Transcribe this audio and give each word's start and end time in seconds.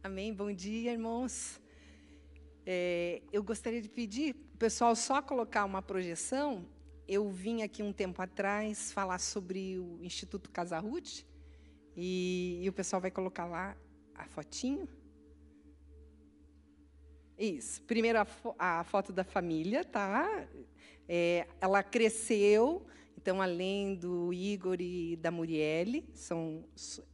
Amém. 0.00 0.32
Bom 0.32 0.52
dia, 0.52 0.92
irmãos. 0.92 1.60
É, 2.64 3.20
eu 3.32 3.42
gostaria 3.42 3.82
de 3.82 3.88
pedir 3.88 4.32
pessoal 4.56 4.94
só 4.94 5.20
colocar 5.20 5.64
uma 5.64 5.82
projeção. 5.82 6.64
Eu 7.06 7.28
vim 7.28 7.62
aqui 7.62 7.82
um 7.82 7.92
tempo 7.92 8.22
atrás 8.22 8.92
falar 8.92 9.18
sobre 9.18 9.76
o 9.76 9.98
Instituto 10.00 10.50
Casa 10.50 10.78
Ruth, 10.78 11.24
e, 11.96 12.60
e 12.62 12.68
o 12.68 12.72
pessoal 12.72 13.02
vai 13.02 13.10
colocar 13.10 13.44
lá 13.46 13.76
a 14.14 14.24
fotinho. 14.24 14.88
Isso. 17.36 17.82
Primeiro 17.82 18.20
a, 18.20 18.24
fo 18.24 18.54
a 18.56 18.84
foto 18.84 19.12
da 19.12 19.24
família, 19.24 19.84
tá? 19.84 20.48
É, 21.08 21.48
ela 21.60 21.82
cresceu, 21.82 22.86
então 23.16 23.42
além 23.42 23.96
do 23.96 24.32
Igor 24.32 24.80
e 24.80 25.16
da 25.16 25.32
Murielle, 25.32 26.08
são 26.14 26.64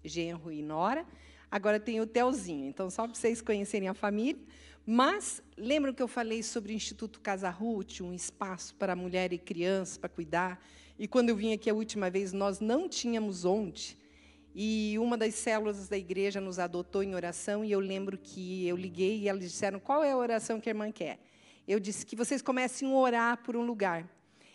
genro 0.04 0.52
e 0.52 0.62
nora. 0.62 1.06
Agora 1.54 1.78
tem 1.78 2.00
o 2.00 2.06
Telzinho. 2.06 2.66
Então 2.66 2.90
só 2.90 3.06
para 3.06 3.14
vocês 3.14 3.40
conhecerem 3.40 3.88
a 3.88 3.94
família. 3.94 4.42
Mas 4.84 5.40
lembram 5.56 5.94
que 5.94 6.02
eu 6.02 6.08
falei 6.08 6.42
sobre 6.42 6.72
o 6.72 6.74
Instituto 6.74 7.20
Casa 7.20 7.48
Ruth, 7.48 8.00
um 8.00 8.12
espaço 8.12 8.74
para 8.74 8.96
mulher 8.96 9.32
e 9.32 9.38
criança 9.38 10.00
para 10.00 10.08
cuidar. 10.08 10.60
E 10.98 11.06
quando 11.06 11.28
eu 11.28 11.36
vim 11.36 11.52
aqui 11.52 11.70
a 11.70 11.74
última 11.74 12.10
vez, 12.10 12.32
nós 12.32 12.58
não 12.58 12.88
tínhamos 12.88 13.44
onde. 13.44 13.96
E 14.52 14.96
uma 14.98 15.16
das 15.16 15.34
células 15.34 15.86
da 15.86 15.96
igreja 15.96 16.40
nos 16.40 16.58
adotou 16.58 17.04
em 17.04 17.14
oração, 17.14 17.64
e 17.64 17.70
eu 17.70 17.78
lembro 17.78 18.18
que 18.18 18.66
eu 18.66 18.76
liguei 18.76 19.20
e 19.20 19.28
elas 19.28 19.44
disseram: 19.44 19.78
qual 19.78 20.02
é 20.02 20.10
a 20.10 20.16
oração 20.16 20.60
que 20.60 20.68
a 20.68 20.72
irmã 20.72 20.90
quer? 20.90 21.20
Eu 21.68 21.78
disse 21.78 22.04
que 22.04 22.16
vocês 22.16 22.42
comecem 22.42 22.90
a 22.90 22.96
orar 22.96 23.42
por 23.44 23.54
um 23.54 23.64
lugar. 23.64 24.10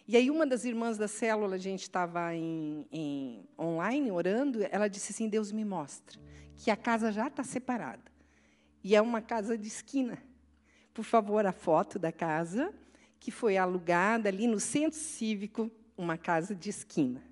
E 0.06 0.18
aí, 0.18 0.30
uma 0.30 0.46
das 0.46 0.66
irmãs 0.66 0.98
da 0.98 1.08
célula, 1.08 1.56
a 1.56 1.60
gente 1.60 1.84
estava 1.84 2.36
em, 2.36 2.86
em, 2.92 3.48
online 3.58 4.12
orando, 4.12 4.60
ela 4.70 4.90
disse 4.90 5.14
assim: 5.14 5.30
Deus 5.30 5.50
me 5.50 5.64
mostra 5.64 6.20
que 6.60 6.70
a 6.70 6.76
casa 6.76 7.10
já 7.10 7.28
está 7.28 7.42
separada. 7.42 8.04
E 8.84 8.94
é 8.94 9.02
uma 9.02 9.22
casa 9.22 9.58
de 9.58 9.68
esquina. 9.68 10.18
Por 10.94 11.04
favor, 11.06 11.46
a 11.46 11.54
foto 11.54 11.98
da 11.98 12.12
casa, 12.12 12.74
que 13.18 13.32
foi 13.32 13.58
alugada 13.58 14.28
ali 14.28 14.46
no 14.46 14.60
centro 14.60 15.00
cívico, 15.00 15.72
uma 15.98 16.18
casa 16.18 16.54
de 16.54 16.70
esquina. 16.70 17.24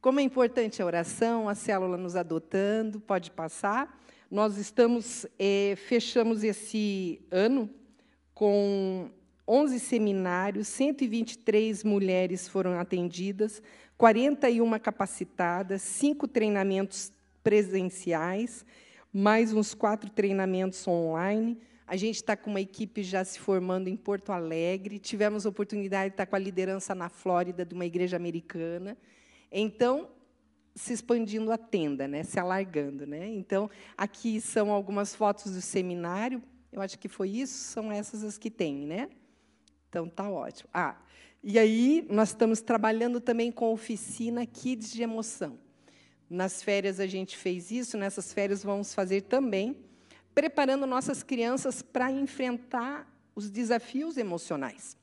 Como 0.00 0.20
é 0.20 0.22
importante 0.22 0.80
a 0.80 0.86
oração, 0.86 1.48
a 1.48 1.54
célula 1.54 1.96
nos 1.96 2.14
adotando, 2.14 3.00
pode 3.00 3.32
passar. 3.32 4.00
Nós 4.30 4.56
estamos, 4.56 5.26
eh, 5.36 5.74
fechamos 5.88 6.44
esse 6.44 7.20
ano 7.28 7.68
com 8.32 9.10
11 9.48 9.80
seminários, 9.80 10.68
123 10.68 11.82
mulheres 11.82 12.46
foram 12.46 12.78
atendidas, 12.78 13.60
41 13.98 14.78
capacitadas, 14.78 15.82
cinco 15.82 16.28
treinamentos 16.28 17.12
presenciais, 17.42 18.64
mais 19.12 19.52
uns 19.52 19.74
quatro 19.74 20.10
treinamentos 20.10 20.86
online. 20.86 21.58
A 21.86 21.96
gente 21.96 22.16
está 22.16 22.36
com 22.36 22.50
uma 22.50 22.60
equipe 22.60 23.02
já 23.02 23.24
se 23.24 23.38
formando 23.38 23.88
em 23.88 23.96
Porto 23.96 24.30
Alegre. 24.30 24.98
Tivemos 24.98 25.44
a 25.44 25.48
oportunidade 25.48 26.10
de 26.10 26.14
estar 26.14 26.26
com 26.26 26.36
a 26.36 26.38
liderança 26.38 26.94
na 26.94 27.08
Flórida, 27.08 27.64
de 27.64 27.74
uma 27.74 27.84
igreja 27.84 28.16
americana. 28.16 28.96
Então, 29.50 30.08
se 30.74 30.92
expandindo 30.92 31.50
a 31.50 31.58
tenda, 31.58 32.06
né? 32.06 32.22
se 32.22 32.38
alargando. 32.38 33.06
Né? 33.06 33.28
Então, 33.28 33.68
aqui 33.96 34.40
são 34.40 34.70
algumas 34.70 35.14
fotos 35.14 35.52
do 35.52 35.60
seminário. 35.60 36.40
Eu 36.72 36.80
acho 36.80 36.96
que 36.98 37.08
foi 37.08 37.30
isso, 37.30 37.54
são 37.54 37.90
essas 37.90 38.22
as 38.22 38.38
que 38.38 38.48
tem, 38.48 38.86
né? 38.86 39.08
Então, 39.88 40.08
tá 40.08 40.30
ótimo. 40.30 40.70
Ah, 40.72 40.96
e 41.42 41.58
aí, 41.58 42.06
nós 42.08 42.28
estamos 42.28 42.60
trabalhando 42.60 43.20
também 43.20 43.50
com 43.50 43.72
oficina 43.72 44.46
Kids 44.46 44.92
de 44.92 45.02
Emoção. 45.02 45.58
Nas 46.30 46.62
férias 46.62 47.00
a 47.00 47.08
gente 47.08 47.36
fez 47.36 47.72
isso, 47.72 47.98
nessas 47.98 48.32
férias 48.32 48.62
vamos 48.62 48.94
fazer 48.94 49.22
também, 49.22 49.76
preparando 50.32 50.86
nossas 50.86 51.24
crianças 51.24 51.82
para 51.82 52.08
enfrentar 52.08 53.12
os 53.34 53.50
desafios 53.50 54.16
emocionais. 54.16 54.96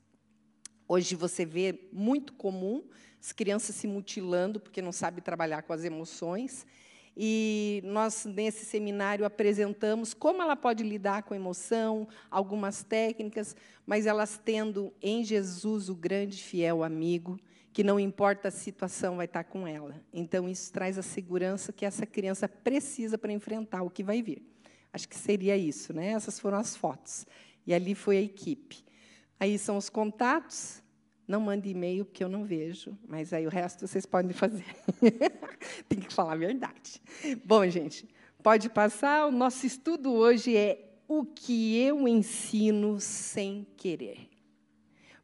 Hoje 0.87 1.15
você 1.15 1.45
vê 1.45 1.89
muito 1.91 2.31
comum 2.31 2.81
as 3.19 3.33
crianças 3.33 3.75
se 3.75 3.87
mutilando 3.87 4.57
porque 4.57 4.81
não 4.81 4.93
sabem 4.93 5.21
trabalhar 5.21 5.63
com 5.63 5.73
as 5.73 5.83
emoções. 5.83 6.65
E 7.19 7.81
nós, 7.83 8.23
nesse 8.23 8.63
seminário, 8.63 9.25
apresentamos 9.25 10.13
como 10.13 10.41
ela 10.41 10.55
pode 10.55 10.81
lidar 10.81 11.23
com 11.23 11.35
emoção, 11.35 12.07
algumas 12.31 12.83
técnicas, 12.83 13.53
mas 13.85 14.05
elas 14.05 14.39
tendo 14.45 14.93
em 15.01 15.25
Jesus 15.25 15.89
o 15.89 15.95
grande 15.95 16.41
fiel 16.41 16.85
amigo, 16.85 17.37
que 17.77 17.83
não 17.83 17.99
importa 17.99 18.47
a 18.47 18.51
situação, 18.51 19.17
vai 19.17 19.27
estar 19.27 19.43
com 19.43 19.67
ela. 19.67 20.01
Então, 20.11 20.49
isso 20.49 20.73
traz 20.73 20.97
a 20.97 21.03
segurança 21.03 21.71
que 21.71 21.85
essa 21.85 22.07
criança 22.07 22.49
precisa 22.49 23.19
para 23.19 23.31
enfrentar 23.31 23.83
o 23.83 23.89
que 23.91 24.03
vai 24.03 24.19
vir. 24.19 24.41
Acho 24.91 25.07
que 25.07 25.15
seria 25.15 25.55
isso, 25.55 25.93
né? 25.93 26.07
Essas 26.13 26.39
foram 26.39 26.57
as 26.57 26.75
fotos. 26.75 27.27
E 27.67 27.75
ali 27.75 27.93
foi 27.93 28.17
a 28.17 28.21
equipe. 28.21 28.83
Aí 29.39 29.59
são 29.59 29.77
os 29.77 29.91
contatos, 29.91 30.81
não 31.27 31.39
mande 31.39 31.69
e-mail, 31.69 32.03
porque 32.03 32.23
eu 32.23 32.29
não 32.29 32.45
vejo, 32.45 32.97
mas 33.07 33.31
aí 33.31 33.45
o 33.45 33.49
resto 33.51 33.85
vocês 33.85 34.07
podem 34.07 34.33
fazer. 34.33 34.65
Tem 35.87 35.99
que 35.99 36.11
falar 36.11 36.33
a 36.33 36.37
verdade. 36.37 36.99
Bom, 37.45 37.63
gente, 37.69 38.09
pode 38.41 38.71
passar. 38.71 39.27
O 39.27 39.31
nosso 39.31 39.67
estudo 39.67 40.11
hoje 40.13 40.57
é 40.57 40.95
o 41.07 41.23
que 41.23 41.77
eu 41.79 42.07
ensino 42.07 42.99
sem 42.99 43.67
querer. 43.77 44.27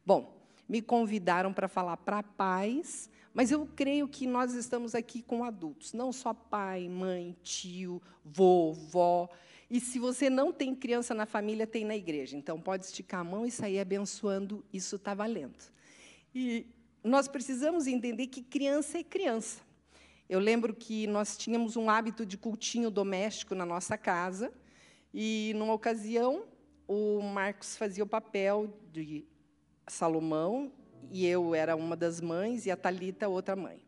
Bom, 0.06 0.34
me 0.68 0.80
convidaram 0.80 1.52
para 1.52 1.68
falar 1.68 1.96
para 1.98 2.22
pais, 2.22 3.10
mas 3.32 3.50
eu 3.50 3.66
creio 3.66 4.06
que 4.06 4.26
nós 4.26 4.54
estamos 4.54 4.94
aqui 4.94 5.20
com 5.20 5.44
adultos, 5.44 5.92
não 5.92 6.12
só 6.12 6.32
pai, 6.32 6.88
mãe, 6.88 7.36
tio, 7.42 8.00
vovó. 8.24 9.28
E 9.68 9.80
se 9.80 9.98
você 9.98 10.30
não 10.30 10.52
tem 10.52 10.74
criança 10.74 11.12
na 11.14 11.26
família, 11.26 11.66
tem 11.66 11.84
na 11.84 11.96
igreja. 11.96 12.36
Então, 12.36 12.60
pode 12.60 12.84
esticar 12.84 13.20
a 13.20 13.24
mão 13.24 13.44
e 13.44 13.50
sair 13.50 13.80
abençoando, 13.80 14.64
isso 14.72 14.96
está 14.96 15.14
valendo. 15.14 15.58
E 16.32 16.66
nós 17.02 17.26
precisamos 17.26 17.86
entender 17.86 18.28
que 18.28 18.42
criança 18.42 18.98
é 18.98 19.02
criança. 19.02 19.60
Eu 20.28 20.38
lembro 20.38 20.74
que 20.74 21.06
nós 21.06 21.36
tínhamos 21.36 21.76
um 21.76 21.90
hábito 21.90 22.24
de 22.24 22.38
cultinho 22.38 22.90
doméstico 22.90 23.54
na 23.54 23.66
nossa 23.66 23.98
casa, 23.98 24.52
e, 25.12 25.52
numa 25.56 25.74
ocasião, 25.74 26.44
o 26.88 27.20
Marcos 27.20 27.76
fazia 27.76 28.02
o 28.02 28.06
papel 28.06 28.72
de 28.92 29.24
Salomão, 29.86 30.72
e 31.10 31.26
eu 31.26 31.54
era 31.54 31.76
uma 31.76 31.96
das 31.96 32.20
mães, 32.20 32.66
e 32.66 32.70
a 32.70 32.76
Talita 32.76 33.28
outra 33.28 33.54
mãe. 33.54 33.80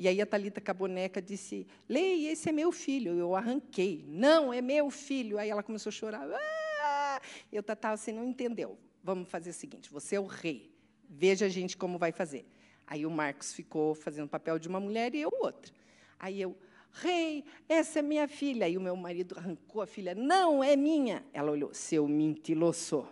E 0.00 0.08
aí 0.08 0.18
a 0.18 0.24
Talita 0.24 0.62
com 0.62 0.70
a 0.70 0.72
boneca 0.72 1.20
disse: 1.20 1.66
Lei, 1.86 2.26
esse 2.26 2.48
é 2.48 2.52
meu 2.52 2.72
filho. 2.72 3.18
Eu 3.18 3.36
arranquei. 3.36 4.02
Não, 4.08 4.50
é 4.50 4.62
meu 4.62 4.90
filho. 4.90 5.38
Aí 5.38 5.50
ela 5.50 5.62
começou 5.62 5.90
a 5.90 5.92
chorar. 5.92 6.26
Ah! 6.26 7.20
Eu 7.52 7.62
tava 7.62 7.92
assim, 7.92 8.10
não 8.10 8.24
entendeu. 8.24 8.78
Vamos 9.04 9.28
fazer 9.28 9.50
o 9.50 9.52
seguinte: 9.52 9.90
você 9.90 10.16
é 10.16 10.20
o 10.20 10.24
rei. 10.24 10.72
Veja 11.06 11.44
a 11.44 11.48
gente 11.50 11.76
como 11.76 11.98
vai 11.98 12.12
fazer. 12.12 12.46
Aí 12.86 13.04
o 13.04 13.10
Marcos 13.10 13.52
ficou 13.52 13.94
fazendo 13.94 14.26
papel 14.26 14.58
de 14.58 14.68
uma 14.68 14.80
mulher 14.80 15.14
e 15.14 15.20
eu 15.20 15.30
outra. 15.38 15.70
Aí 16.18 16.40
eu, 16.40 16.56
rei, 16.92 17.44
essa 17.68 17.98
é 17.98 18.02
minha 18.02 18.26
filha. 18.26 18.64
Aí 18.64 18.78
o 18.78 18.80
meu 18.80 18.96
marido 18.96 19.36
arrancou 19.36 19.82
a 19.82 19.86
filha. 19.86 20.14
Não, 20.14 20.64
é 20.64 20.76
minha. 20.76 21.22
Ela 21.30 21.50
olhou, 21.50 21.74
seu 21.74 22.08
mentiroso. 22.08 23.06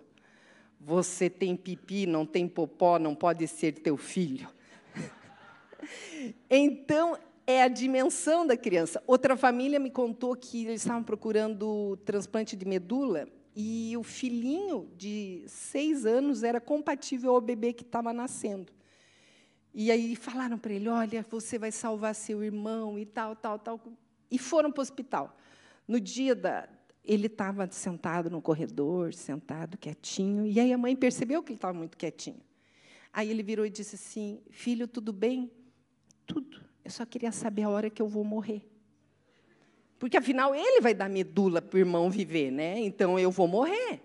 Você 0.80 1.28
tem 1.28 1.56
pipi, 1.56 2.06
não 2.06 2.24
tem 2.24 2.48
popó, 2.48 2.98
não 2.98 3.14
pode 3.14 3.46
ser 3.48 3.72
teu 3.72 3.96
filho. 3.96 4.48
então, 6.48 7.18
é 7.46 7.62
a 7.62 7.68
dimensão 7.68 8.46
da 8.46 8.56
criança. 8.56 9.02
Outra 9.06 9.36
família 9.36 9.78
me 9.78 9.90
contou 9.90 10.36
que 10.36 10.66
eles 10.66 10.82
estavam 10.82 11.02
procurando 11.02 11.96
transplante 12.04 12.54
de 12.54 12.66
medula 12.66 13.26
e 13.56 13.96
o 13.96 14.02
filhinho 14.02 14.88
de 14.96 15.42
seis 15.48 16.06
anos 16.06 16.42
era 16.42 16.60
compatível 16.60 17.34
ao 17.34 17.40
bebê 17.40 17.72
que 17.72 17.82
estava 17.82 18.12
nascendo. 18.12 18.72
E 19.74 19.90
aí 19.90 20.14
falaram 20.14 20.58
para 20.58 20.72
ele: 20.72 20.88
olha, 20.88 21.26
você 21.28 21.58
vai 21.58 21.72
salvar 21.72 22.14
seu 22.14 22.44
irmão 22.44 22.98
e 22.98 23.06
tal, 23.06 23.34
tal, 23.34 23.58
tal. 23.58 23.80
E 24.30 24.38
foram 24.38 24.70
para 24.70 24.80
o 24.80 24.82
hospital. 24.82 25.36
No 25.88 25.98
dia 25.98 26.34
da. 26.34 26.68
Ele 27.04 27.26
estava 27.26 27.70
sentado 27.70 28.28
no 28.28 28.42
corredor, 28.42 29.14
sentado, 29.14 29.78
quietinho. 29.78 30.46
E 30.46 30.60
aí 30.60 30.72
a 30.72 30.78
mãe 30.78 30.94
percebeu 30.94 31.42
que 31.42 31.52
ele 31.52 31.56
estava 31.56 31.76
muito 31.76 31.96
quietinho. 31.96 32.40
Aí 33.12 33.30
ele 33.30 33.42
virou 33.42 33.64
e 33.64 33.70
disse 33.70 33.94
assim: 33.94 34.40
Filho, 34.50 34.86
tudo 34.86 35.12
bem? 35.12 35.50
Tudo. 36.26 36.60
Eu 36.84 36.90
só 36.90 37.04
queria 37.04 37.32
saber 37.32 37.62
a 37.62 37.68
hora 37.68 37.90
que 37.90 38.00
eu 38.00 38.08
vou 38.08 38.24
morrer. 38.24 38.66
Porque, 39.98 40.16
afinal, 40.16 40.54
ele 40.54 40.80
vai 40.80 40.94
dar 40.94 41.08
medula 41.08 41.60
para 41.60 41.76
o 41.76 41.80
irmão 41.80 42.10
viver, 42.10 42.52
né? 42.52 42.78
então 42.78 43.18
eu 43.18 43.30
vou 43.30 43.48
morrer. 43.48 44.00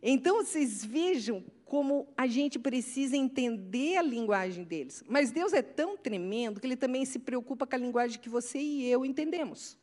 Então, 0.00 0.44
vocês 0.44 0.84
vejam 0.84 1.44
como 1.64 2.06
a 2.16 2.28
gente 2.28 2.60
precisa 2.60 3.16
entender 3.16 3.96
a 3.96 4.02
linguagem 4.02 4.62
deles. 4.62 5.02
Mas 5.08 5.32
Deus 5.32 5.52
é 5.52 5.62
tão 5.62 5.96
tremendo 5.96 6.60
que 6.60 6.66
ele 6.66 6.76
também 6.76 7.04
se 7.04 7.18
preocupa 7.18 7.66
com 7.66 7.74
a 7.74 7.78
linguagem 7.78 8.20
que 8.20 8.28
você 8.28 8.58
e 8.58 8.86
eu 8.86 9.04
entendemos. 9.04 9.76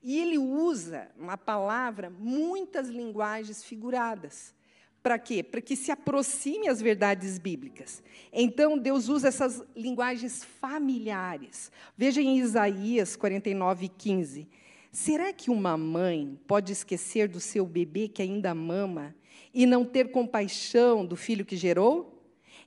E 0.00 0.18
ele 0.20 0.38
usa, 0.82 1.08
uma 1.18 1.36
palavra, 1.36 2.10
muitas 2.10 2.88
linguagens 2.88 3.62
figuradas. 3.64 4.54
Para 5.02 5.18
quê? 5.18 5.42
Para 5.42 5.60
que 5.60 5.74
se 5.74 5.90
aproxime 5.90 6.68
as 6.68 6.80
verdades 6.80 7.36
bíblicas. 7.38 8.02
Então, 8.32 8.78
Deus 8.78 9.08
usa 9.08 9.28
essas 9.28 9.62
linguagens 9.74 10.44
familiares. 10.44 11.72
Veja 11.96 12.22
em 12.22 12.38
Isaías 12.38 13.16
49, 13.16 13.88
15. 13.88 14.48
Será 14.92 15.32
que 15.32 15.50
uma 15.50 15.76
mãe 15.76 16.38
pode 16.46 16.70
esquecer 16.72 17.26
do 17.26 17.40
seu 17.40 17.66
bebê 17.66 18.06
que 18.06 18.22
ainda 18.22 18.54
mama 18.54 19.14
e 19.52 19.66
não 19.66 19.84
ter 19.84 20.12
compaixão 20.12 21.04
do 21.04 21.16
filho 21.16 21.44
que 21.44 21.56
gerou? 21.56 22.22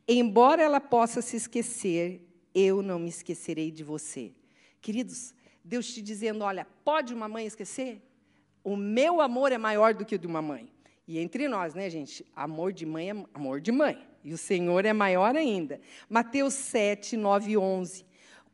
Embora 0.08 0.62
ela 0.62 0.82
possa 0.82 1.22
se 1.22 1.38
esquecer, 1.38 2.22
eu 2.54 2.82
não 2.82 3.00
me 3.00 3.10
esquecerei 3.10 3.72
de 3.72 3.84
você. 3.84 4.34
Queridos, 4.82 5.34
Deus 5.64 5.92
te 5.92 6.02
dizendo: 6.02 6.44
olha, 6.44 6.68
pode 6.84 7.14
uma 7.14 7.28
mãe 7.28 7.46
esquecer? 7.46 8.02
O 8.66 8.76
meu 8.76 9.22
amor 9.22 9.52
é 9.52 9.60
maior 9.60 9.94
do 9.94 10.04
que 10.04 10.16
o 10.16 10.18
de 10.20 10.26
uma 10.26 10.42
mãe. 10.42 10.68
E 11.08 11.20
entre 11.20 11.48
nós, 11.48 11.76
né, 11.76 11.88
gente? 11.88 12.26
Amor 12.36 12.74
de 12.74 12.84
mãe 12.84 13.12
é 13.12 13.26
amor 13.32 13.62
de 13.62 13.72
mãe. 13.72 14.04
E 14.24 14.34
o 14.34 14.40
Senhor 14.40 14.84
é 14.86 14.92
maior 14.92 15.36
ainda. 15.36 15.80
Mateus 16.10 16.56
7, 16.56 17.16
9 17.16 17.52
e 17.52 17.58
11. 17.60 18.04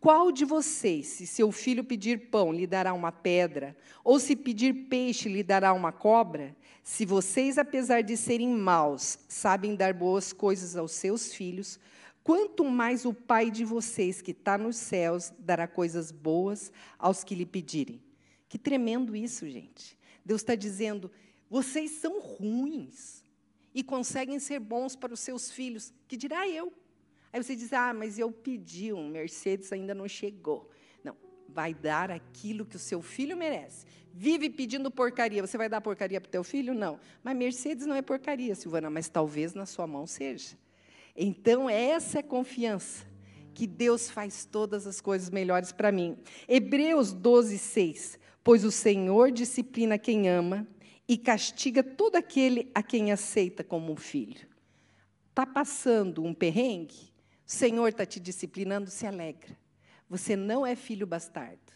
Qual 0.02 0.30
de 0.30 0.44
vocês, 0.44 1.08
se 1.08 1.26
seu 1.26 1.50
filho 1.50 1.82
pedir 1.82 2.30
pão, 2.30 2.52
lhe 2.52 2.68
dará 2.68 2.94
uma 2.94 3.10
pedra? 3.10 3.74
Ou 4.04 4.20
se 4.20 4.36
pedir 4.36 4.90
peixe, 4.90 5.30
lhe 5.30 5.44
dará 5.44 5.72
uma 5.72 5.94
cobra? 5.94 6.54
Se 6.84 7.06
vocês, 7.06 7.58
apesar 7.58 8.02
de 8.02 8.18
serem 8.18 8.50
maus, 8.50 9.18
sabem 9.30 9.78
dar 9.78 9.94
boas 9.94 10.34
coisas 10.34 10.76
aos 10.76 10.92
seus 10.92 11.34
filhos, 11.34 11.80
quanto 12.22 12.66
mais 12.66 13.06
o 13.06 13.14
Pai 13.14 13.50
de 13.50 13.64
vocês, 13.64 14.22
que 14.22 14.32
está 14.32 14.58
nos 14.58 14.76
céus, 14.76 15.32
dará 15.40 15.70
coisas 15.70 16.12
boas 16.12 16.70
aos 17.00 17.24
que 17.24 17.34
lhe 17.34 17.46
pedirem. 17.46 18.02
Que 18.50 18.58
tremendo 18.58 19.16
isso, 19.16 19.50
gente. 19.50 20.01
Deus 20.26 20.42
está 20.42 20.56
dizendo: 20.56 21.12
vocês 21.50 21.92
são 21.92 22.20
ruins 22.20 23.24
e 23.74 23.84
conseguem 23.84 24.40
ser 24.40 24.60
bons 24.60 24.96
para 24.96 25.14
os 25.14 25.20
seus 25.20 25.52
filhos, 25.52 25.94
que 26.08 26.18
dirá 26.18 26.48
eu. 26.48 26.72
Aí 27.32 27.42
você 27.42 27.56
diz: 27.56 27.74
ah, 27.74 27.94
mas 27.94 28.20
eu 28.20 28.32
pedi 28.32 28.94
um 28.94 29.10
Mercedes, 29.10 29.72
ainda 29.72 29.94
não 29.94 30.08
chegou. 30.08 30.70
Não, 31.04 31.16
vai 31.48 31.74
dar 31.74 32.12
aquilo 32.12 32.66
que 32.66 32.76
o 32.76 32.80
seu 32.80 33.02
filho 33.02 33.38
merece. 33.38 33.86
Vive 34.14 34.50
pedindo 34.50 34.92
porcaria. 34.92 35.46
Você 35.46 35.58
vai 35.58 35.70
dar 35.70 35.80
porcaria 35.80 36.20
para 36.20 36.28
o 36.28 36.32
teu 36.32 36.44
filho? 36.44 36.74
Não. 36.74 37.00
Mas 37.24 37.38
Mercedes 37.38 37.86
não 37.86 37.96
é 37.96 38.02
porcaria, 38.02 38.54
Silvana, 38.56 38.90
mas 38.90 39.08
talvez 39.08 39.54
na 39.54 39.66
sua 39.66 39.88
mão 39.88 40.06
seja. 40.06 40.58
Então, 41.16 41.70
essa 41.70 42.20
é 42.20 42.22
a 42.22 42.24
confiança 42.24 43.06
que 43.54 43.68
Deus 43.68 44.10
faz 44.10 44.46
todas 44.46 44.88
as 44.88 45.02
coisas 45.02 45.30
melhores 45.30 45.72
para 45.72 45.92
mim. 45.92 46.18
Hebreus 46.48 47.14
12, 47.14 47.58
6. 47.58 48.20
Pois 48.44 48.64
o 48.64 48.72
Senhor 48.72 49.32
disciplina 49.32 49.98
quem 49.98 50.28
ama 50.28 50.68
e 51.08 51.18
castiga 51.18 51.84
todo 51.84 52.16
aquele 52.16 52.72
a 52.74 52.82
quem 52.82 53.12
aceita 53.12 53.64
como 53.64 53.92
um 53.92 53.96
filho. 53.96 54.48
Está 55.30 55.46
passando 55.46 56.24
um 56.24 56.34
perrengue? 56.34 57.12
O 57.46 57.52
Senhor 57.52 57.88
está 57.88 58.06
te 58.06 58.20
disciplinando, 58.20 58.90
se 58.90 59.06
alegra. 59.06 59.58
Você 60.10 60.36
não 60.36 60.66
é 60.66 60.76
filho 60.76 61.06
bastardo. 61.06 61.72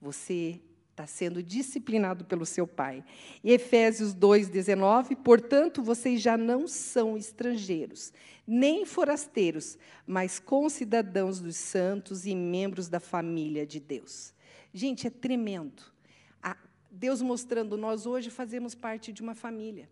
Você 0.00 0.60
está 0.90 1.06
sendo 1.06 1.42
disciplinado 1.42 2.24
pelo 2.24 2.44
seu 2.44 2.66
pai. 2.66 3.02
E 3.42 3.52
Efésios 3.52 4.14
2,19, 4.14 5.16
portanto, 5.16 5.82
vocês 5.82 6.20
já 6.20 6.36
não 6.36 6.68
são 6.68 7.16
estrangeiros, 7.16 8.12
nem 8.46 8.84
forasteiros, 8.84 9.78
mas 10.06 10.38
concidadãos 10.38 11.40
dos 11.40 11.56
santos 11.56 12.26
e 12.26 12.34
membros 12.34 12.88
da 12.88 13.00
família 13.00 13.66
de 13.66 13.80
Deus. 13.80 14.34
Gente, 14.72 15.06
é 15.06 15.10
tremendo. 15.10 15.82
Deus 16.90 17.22
mostrando, 17.22 17.76
nós 17.76 18.06
hoje 18.06 18.30
fazemos 18.30 18.74
parte 18.74 19.12
de 19.12 19.22
uma 19.22 19.34
família. 19.34 19.88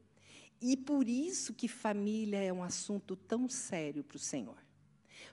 E 0.61 0.77
por 0.77 1.09
isso 1.09 1.55
que 1.55 1.69
família 1.69 2.39
é 2.43 2.53
um 2.53 2.63
assunto 2.63 3.15
tão 3.15 3.49
sério 3.49 4.03
para 4.03 4.17
o 4.17 4.21
Senhor. 4.21 4.59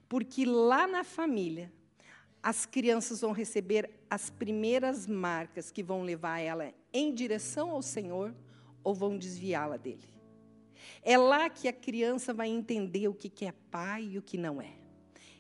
Porque 0.07 0.45
lá 0.45 0.85
na 0.85 1.03
família, 1.03 1.73
as 2.43 2.65
crianças 2.65 3.21
vão 3.21 3.31
receber 3.31 3.89
as 4.07 4.29
primeiras 4.29 5.07
marcas 5.07 5.71
que 5.71 5.81
vão 5.81 6.03
levar 6.03 6.39
ela 6.39 6.71
em 6.93 7.11
direção 7.11 7.71
ao 7.71 7.81
Senhor 7.81 8.35
ou 8.83 8.93
vão 8.93 9.17
desviá-la 9.17 9.77
dele. 9.77 10.07
É 11.01 11.17
lá 11.17 11.49
que 11.49 11.67
a 11.67 11.73
criança 11.73 12.33
vai 12.33 12.47
entender 12.47 13.07
o 13.07 13.15
que 13.15 13.45
é 13.45 13.51
pai 13.71 14.09
e 14.11 14.17
o 14.19 14.21
que 14.21 14.37
não 14.37 14.61
é. 14.61 14.73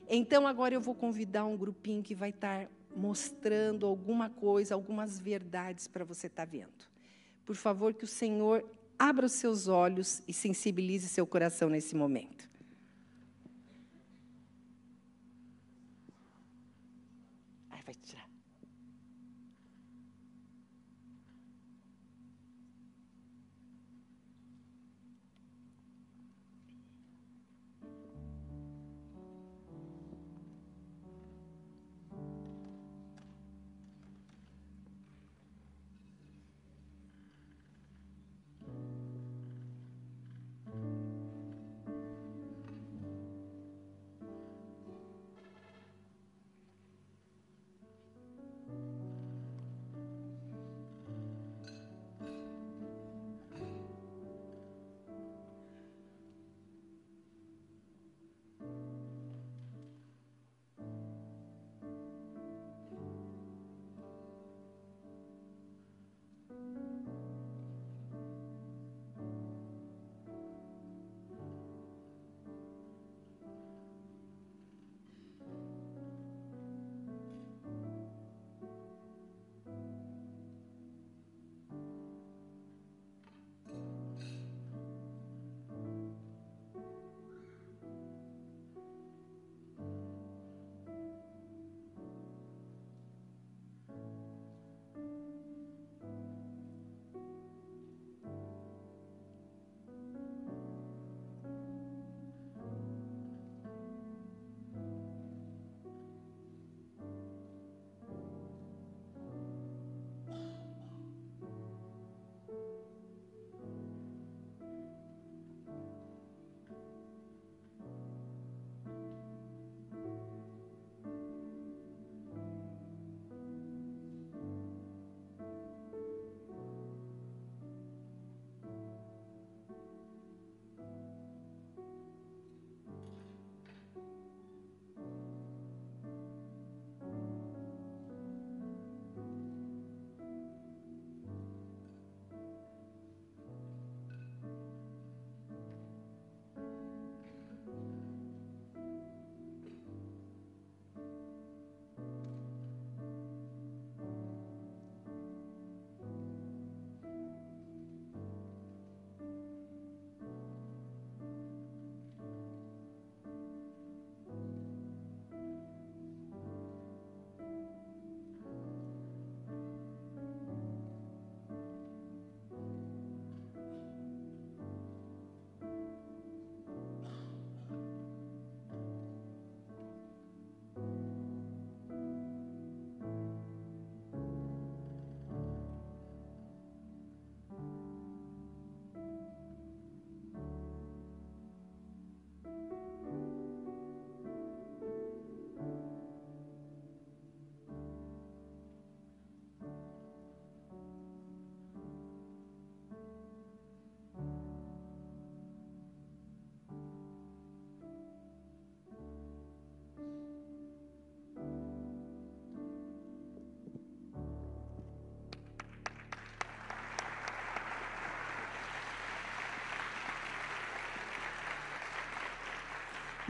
Então, 0.09 0.47
agora 0.47 0.73
eu 0.73 0.81
vou 0.81 0.95
convidar 0.95 1.45
um 1.45 1.57
grupinho 1.57 2.01
que 2.01 2.15
vai 2.15 2.29
estar 2.29 2.69
mostrando 2.95 3.85
alguma 3.85 4.29
coisa, 4.29 4.73
algumas 4.73 5.19
verdades 5.19 5.87
para 5.87 6.05
você 6.05 6.27
estar 6.27 6.45
vendo. 6.45 6.71
Por 7.45 7.55
favor, 7.55 7.93
que 7.93 8.03
o 8.03 8.07
Senhor 8.07 8.65
abra 8.97 9.25
os 9.25 9.33
seus 9.33 9.67
olhos 9.67 10.23
e 10.27 10.33
sensibilize 10.33 11.07
seu 11.07 11.27
coração 11.27 11.69
nesse 11.69 11.95
momento. 11.95 12.49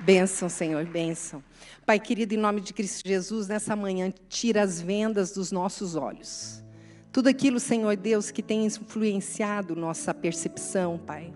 Bênção, 0.06 0.48
Senhor, 0.48 0.86
bênção. 0.86 1.44
Pai 1.84 2.00
querido, 2.00 2.36
em 2.36 2.38
nome 2.38 2.62
de 2.62 2.74
Cristo 2.74 3.02
Jesus, 3.08 3.48
nessa 3.48 3.76
manhã, 3.76 4.14
tira 4.30 4.62
as 4.62 4.80
vendas 4.80 5.32
dos 5.32 5.52
nossos 5.52 5.96
olhos. 5.96 6.64
Tudo 7.12 7.28
aquilo, 7.28 7.60
Senhor 7.60 7.98
Deus, 7.98 8.30
que 8.30 8.44
tem 8.44 8.68
influenciado 8.68 9.76
nossa 9.76 10.14
percepção, 10.14 11.00
Pai. 11.00 11.34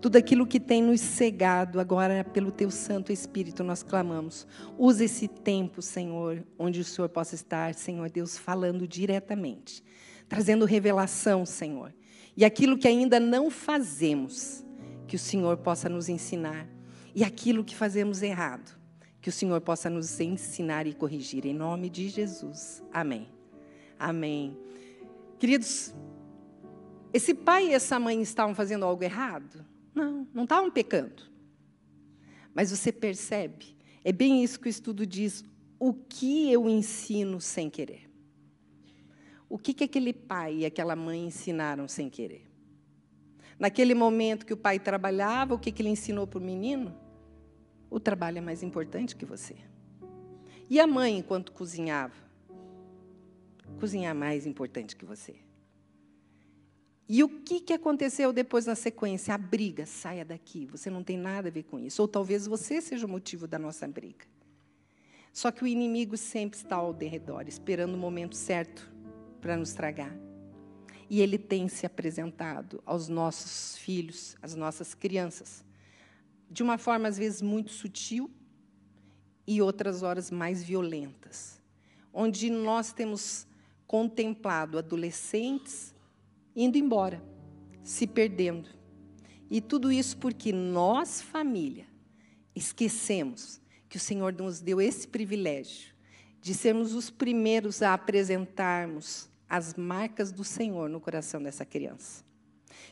Tudo 0.00 0.14
aquilo 0.14 0.46
que 0.46 0.60
tem 0.60 0.80
nos 0.80 1.00
cegado, 1.00 1.80
agora 1.80 2.22
pelo 2.22 2.52
Teu 2.52 2.70
Santo 2.70 3.10
Espírito 3.10 3.64
nós 3.64 3.82
clamamos. 3.82 4.46
Use 4.78 5.02
esse 5.02 5.26
tempo, 5.26 5.82
Senhor, 5.82 6.44
onde 6.56 6.78
o 6.78 6.84
Senhor 6.84 7.08
possa 7.08 7.34
estar, 7.34 7.74
Senhor 7.74 8.08
Deus, 8.08 8.38
falando 8.38 8.86
diretamente, 8.86 9.82
trazendo 10.28 10.64
revelação, 10.64 11.44
Senhor. 11.44 11.92
E 12.36 12.44
aquilo 12.44 12.78
que 12.78 12.86
ainda 12.86 13.18
não 13.18 13.50
fazemos, 13.50 14.64
que 15.08 15.16
o 15.16 15.18
Senhor 15.18 15.56
possa 15.56 15.88
nos 15.88 16.08
ensinar. 16.08 16.68
E 17.14 17.22
aquilo 17.22 17.64
que 17.64 17.76
fazemos 17.76 18.22
errado, 18.22 18.78
que 19.20 19.28
o 19.28 19.32
Senhor 19.32 19.60
possa 19.60 19.90
nos 19.90 20.18
ensinar 20.20 20.86
e 20.86 20.94
corrigir. 20.94 21.44
Em 21.46 21.54
nome 21.54 21.90
de 21.90 22.08
Jesus. 22.08 22.82
Amém. 22.92 23.28
Amém. 23.98 24.56
Queridos, 25.38 25.94
esse 27.12 27.34
pai 27.34 27.68
e 27.68 27.74
essa 27.74 27.98
mãe 27.98 28.20
estavam 28.22 28.54
fazendo 28.54 28.84
algo 28.84 29.04
errado? 29.04 29.64
Não, 29.94 30.26
não 30.32 30.44
estavam 30.44 30.70
pecando. 30.70 31.30
Mas 32.54 32.70
você 32.70 32.90
percebe, 32.90 33.76
é 34.04 34.12
bem 34.12 34.42
isso 34.42 34.58
que 34.58 34.68
o 34.68 34.70
estudo 34.70 35.06
diz, 35.06 35.44
o 35.78 35.92
que 35.92 36.50
eu 36.50 36.68
ensino 36.68 37.40
sem 37.40 37.68
querer. 37.68 38.10
O 39.48 39.58
que, 39.58 39.74
que 39.74 39.84
aquele 39.84 40.12
pai 40.12 40.58
e 40.58 40.66
aquela 40.66 40.96
mãe 40.96 41.26
ensinaram 41.26 41.86
sem 41.86 42.08
querer? 42.08 42.50
Naquele 43.58 43.94
momento 43.94 44.46
que 44.46 44.52
o 44.54 44.56
pai 44.56 44.78
trabalhava, 44.78 45.54
o 45.54 45.58
que, 45.58 45.70
que 45.70 45.82
ele 45.82 45.90
ensinou 45.90 46.26
para 46.26 46.38
o 46.38 46.42
menino? 46.42 46.96
O 47.92 48.00
trabalho 48.00 48.38
é 48.38 48.40
mais 48.40 48.62
importante 48.62 49.14
que 49.14 49.26
você. 49.26 49.54
E 50.70 50.80
a 50.80 50.86
mãe, 50.86 51.18
enquanto 51.18 51.52
cozinhava? 51.52 52.14
Cozinhar 53.78 54.14
mais 54.14 54.46
importante 54.46 54.96
que 54.96 55.04
você. 55.04 55.36
E 57.06 57.22
o 57.22 57.28
que, 57.28 57.60
que 57.60 57.74
aconteceu 57.74 58.32
depois 58.32 58.64
na 58.64 58.74
sequência? 58.74 59.34
A 59.34 59.38
briga, 59.38 59.84
saia 59.84 60.24
daqui, 60.24 60.64
você 60.64 60.88
não 60.88 61.04
tem 61.04 61.18
nada 61.18 61.48
a 61.48 61.50
ver 61.50 61.64
com 61.64 61.78
isso. 61.78 62.00
Ou 62.00 62.08
talvez 62.08 62.46
você 62.46 62.80
seja 62.80 63.04
o 63.04 63.10
motivo 63.10 63.46
da 63.46 63.58
nossa 63.58 63.86
briga. 63.86 64.24
Só 65.30 65.50
que 65.50 65.62
o 65.62 65.66
inimigo 65.66 66.16
sempre 66.16 66.56
está 66.56 66.76
ao 66.76 66.94
derredor, 66.94 67.46
esperando 67.46 67.94
o 67.94 67.98
momento 67.98 68.36
certo 68.36 68.90
para 69.38 69.54
nos 69.54 69.74
tragar. 69.74 70.16
E 71.10 71.20
ele 71.20 71.36
tem 71.36 71.68
se 71.68 71.84
apresentado 71.84 72.82
aos 72.86 73.06
nossos 73.08 73.76
filhos, 73.76 74.34
às 74.40 74.54
nossas 74.54 74.94
crianças, 74.94 75.62
de 76.52 76.62
uma 76.62 76.76
forma 76.76 77.08
às 77.08 77.16
vezes 77.16 77.40
muito 77.40 77.70
sutil 77.70 78.30
e 79.46 79.62
outras 79.62 80.02
horas 80.02 80.30
mais 80.30 80.62
violentas, 80.62 81.60
onde 82.12 82.50
nós 82.50 82.92
temos 82.92 83.46
contemplado 83.86 84.78
adolescentes 84.78 85.94
indo 86.54 86.76
embora, 86.76 87.22
se 87.82 88.06
perdendo. 88.06 88.68
E 89.50 89.60
tudo 89.60 89.90
isso 89.90 90.16
porque 90.18 90.52
nós, 90.52 91.20
família, 91.20 91.86
esquecemos 92.54 93.60
que 93.88 93.96
o 93.96 94.00
Senhor 94.00 94.32
nos 94.32 94.60
deu 94.60 94.80
esse 94.80 95.08
privilégio 95.08 95.92
de 96.40 96.54
sermos 96.54 96.92
os 96.94 97.08
primeiros 97.08 97.82
a 97.82 97.94
apresentarmos 97.94 99.30
as 99.48 99.74
marcas 99.74 100.32
do 100.32 100.44
Senhor 100.44 100.88
no 100.88 101.00
coração 101.00 101.42
dessa 101.42 101.64
criança. 101.64 102.24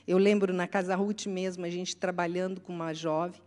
Eu 0.07 0.19
lembro 0.19 0.53
na 0.53 0.69
Casa 0.69 0.95
Ruth 0.95 1.27
mesmo, 1.27 1.65
a 1.65 1.71
gente 1.71 1.97
trabalhando 1.97 2.61
com 2.61 2.73
uma 2.73 2.93
jovem, 2.93 3.41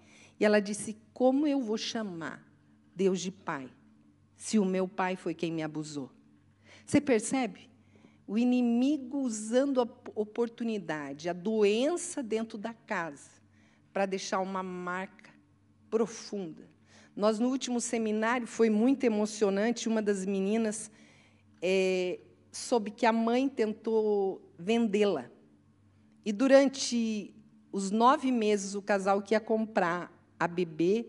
e 0.43 0.45
ela 0.45 0.59
disse: 0.59 0.97
Como 1.13 1.47
eu 1.47 1.61
vou 1.61 1.77
chamar 1.77 2.45
Deus 2.93 3.21
de 3.21 3.31
Pai, 3.31 3.69
se 4.35 4.59
o 4.59 4.65
meu 4.65 4.89
pai 4.89 5.15
foi 5.15 5.33
quem 5.33 5.49
me 5.49 5.63
abusou? 5.63 6.11
Você 6.85 6.99
percebe? 6.99 7.69
O 8.27 8.37
inimigo 8.37 9.19
usando 9.19 9.79
a 9.79 9.87
oportunidade, 10.13 11.29
a 11.29 11.33
doença 11.33 12.21
dentro 12.21 12.57
da 12.57 12.73
casa, 12.73 13.29
para 13.93 14.05
deixar 14.05 14.41
uma 14.41 14.61
marca 14.61 15.31
profunda. 15.89 16.69
Nós, 17.15 17.39
no 17.39 17.47
último 17.47 17.79
seminário, 17.79 18.45
foi 18.45 18.69
muito 18.69 19.05
emocionante. 19.05 19.87
Uma 19.87 20.01
das 20.01 20.25
meninas 20.25 20.91
é, 21.61 22.19
soube 22.51 22.91
que 22.91 23.05
a 23.05 23.13
mãe 23.13 23.47
tentou 23.47 24.41
vendê-la. 24.59 25.31
E 26.25 26.33
durante 26.33 27.33
os 27.71 27.91
nove 27.91 28.29
meses, 28.29 28.75
o 28.75 28.81
casal 28.81 29.21
que 29.21 29.33
ia 29.33 29.39
comprar 29.39 30.12
a 30.43 30.47
bebê 30.47 31.07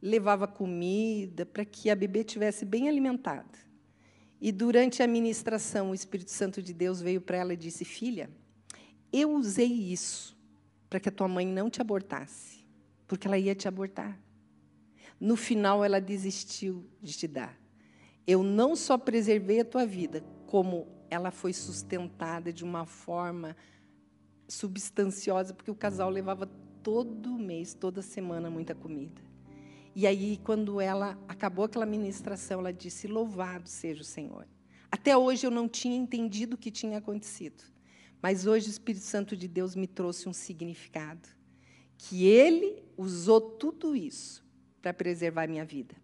levava 0.00 0.48
comida 0.48 1.44
para 1.44 1.66
que 1.66 1.90
a 1.90 1.94
bebê 1.94 2.24
tivesse 2.24 2.64
bem 2.64 2.88
alimentada. 2.88 3.58
E 4.40 4.50
durante 4.50 5.02
a 5.02 5.06
ministração, 5.06 5.90
o 5.90 5.94
Espírito 5.94 6.30
Santo 6.30 6.62
de 6.62 6.72
Deus 6.72 7.02
veio 7.02 7.20
para 7.20 7.36
ela 7.36 7.52
e 7.52 7.56
disse: 7.56 7.84
Filha, 7.84 8.30
eu 9.12 9.32
usei 9.32 9.66
isso 9.66 10.34
para 10.88 10.98
que 10.98 11.10
a 11.10 11.12
tua 11.12 11.28
mãe 11.28 11.46
não 11.46 11.68
te 11.68 11.82
abortasse, 11.82 12.64
porque 13.06 13.26
ela 13.26 13.36
ia 13.36 13.54
te 13.54 13.68
abortar. 13.68 14.18
No 15.20 15.36
final, 15.36 15.84
ela 15.84 16.00
desistiu 16.00 16.88
de 17.02 17.12
te 17.12 17.28
dar. 17.28 17.58
Eu 18.26 18.42
não 18.42 18.74
só 18.74 18.96
preservei 18.96 19.60
a 19.60 19.64
tua 19.64 19.84
vida, 19.84 20.24
como 20.46 20.86
ela 21.10 21.30
foi 21.30 21.52
sustentada 21.52 22.50
de 22.50 22.64
uma 22.64 22.86
forma 22.86 23.54
substanciosa, 24.46 25.52
porque 25.52 25.70
o 25.70 25.74
casal 25.74 26.08
levava 26.08 26.48
todo 26.88 27.38
mês, 27.38 27.74
toda 27.74 28.00
semana, 28.00 28.48
muita 28.48 28.74
comida. 28.74 29.20
E 29.94 30.06
aí, 30.06 30.40
quando 30.42 30.80
ela 30.80 31.18
acabou 31.28 31.66
aquela 31.66 31.84
ministração, 31.84 32.60
ela 32.60 32.72
disse: 32.72 33.06
Louvado 33.06 33.68
seja 33.68 34.00
o 34.00 34.04
Senhor. 34.04 34.48
Até 34.90 35.14
hoje 35.14 35.46
eu 35.46 35.50
não 35.50 35.68
tinha 35.68 35.94
entendido 35.94 36.54
o 36.54 36.58
que 36.58 36.70
tinha 36.70 36.96
acontecido, 36.96 37.62
mas 38.22 38.46
hoje 38.46 38.68
o 38.68 38.70
Espírito 38.70 39.04
Santo 39.04 39.36
de 39.36 39.46
Deus 39.46 39.76
me 39.76 39.86
trouxe 39.86 40.30
um 40.30 40.32
significado. 40.32 41.28
Que 41.98 42.24
ele 42.24 42.82
usou 42.96 43.38
tudo 43.38 43.94
isso 43.94 44.42
para 44.80 44.94
preservar 44.94 45.46
minha 45.46 45.66
vida. 45.66 45.94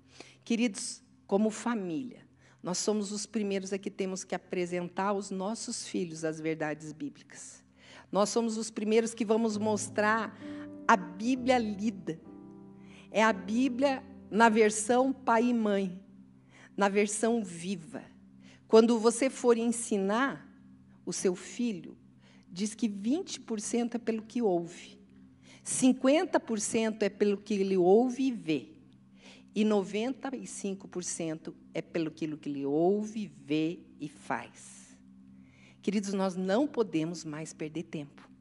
Queridos, 0.44 1.02
como 1.26 1.48
família, 1.48 2.28
nós 2.62 2.76
somos 2.76 3.10
os 3.10 3.24
primeiros 3.24 3.72
a 3.72 3.78
que 3.78 3.90
temos 3.90 4.22
que 4.22 4.34
apresentar 4.34 5.06
aos 5.06 5.30
nossos 5.30 5.88
filhos 5.88 6.26
as 6.26 6.38
verdades 6.38 6.92
bíblicas. 6.92 7.64
Nós 8.12 8.28
somos 8.28 8.58
os 8.58 8.70
primeiros 8.70 9.14
que 9.14 9.24
vamos 9.24 9.56
mostrar 9.56 10.38
a 10.86 10.96
Bíblia 10.96 11.58
lida. 11.58 12.20
É 13.10 13.22
a 13.22 13.32
Bíblia 13.32 14.02
na 14.30 14.48
versão 14.48 15.12
pai 15.12 15.44
e 15.44 15.54
mãe, 15.54 16.00
na 16.76 16.88
versão 16.88 17.44
viva. 17.44 18.02
Quando 18.66 18.98
você 18.98 19.30
for 19.30 19.56
ensinar 19.56 20.48
o 21.06 21.12
seu 21.12 21.36
filho, 21.36 21.96
diz 22.50 22.74
que 22.74 22.88
20% 22.88 23.94
é 23.94 23.98
pelo 23.98 24.22
que 24.22 24.42
ouve, 24.42 24.98
50% 25.64 27.02
é 27.02 27.08
pelo 27.08 27.36
que 27.36 27.54
ele 27.54 27.76
ouve 27.76 28.24
e 28.24 28.32
vê, 28.32 28.68
e 29.54 29.64
95% 29.64 31.54
é 31.72 31.80
pelo 31.80 32.10
que 32.10 32.24
ele 32.24 32.66
ouve, 32.66 33.30
vê 33.46 33.78
e 34.00 34.08
faz. 34.08 34.96
Queridos, 35.80 36.12
nós 36.12 36.34
não 36.34 36.66
podemos 36.66 37.24
mais 37.24 37.52
perder 37.52 37.84
tempo. 37.84 38.33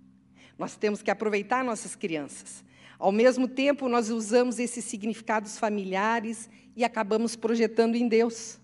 Nós 0.58 0.76
temos 0.76 1.02
que 1.02 1.12
aproveitar 1.12 1.64
nossas 1.64 1.96
crianças. 1.96 2.64
Ao 3.00 3.12
mesmo 3.12 3.48
tempo, 3.48 3.90
nós 3.90 4.10
usamos 4.10 4.60
esses 4.60 4.86
significados 4.86 5.58
familiares 5.58 6.50
e 6.76 6.84
acabamos 6.84 7.36
projetando 7.36 7.96
em 7.96 8.08
Deus. 8.08 8.60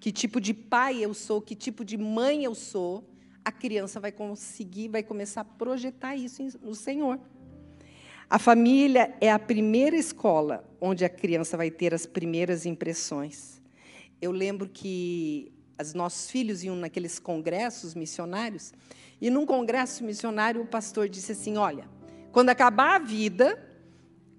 Que 0.00 0.12
tipo 0.12 0.40
de 0.40 0.54
pai 0.54 1.04
eu 1.04 1.12
sou, 1.14 1.40
que 1.40 1.54
tipo 1.54 1.84
de 1.84 1.96
mãe 1.96 2.44
eu 2.44 2.54
sou, 2.54 3.08
a 3.44 3.52
criança 3.52 4.00
vai 4.00 4.12
conseguir, 4.12 4.88
vai 4.88 5.02
começar 5.02 5.42
a 5.42 5.44
projetar 5.44 6.16
isso 6.16 6.42
no 6.62 6.74
Senhor. 6.74 7.20
A 8.28 8.38
família 8.38 9.14
é 9.20 9.30
a 9.30 9.38
primeira 9.38 9.96
escola 9.96 10.64
onde 10.80 11.04
a 11.04 11.08
criança 11.08 11.56
vai 11.56 11.70
ter 11.70 11.92
as 11.92 12.06
primeiras 12.06 12.64
impressões. 12.64 13.62
Eu 14.20 14.32
lembro 14.32 14.68
que 14.68 15.52
os 15.80 15.92
nossos 15.92 16.30
filhos 16.30 16.64
iam 16.64 16.76
naqueles 16.76 17.18
congressos 17.18 17.94
missionários 17.94 18.72
e 19.20 19.30
num 19.30 19.46
congresso 19.46 20.04
missionário, 20.04 20.60
o 20.60 20.66
pastor 20.66 21.08
disse 21.08 21.32
assim: 21.32 21.56
Olha, 21.56 21.88
quando 22.32 22.50
acabar 22.50 22.96
a 22.96 22.98
vida, 22.98 23.58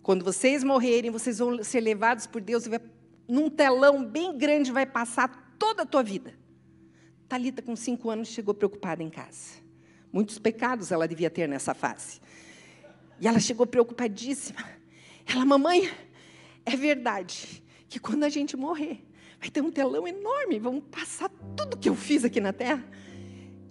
quando 0.04 0.24
vocês 0.24 0.64
morrerem, 0.64 1.10
vocês 1.12 1.40
vão 1.40 1.64
ser 1.64 1.80
levados 1.80 2.28
por 2.28 2.42
Deus, 2.42 2.68
vai, 2.68 2.80
num 3.28 3.50
telão 3.50 4.04
bem 4.04 4.38
grande 4.38 4.72
vai 4.72 4.86
passar 4.86 5.56
toda 5.58 5.84
a 5.84 5.86
tua 5.86 6.04
vida. 6.04 6.34
Talita, 7.28 7.62
com 7.62 7.76
cinco 7.76 8.10
anos, 8.10 8.28
chegou 8.28 8.54
preocupada 8.54 9.02
em 9.02 9.10
casa. 9.10 9.56
Muitos 10.14 10.38
pecados 10.38 10.92
ela 10.92 11.08
devia 11.08 11.30
ter 11.30 11.48
nessa 11.48 11.74
fase. 11.74 12.22
E 13.20 13.28
ela 13.28 13.40
chegou 13.40 13.66
preocupadíssima. 13.66 14.64
Ela, 15.26 15.44
mamãe, 15.44 15.92
é 16.66 16.76
verdade 16.76 17.64
que 17.90 18.00
quando 18.00 18.24
a 18.24 18.30
gente 18.30 18.56
morrer, 18.56 19.04
vai 19.40 19.50
ter 19.50 19.62
um 19.62 19.72
telão 19.72 20.08
enorme, 20.08 20.60
vamos 20.60 20.84
passar 20.92 21.30
tudo 21.56 21.78
que 21.78 21.90
eu 21.90 21.96
fiz 21.96 22.24
aqui 22.24 22.40
na 22.40 22.54
terra. 22.54 22.86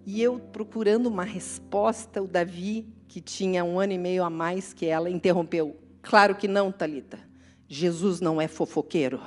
E 0.06 0.23
eu 0.23 0.38
procurando 0.38 1.06
uma 1.06 1.25
resposta, 1.25 2.23
o 2.23 2.26
Davi, 2.26 2.87
que 3.08 3.20
tinha 3.20 3.64
um 3.64 3.78
ano 3.78 3.92
e 3.94 3.99
meio 3.99 4.23
a 4.23 4.30
mais 4.30 4.73
que 4.73 4.87
ela, 4.87 5.08
interrompeu. 5.08 5.76
Claro 6.02 6.34
que 6.34 6.46
não, 6.46 6.70
Talita. 6.70 7.18
Jesus 7.66 8.20
não 8.20 8.40
é 8.40 8.46
fofoqueiro. 8.46 9.20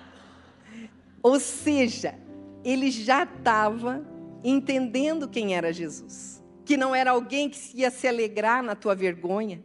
Ou 1.22 1.40
seja, 1.40 2.14
ele 2.62 2.90
já 2.90 3.24
estava 3.24 4.06
entendendo 4.42 5.28
quem 5.28 5.54
era 5.54 5.72
Jesus. 5.72 6.42
Que 6.66 6.76
não 6.76 6.94
era 6.94 7.12
alguém 7.12 7.48
que 7.48 7.58
ia 7.74 7.90
se 7.90 8.06
alegrar 8.06 8.62
na 8.62 8.74
tua 8.74 8.94
vergonha, 8.94 9.64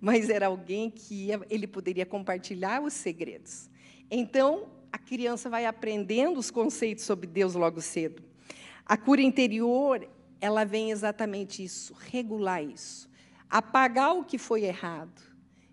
mas 0.00 0.28
era 0.28 0.46
alguém 0.46 0.90
que 0.90 1.26
ia, 1.26 1.40
ele 1.48 1.66
poderia 1.66 2.04
compartilhar 2.04 2.82
os 2.82 2.92
segredos. 2.92 3.70
Então, 4.10 4.68
a 4.92 4.98
criança 4.98 5.48
vai 5.50 5.64
aprendendo 5.64 6.38
os 6.38 6.50
conceitos 6.50 7.04
sobre 7.04 7.26
Deus 7.26 7.54
logo 7.54 7.80
cedo. 7.80 8.27
A 8.88 8.96
cura 8.96 9.20
interior, 9.20 10.08
ela 10.40 10.64
vem 10.64 10.90
exatamente 10.90 11.62
isso, 11.62 11.94
regular 12.10 12.64
isso, 12.64 13.06
apagar 13.50 14.16
o 14.16 14.24
que 14.24 14.38
foi 14.38 14.64
errado 14.64 15.20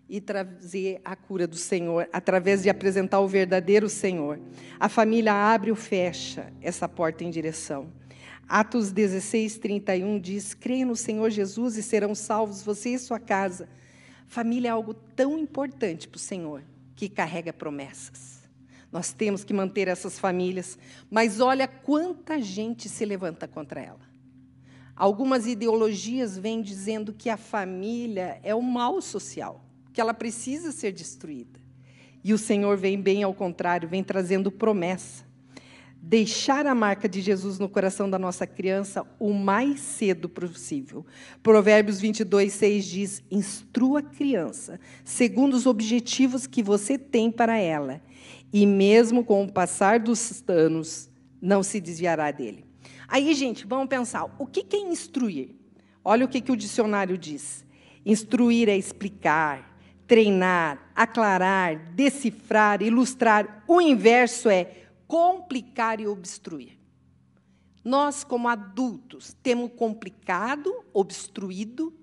e 0.06 0.20
trazer 0.20 1.00
a 1.02 1.16
cura 1.16 1.46
do 1.46 1.56
Senhor 1.56 2.08
através 2.12 2.62
de 2.62 2.68
apresentar 2.68 3.20
o 3.20 3.26
verdadeiro 3.26 3.88
Senhor. 3.88 4.38
A 4.78 4.88
família 4.88 5.32
abre 5.32 5.70
ou 5.70 5.76
fecha 5.76 6.52
essa 6.60 6.86
porta 6.86 7.24
em 7.24 7.30
direção. 7.30 7.90
Atos 8.46 8.92
16, 8.92 9.58
31 9.58 10.20
diz: 10.20 10.52
Creia 10.52 10.84
no 10.84 10.94
Senhor 10.94 11.30
Jesus 11.30 11.78
e 11.78 11.82
serão 11.82 12.14
salvos 12.14 12.62
você 12.62 12.90
e 12.90 12.98
sua 12.98 13.18
casa. 13.18 13.66
Família 14.28 14.68
é 14.68 14.72
algo 14.72 14.92
tão 14.92 15.38
importante 15.38 16.06
para 16.06 16.16
o 16.16 16.20
Senhor 16.20 16.62
que 16.94 17.08
carrega 17.08 17.52
promessas. 17.52 18.35
Nós 18.96 19.12
temos 19.12 19.44
que 19.44 19.52
manter 19.52 19.88
essas 19.88 20.18
famílias, 20.18 20.78
mas 21.10 21.38
olha 21.38 21.68
quanta 21.68 22.40
gente 22.40 22.88
se 22.88 23.04
levanta 23.04 23.46
contra 23.46 23.78
ela. 23.78 24.00
Algumas 24.96 25.46
ideologias 25.46 26.38
vêm 26.38 26.62
dizendo 26.62 27.12
que 27.12 27.28
a 27.28 27.36
família 27.36 28.40
é 28.42 28.54
o 28.54 28.62
mal 28.62 29.02
social, 29.02 29.62
que 29.92 30.00
ela 30.00 30.14
precisa 30.14 30.72
ser 30.72 30.92
destruída. 30.92 31.60
E 32.24 32.32
o 32.32 32.38
Senhor 32.38 32.78
vem 32.78 32.98
bem 32.98 33.22
ao 33.22 33.34
contrário, 33.34 33.86
vem 33.86 34.02
trazendo 34.02 34.50
promessa. 34.50 35.26
Deixar 36.00 36.64
a 36.66 36.74
marca 36.74 37.06
de 37.06 37.20
Jesus 37.20 37.58
no 37.58 37.68
coração 37.68 38.08
da 38.08 38.18
nossa 38.18 38.46
criança 38.46 39.06
o 39.18 39.34
mais 39.34 39.80
cedo 39.80 40.26
possível. 40.26 41.04
Provérbios 41.42 42.00
22, 42.00 42.50
6 42.50 42.84
diz: 42.86 43.22
Instrua 43.30 43.98
a 43.98 44.02
criança 44.02 44.80
segundo 45.04 45.52
os 45.52 45.66
objetivos 45.66 46.46
que 46.46 46.62
você 46.62 46.96
tem 46.96 47.30
para 47.30 47.58
ela, 47.58 48.00
e 48.52 48.66
mesmo 48.66 49.24
com 49.24 49.44
o 49.44 49.52
passar 49.52 49.98
dos 49.98 50.42
anos, 50.48 51.10
não 51.40 51.62
se 51.62 51.80
desviará 51.80 52.30
dele. 52.30 52.64
Aí, 53.08 53.32
gente, 53.34 53.66
vamos 53.66 53.88
pensar: 53.88 54.24
o 54.38 54.46
que 54.46 54.64
é 54.76 54.80
instruir? 54.80 55.54
Olha 56.04 56.24
o 56.24 56.28
que, 56.28 56.40
que 56.40 56.52
o 56.52 56.56
dicionário 56.56 57.16
diz: 57.16 57.64
instruir 58.04 58.68
é 58.68 58.76
explicar, 58.76 59.78
treinar, 60.06 60.90
aclarar, 60.94 61.92
decifrar, 61.92 62.82
ilustrar. 62.82 63.64
O 63.66 63.80
inverso 63.80 64.48
é 64.48 64.86
complicar 65.06 66.00
e 66.00 66.06
obstruir. 66.06 66.78
Nós, 67.84 68.24
como 68.24 68.48
adultos, 68.48 69.36
temos 69.42 69.70
complicado, 69.76 70.84
obstruído, 70.92 71.94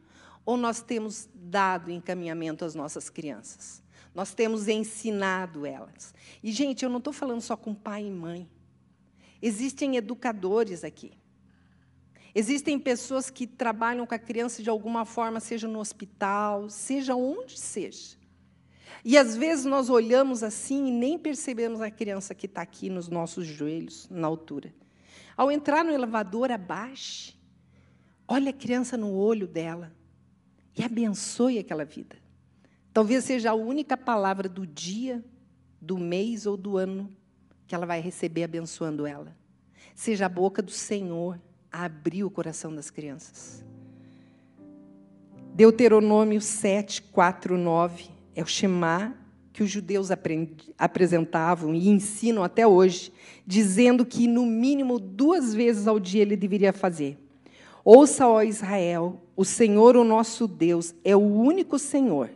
ou 0.46 0.56
nós 0.56 0.82
temos 0.82 1.28
dado 1.34 1.92
encaminhamento 1.92 2.64
às 2.64 2.74
nossas 2.74 3.10
crianças? 3.10 3.83
Nós 4.14 4.34
temos 4.34 4.68
ensinado 4.68 5.66
elas. 5.66 6.14
E, 6.44 6.52
gente, 6.52 6.84
eu 6.84 6.90
não 6.90 7.00
estou 7.00 7.14
falando 7.14 7.42
só 7.42 7.56
com 7.56 7.74
pai 7.74 8.06
e 8.06 8.12
mãe. 8.12 8.50
Existem 9.42 9.98
educadores 9.98 10.84
aqui. 10.84 11.12
Existem 12.36 12.80
pessoas 12.80 13.30
que 13.30 13.46
trabalham 13.46 14.06
com 14.06 14.16
a 14.16 14.20
criança 14.20 14.64
de 14.64 14.70
alguma 14.70 15.06
forma, 15.06 15.40
seja 15.40 15.68
no 15.68 15.80
hospital, 15.80 16.70
seja 16.70 17.16
onde 17.16 17.60
seja. 17.60 18.18
E 19.06 19.18
às 19.18 19.36
vezes 19.36 19.66
nós 19.66 19.90
olhamos 19.90 20.44
assim 20.44 20.88
e 20.88 20.92
nem 20.92 21.18
percebemos 21.20 21.82
a 21.82 21.92
criança 21.92 22.34
que 22.34 22.46
está 22.46 22.62
aqui 22.62 22.90
nos 22.90 23.10
nossos 23.10 23.46
joelhos, 23.46 24.08
na 24.10 24.28
altura. 24.28 24.74
Ao 25.36 25.52
entrar 25.52 25.84
no 25.84 25.92
elevador, 25.92 26.52
abaixe, 26.52 27.36
olhe 28.28 28.50
a 28.50 28.54
criança 28.54 28.96
no 28.96 29.14
olho 29.14 29.48
dela 29.48 29.94
e 30.76 30.84
abençoe 30.84 31.60
aquela 31.60 31.84
vida. 31.84 32.23
Talvez 32.94 33.24
seja 33.24 33.52
a 33.52 33.56
única 33.56 33.98
palavra 33.98 34.48
do 34.48 34.68
dia, 34.68 35.26
do 35.82 35.98
mês 35.98 36.46
ou 36.46 36.56
do 36.56 36.78
ano 36.78 37.12
que 37.66 37.74
ela 37.74 37.88
vai 37.88 38.00
receber 38.00 38.44
abençoando 38.44 39.08
ela. 39.08 39.36
Seja 39.96 40.28
a 40.28 40.30
boca 40.30 40.62
do 40.62 40.72
Senhor 40.72 41.42
a 41.72 41.86
abrir 41.86 42.24
o 42.24 42.30
coração 42.30 42.74
das 42.74 42.92
crianças. 42.92 43.66
Deuteronômio 45.56 46.40
7, 46.40 47.02
4, 47.02 47.58
9 47.58 48.06
é 48.36 48.44
o 48.44 48.46
Shema 48.46 49.16
que 49.52 49.62
os 49.62 49.70
judeus 49.70 50.10
apresentavam 50.80 51.76
e 51.76 51.88
ensinam 51.88 52.44
até 52.44 52.66
hoje, 52.66 53.14
dizendo 53.46 54.04
que 54.04 54.28
no 54.28 54.46
mínimo 54.48 55.00
duas 55.00 55.54
vezes 55.54 55.88
ao 55.88 56.00
dia 56.00 56.24
ele 56.24 56.36
deveria 56.36 56.74
fazer. 56.74 57.20
Ouça, 57.86 58.28
ó 58.28 58.42
Israel, 58.42 59.22
o 59.36 59.46
Senhor, 59.46 59.96
o 59.96 60.04
nosso 60.04 60.48
Deus, 60.48 60.96
é 61.04 61.16
o 61.16 61.20
único 61.20 61.78
Senhor. 61.78 62.32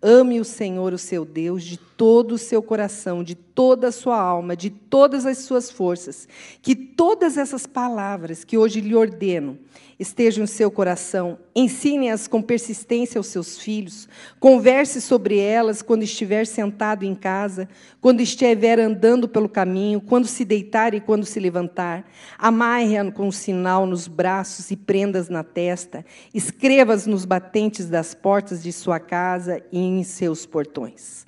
Ame 0.00 0.40
o 0.40 0.44
Senhor, 0.44 0.92
o 0.92 0.98
seu 0.98 1.24
Deus, 1.24 1.64
de 1.64 1.78
todo 1.98 2.36
o 2.36 2.38
seu 2.38 2.62
coração, 2.62 3.24
de 3.24 3.34
toda 3.34 3.88
a 3.88 3.92
sua 3.92 4.16
alma, 4.16 4.56
de 4.56 4.70
todas 4.70 5.26
as 5.26 5.38
suas 5.38 5.68
forças. 5.68 6.28
Que 6.62 6.76
todas 6.76 7.36
essas 7.36 7.66
palavras 7.66 8.44
que 8.44 8.56
hoje 8.56 8.80
lhe 8.80 8.94
ordeno 8.94 9.58
estejam 9.98 10.44
em 10.44 10.46
seu 10.46 10.70
coração. 10.70 11.40
Ensine-as 11.56 12.28
com 12.28 12.40
persistência 12.40 13.18
aos 13.18 13.26
seus 13.26 13.58
filhos. 13.58 14.08
Converse 14.38 15.00
sobre 15.00 15.40
elas 15.40 15.82
quando 15.82 16.04
estiver 16.04 16.46
sentado 16.46 17.04
em 17.04 17.16
casa, 17.16 17.68
quando 18.00 18.20
estiver 18.20 18.78
andando 18.78 19.28
pelo 19.28 19.48
caminho, 19.48 20.00
quando 20.00 20.28
se 20.28 20.44
deitar 20.44 20.94
e 20.94 21.00
quando 21.00 21.26
se 21.26 21.40
levantar. 21.40 22.08
Amarre-a 22.38 23.10
com 23.10 23.26
um 23.26 23.32
sinal 23.32 23.86
nos 23.86 24.06
braços 24.06 24.70
e 24.70 24.76
prendas 24.76 25.28
na 25.28 25.42
testa. 25.42 26.06
Escreva-as 26.32 27.08
nos 27.08 27.24
batentes 27.24 27.88
das 27.88 28.14
portas 28.14 28.62
de 28.62 28.72
sua 28.72 29.00
casa 29.00 29.60
e 29.72 29.80
em 29.80 30.04
seus 30.04 30.46
portões. 30.46 31.26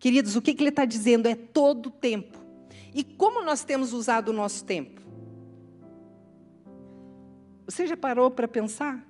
Queridos, 0.00 0.34
o 0.34 0.40
que 0.40 0.52
ele 0.52 0.70
está 0.70 0.86
dizendo 0.86 1.28
é 1.28 1.34
todo 1.34 1.86
o 1.88 1.90
tempo. 1.90 2.38
E 2.94 3.04
como 3.04 3.44
nós 3.44 3.62
temos 3.62 3.92
usado 3.92 4.30
o 4.30 4.32
nosso 4.32 4.64
tempo? 4.64 5.02
Você 7.66 7.86
já 7.86 7.96
parou 7.96 8.30
para 8.30 8.48
pensar? 8.48 9.06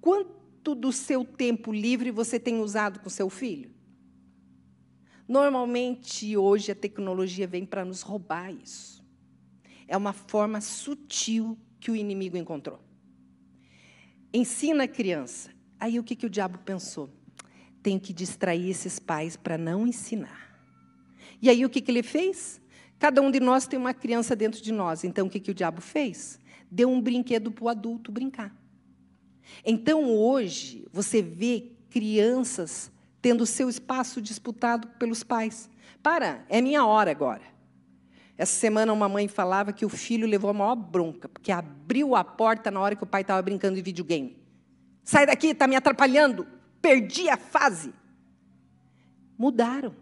Quanto 0.00 0.74
do 0.74 0.92
seu 0.92 1.24
tempo 1.24 1.72
livre 1.72 2.10
você 2.10 2.40
tem 2.40 2.60
usado 2.60 2.98
com 2.98 3.08
seu 3.08 3.30
filho? 3.30 3.70
Normalmente, 5.28 6.36
hoje, 6.36 6.72
a 6.72 6.74
tecnologia 6.74 7.46
vem 7.46 7.64
para 7.64 7.84
nos 7.84 8.02
roubar 8.02 8.52
isso. 8.52 9.02
É 9.86 9.96
uma 9.96 10.12
forma 10.12 10.60
sutil 10.60 11.56
que 11.78 11.90
o 11.90 11.96
inimigo 11.96 12.36
encontrou. 12.36 12.80
Ensina 14.34 14.84
a 14.84 14.88
criança. 14.88 15.50
Aí 15.78 16.00
o 16.00 16.04
que, 16.04 16.16
que 16.16 16.26
o 16.26 16.30
diabo 16.30 16.58
pensou? 16.58 17.08
Tem 17.82 17.98
que 17.98 18.12
distrair 18.12 18.70
esses 18.70 18.98
pais 18.98 19.36
para 19.36 19.58
não 19.58 19.86
ensinar. 19.86 20.50
E 21.40 21.50
aí 21.50 21.64
o 21.64 21.70
que, 21.70 21.80
que 21.80 21.90
ele 21.90 22.02
fez? 22.02 22.60
Cada 22.98 23.20
um 23.20 23.30
de 23.30 23.40
nós 23.40 23.66
tem 23.66 23.78
uma 23.78 23.92
criança 23.92 24.36
dentro 24.36 24.62
de 24.62 24.72
nós. 24.72 25.02
Então 25.04 25.26
o 25.26 25.30
que, 25.30 25.40
que 25.40 25.50
o 25.50 25.54
diabo 25.54 25.80
fez? 25.80 26.40
deu 26.72 26.88
um 26.88 27.02
brinquedo 27.02 27.52
para 27.52 27.64
o 27.64 27.68
adulto 27.68 28.10
brincar. 28.10 28.50
Então, 29.62 30.10
hoje, 30.10 30.88
você 30.90 31.20
vê 31.20 31.72
crianças 31.90 32.90
tendo 33.20 33.44
seu 33.44 33.68
espaço 33.68 34.22
disputado 34.22 34.88
pelos 34.98 35.22
pais. 35.22 35.68
Para, 36.02 36.42
é 36.48 36.62
minha 36.62 36.86
hora 36.86 37.10
agora. 37.10 37.42
Essa 38.38 38.58
semana, 38.58 38.90
uma 38.90 39.08
mãe 39.08 39.28
falava 39.28 39.70
que 39.70 39.84
o 39.84 39.90
filho 39.90 40.26
levou 40.26 40.48
a 40.48 40.54
maior 40.54 40.74
bronca, 40.74 41.28
porque 41.28 41.52
abriu 41.52 42.16
a 42.16 42.24
porta 42.24 42.70
na 42.70 42.80
hora 42.80 42.96
que 42.96 43.04
o 43.04 43.06
pai 43.06 43.20
estava 43.20 43.42
brincando 43.42 43.76
de 43.76 43.82
videogame. 43.82 44.38
Sai 45.04 45.26
daqui, 45.26 45.48
está 45.48 45.68
me 45.68 45.76
atrapalhando. 45.76 46.46
Perdi 46.82 47.28
a 47.28 47.36
fase. 47.36 47.94
Mudaram. 49.38 49.94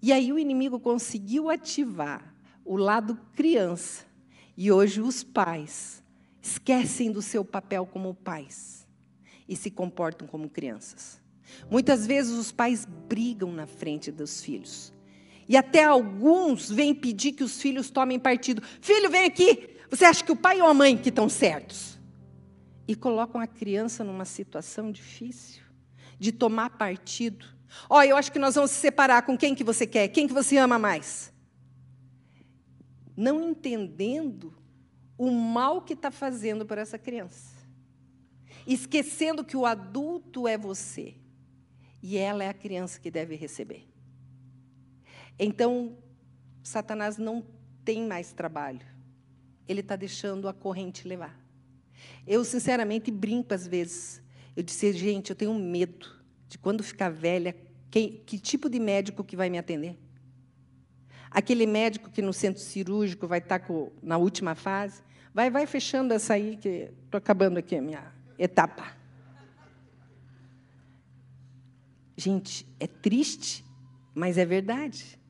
E 0.00 0.12
aí 0.12 0.32
o 0.32 0.38
inimigo 0.38 0.80
conseguiu 0.80 1.50
ativar 1.50 2.34
o 2.64 2.76
lado 2.76 3.18
criança 3.34 4.04
e 4.56 4.72
hoje 4.72 5.00
os 5.00 5.22
pais 5.22 6.02
esquecem 6.42 7.12
do 7.12 7.20
seu 7.20 7.44
papel 7.44 7.86
como 7.86 8.14
pais 8.14 8.86
e 9.48 9.54
se 9.54 9.70
comportam 9.70 10.26
como 10.26 10.48
crianças. 10.48 11.20
Muitas 11.70 12.06
vezes 12.06 12.32
os 12.32 12.52
pais 12.52 12.84
brigam 12.84 13.52
na 13.52 13.66
frente 13.66 14.12
dos 14.12 14.42
filhos. 14.42 14.92
E 15.48 15.56
até 15.56 15.84
alguns 15.84 16.70
vêm 16.70 16.94
pedir 16.94 17.32
que 17.32 17.42
os 17.42 17.60
filhos 17.60 17.90
tomem 17.90 18.18
partido. 18.18 18.62
Filho, 18.80 19.10
vem 19.10 19.24
aqui. 19.24 19.76
Você 19.90 20.04
acha 20.04 20.22
que 20.22 20.32
o 20.32 20.36
pai 20.36 20.60
ou 20.60 20.68
a 20.68 20.74
mãe 20.74 20.96
que 20.96 21.08
estão 21.08 21.28
certos? 21.28 21.97
E 22.88 22.96
colocam 22.96 23.40
a 23.40 23.46
criança 23.46 24.02
numa 24.02 24.24
situação 24.24 24.90
difícil 24.90 25.62
de 26.18 26.32
tomar 26.32 26.70
partido. 26.70 27.46
Ó, 27.88 27.98
oh, 27.98 28.02
eu 28.02 28.16
acho 28.16 28.32
que 28.32 28.38
nós 28.38 28.56
vamos 28.56 28.72
se 28.72 28.80
separar 28.80 29.22
com 29.22 29.36
quem 29.36 29.54
que 29.54 29.62
você 29.62 29.86
quer, 29.86 30.08
quem 30.08 30.26
que 30.26 30.34
você 30.34 30.56
ama 30.56 30.78
mais 30.78 31.32
não 33.18 33.50
entendendo 33.50 34.54
o 35.18 35.28
mal 35.28 35.82
que 35.82 35.94
está 35.94 36.08
fazendo 36.08 36.64
para 36.64 36.80
essa 36.80 36.96
criança. 36.96 37.52
Esquecendo 38.64 39.44
que 39.44 39.56
o 39.56 39.66
adulto 39.66 40.46
é 40.46 40.56
você. 40.56 41.16
e 42.00 42.16
ela 42.16 42.44
é 42.44 42.48
a 42.48 42.54
criança 42.54 43.00
que 43.00 43.10
deve 43.10 43.34
receber. 43.34 43.88
Então, 45.36 45.98
Satanás 46.62 47.18
não 47.18 47.44
tem 47.84 48.06
mais 48.06 48.32
trabalho. 48.32 48.86
Ele 49.66 49.80
está 49.80 49.96
deixando 49.96 50.48
a 50.48 50.54
corrente 50.54 51.08
levar. 51.08 51.36
Eu, 52.26 52.44
sinceramente, 52.44 53.10
brinco 53.10 53.54
às 53.54 53.66
vezes. 53.66 54.22
Eu 54.56 54.62
disse, 54.62 54.92
gente, 54.92 55.30
eu 55.30 55.36
tenho 55.36 55.54
medo 55.54 56.06
de 56.48 56.58
quando 56.58 56.82
ficar 56.82 57.10
velha, 57.10 57.54
que, 57.90 58.22
que 58.26 58.38
tipo 58.38 58.68
de 58.68 58.78
médico 58.78 59.24
que 59.24 59.36
vai 59.36 59.48
me 59.48 59.58
atender? 59.58 59.96
Aquele 61.30 61.66
médico 61.66 62.10
que 62.10 62.22
no 62.22 62.32
centro 62.32 62.62
cirúrgico 62.62 63.26
vai 63.26 63.38
estar 63.38 63.60
com, 63.60 63.92
na 64.02 64.16
última 64.16 64.54
fase, 64.54 65.02
vai, 65.32 65.50
vai 65.50 65.66
fechando 65.66 66.14
essa 66.14 66.34
aí, 66.34 66.56
que 66.56 66.90
estou 67.04 67.18
acabando 67.18 67.58
aqui 67.58 67.76
a 67.76 67.82
minha 67.82 68.12
etapa. 68.38 68.96
Gente, 72.16 72.66
é 72.80 72.86
triste, 72.86 73.64
mas 74.14 74.38
é 74.38 74.44
verdade. 74.44 75.20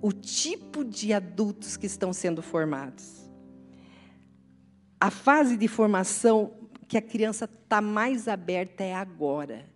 O 0.00 0.12
tipo 0.12 0.84
de 0.84 1.12
adultos 1.12 1.76
que 1.76 1.86
estão 1.86 2.12
sendo 2.12 2.40
formados. 2.40 3.27
A 5.00 5.10
fase 5.10 5.56
de 5.56 5.68
formação 5.68 6.52
que 6.88 6.96
a 6.96 7.02
criança 7.02 7.44
está 7.44 7.80
mais 7.80 8.26
aberta 8.26 8.82
é 8.82 8.94
agora. 8.94 9.68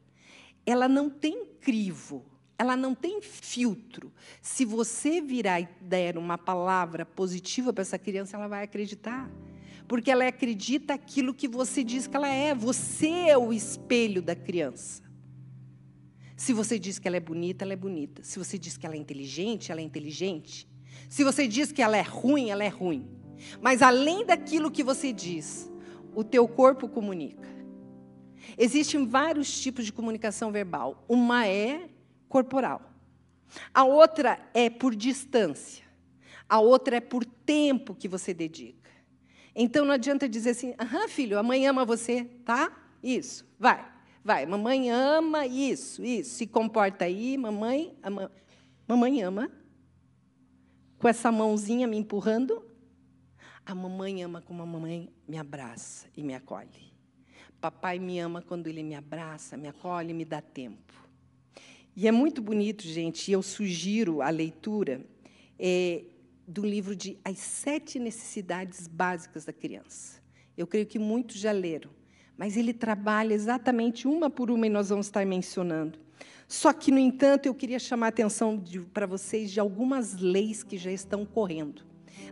Ela 0.67 0.89
não 0.89 1.09
tem 1.11 1.47
crivo, 1.61 2.25
ela 2.59 2.77
não 2.77 2.95
tem 2.95 3.21
filtro. 3.21 4.13
Se 4.41 4.65
você 4.65 5.21
virar 5.21 5.61
e 5.61 5.69
der 5.81 6.17
uma 6.17 6.39
palavra 6.39 7.05
positiva 7.05 7.73
para 7.73 7.83
essa 7.83 7.99
criança, 7.99 8.37
ela 8.37 8.49
vai 8.49 8.65
acreditar. 8.65 9.31
Porque 9.87 10.11
ela 10.11 10.27
acredita 10.27 10.95
aquilo 10.95 11.35
que 11.35 11.47
você 11.47 11.85
diz 11.85 12.07
que 12.07 12.17
ela 12.17 12.29
é. 12.29 12.55
Você 12.55 13.09
é 13.09 13.37
o 13.37 13.53
espelho 13.53 14.23
da 14.23 14.35
criança. 14.35 15.03
Se 16.37 16.53
você 16.53 16.79
diz 16.79 16.99
que 16.99 17.07
ela 17.07 17.17
é 17.17 17.21
bonita, 17.21 17.65
ela 17.65 17.75
é 17.75 17.77
bonita. 17.77 18.25
Se 18.25 18.39
você 18.39 18.59
diz 18.59 18.77
que 18.77 18.87
ela 18.87 18.97
é 18.97 18.99
inteligente, 18.99 19.71
ela 19.71 19.81
é 19.81 19.85
inteligente. 19.85 20.67
Se 21.09 21.23
você 21.23 21.47
diz 21.47 21.71
que 21.71 21.83
ela 21.83 21.97
é 21.97 22.03
ruim, 22.03 22.51
ela 22.51 22.65
é 22.65 22.69
ruim. 22.69 23.22
Mas 23.61 23.83
além 23.83 24.25
daquilo 24.25 24.71
que 24.71 24.83
você 24.83 25.13
diz, 25.13 25.71
o 26.15 26.23
teu 26.23 26.47
corpo 26.47 26.89
comunica. 26.89 27.49
Existem 28.59 29.07
vários 29.07 29.61
tipos 29.61 29.85
de 29.85 29.93
comunicação 29.93 30.51
verbal. 30.51 31.05
Uma 31.09 31.47
é 31.47 31.89
corporal. 32.29 32.83
A 33.73 33.85
outra 33.85 34.39
é 34.55 34.69
por 34.71 34.95
distância. 34.95 35.85
A 36.49 36.61
outra 36.61 36.97
é 36.97 37.01
por 37.01 37.25
tempo 37.25 37.95
que 37.95 38.09
você 38.09 38.35
dedica. 38.35 38.91
Então 39.55 39.85
não 39.85 39.93
adianta 39.93 40.29
dizer 40.29 40.51
assim: 40.51 40.75
"Aham, 40.79 41.09
filho, 41.09 41.39
a 41.39 41.43
mãe 41.43 41.67
ama 41.67 41.85
você, 41.85 42.25
tá? 42.45 42.73
Isso, 43.03 43.47
vai. 43.59 43.93
Vai, 44.25 44.47
mamãe 44.47 44.89
ama 44.89 45.47
isso, 45.47 46.05
isso. 46.05 46.37
Se 46.37 46.47
comporta 46.47 47.05
aí, 47.05 47.37
mamãe, 47.37 47.97
ama, 48.03 48.31
mamãe 48.87 49.21
ama. 49.23 49.51
Com 50.99 51.09
essa 51.09 51.33
mãozinha 51.33 51.89
me 51.89 51.97
empurrando, 51.97 52.65
a 53.65 53.75
mamãe 53.75 54.23
ama 54.23 54.43
como 54.43 54.63
a 54.63 54.67
mamãe 54.67 55.09
me 55.27 55.39
abraça 55.39 56.07
e 56.17 56.23
me 56.23 56.35
acolhe. 56.35 56.93
Papai 57.61 57.99
me 57.99 58.19
ama 58.19 58.43
quando 58.43 58.67
ele 58.67 58.83
me 58.83 58.95
abraça, 58.95 59.57
me 59.57 59.69
acolhe 59.69 60.11
e 60.11 60.15
me 60.15 60.25
dá 60.25 60.41
tempo. 60.41 60.93
E 61.95 62.09
é 62.09 62.13
muito 62.13 62.43
bonito, 62.43 62.83
gente, 62.83 63.29
e 63.29 63.33
eu 63.33 63.43
sugiro 63.43 64.23
a 64.23 64.31
leitura 64.31 65.05
é, 65.59 66.03
do 66.49 66.65
livro 66.67 66.97
de 66.97 67.19
As 67.25 67.39
Sete 67.39 67.99
Necessidades 67.99 68.89
Básicas 68.89 69.45
da 69.45 69.53
Criança. 69.53 70.21
Eu 70.57 70.67
creio 70.67 70.87
que 70.87 70.99
muitos 70.99 71.37
já 71.37 71.53
leram, 71.53 71.91
mas 72.37 72.57
ele 72.57 72.73
trabalha 72.73 73.35
exatamente 73.35 74.09
uma 74.09 74.29
por 74.29 74.51
uma 74.51 74.67
e 74.67 74.71
nós 74.71 74.89
vamos 74.89 75.07
estar 75.07 75.25
mencionando. 75.25 75.99
Só 76.49 76.73
que, 76.73 76.91
no 76.91 76.99
entanto, 76.99 77.47
eu 77.47 77.55
queria 77.55 77.79
chamar 77.79 78.07
a 78.07 78.09
atenção 78.09 78.63
para 78.93 79.07
vocês 79.07 79.51
de 79.51 79.61
algumas 79.61 80.15
leis 80.15 80.63
que 80.63 80.77
já 80.77 80.91
estão 80.91 81.25
correndo. 81.25 81.83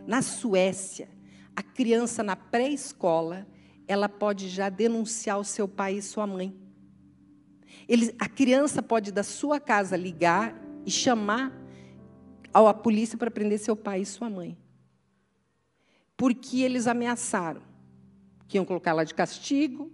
Na 0.05 0.21
Suécia, 0.21 1.07
a 1.55 1.63
criança 1.63 2.23
na 2.23 2.35
pré-escola, 2.35 3.47
ela 3.87 4.07
pode 4.07 4.49
já 4.49 4.69
denunciar 4.69 5.39
o 5.39 5.43
seu 5.43 5.67
pai 5.67 5.95
e 5.95 6.01
sua 6.01 6.25
mãe. 6.25 6.55
Ele, 7.87 8.15
a 8.19 8.27
criança 8.27 8.81
pode 8.81 9.11
da 9.11 9.23
sua 9.23 9.59
casa 9.59 9.97
ligar 9.97 10.55
e 10.85 10.91
chamar 10.91 11.51
a 12.53 12.73
polícia 12.73 13.17
para 13.17 13.31
prender 13.31 13.59
seu 13.59 13.75
pai 13.75 14.01
e 14.01 14.05
sua 14.05 14.29
mãe. 14.29 14.57
Porque 16.15 16.61
eles 16.61 16.87
ameaçaram 16.87 17.61
que 18.47 18.57
iam 18.57 18.65
colocar 18.65 18.91
ela 18.91 19.03
de 19.03 19.13
castigo 19.13 19.91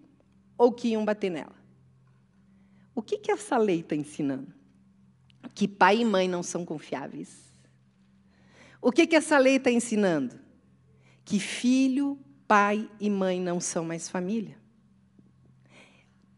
ou 0.57 0.71
que 0.71 0.89
iam 0.89 1.05
bater 1.05 1.29
nela. 1.29 1.55
O 2.93 3.01
que, 3.01 3.17
que 3.17 3.31
essa 3.31 3.57
lei 3.57 3.81
está 3.81 3.95
ensinando? 3.95 4.53
Que 5.53 5.67
pai 5.67 6.01
e 6.01 6.05
mãe 6.05 6.27
não 6.27 6.41
são 6.41 6.65
confiáveis. 6.65 7.53
O 8.81 8.91
que, 8.91 9.07
que 9.07 9.15
essa 9.15 9.37
lei 9.37 9.57
está 9.57 9.71
ensinando? 9.71 10.46
Que 11.27 11.41
filho, 11.41 12.17
pai 12.47 12.89
e 13.01 13.09
mãe 13.09 13.37
não 13.41 13.59
são 13.59 13.83
mais 13.83 14.07
família. 14.07 14.57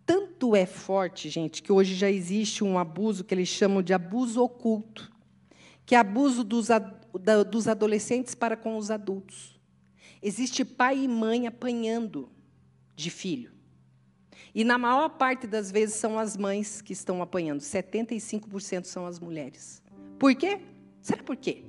Tanto 0.04 0.56
é 0.56 0.65
forte, 0.65 1.30
gente, 1.30 1.62
que 1.62 1.71
hoje 1.71 1.93
já 1.93 2.10
existe 2.10 2.63
um 2.63 2.75
abuso 2.75 3.23
que 3.23 3.32
eles 3.32 3.47
chamam 3.47 3.84
de 3.84 3.93
abuso 3.93 4.41
oculto, 4.41 5.12
que 5.86 5.93
é 5.93 5.99
abuso 5.99 6.43
dos, 6.43 6.69
dos 7.52 7.67
adolescentes 7.67 8.34
para 8.34 8.58
com 8.58 8.78
os 8.78 8.89
adultos. 8.89 9.62
Existe 10.23 10.65
pai 10.65 11.04
e 11.04 11.08
mãe 11.08 11.45
apanhando 11.45 12.28
de 12.95 13.12
filho. 13.12 13.52
E 14.56 14.63
na 14.63 14.80
maior 14.80 15.10
parte 15.10 15.45
das 15.45 15.69
vezes 15.69 15.97
são 15.97 16.17
as 16.17 16.36
mães 16.36 16.82
que 16.82 16.93
estão 16.93 17.21
apanhando, 17.21 17.60
75% 17.60 18.86
são 18.86 19.06
as 19.06 19.19
mulheres. 19.19 19.84
Por 20.17 20.34
quê? 20.34 20.60
Será 20.99 21.21
por 21.21 21.36
quê? 21.38 21.68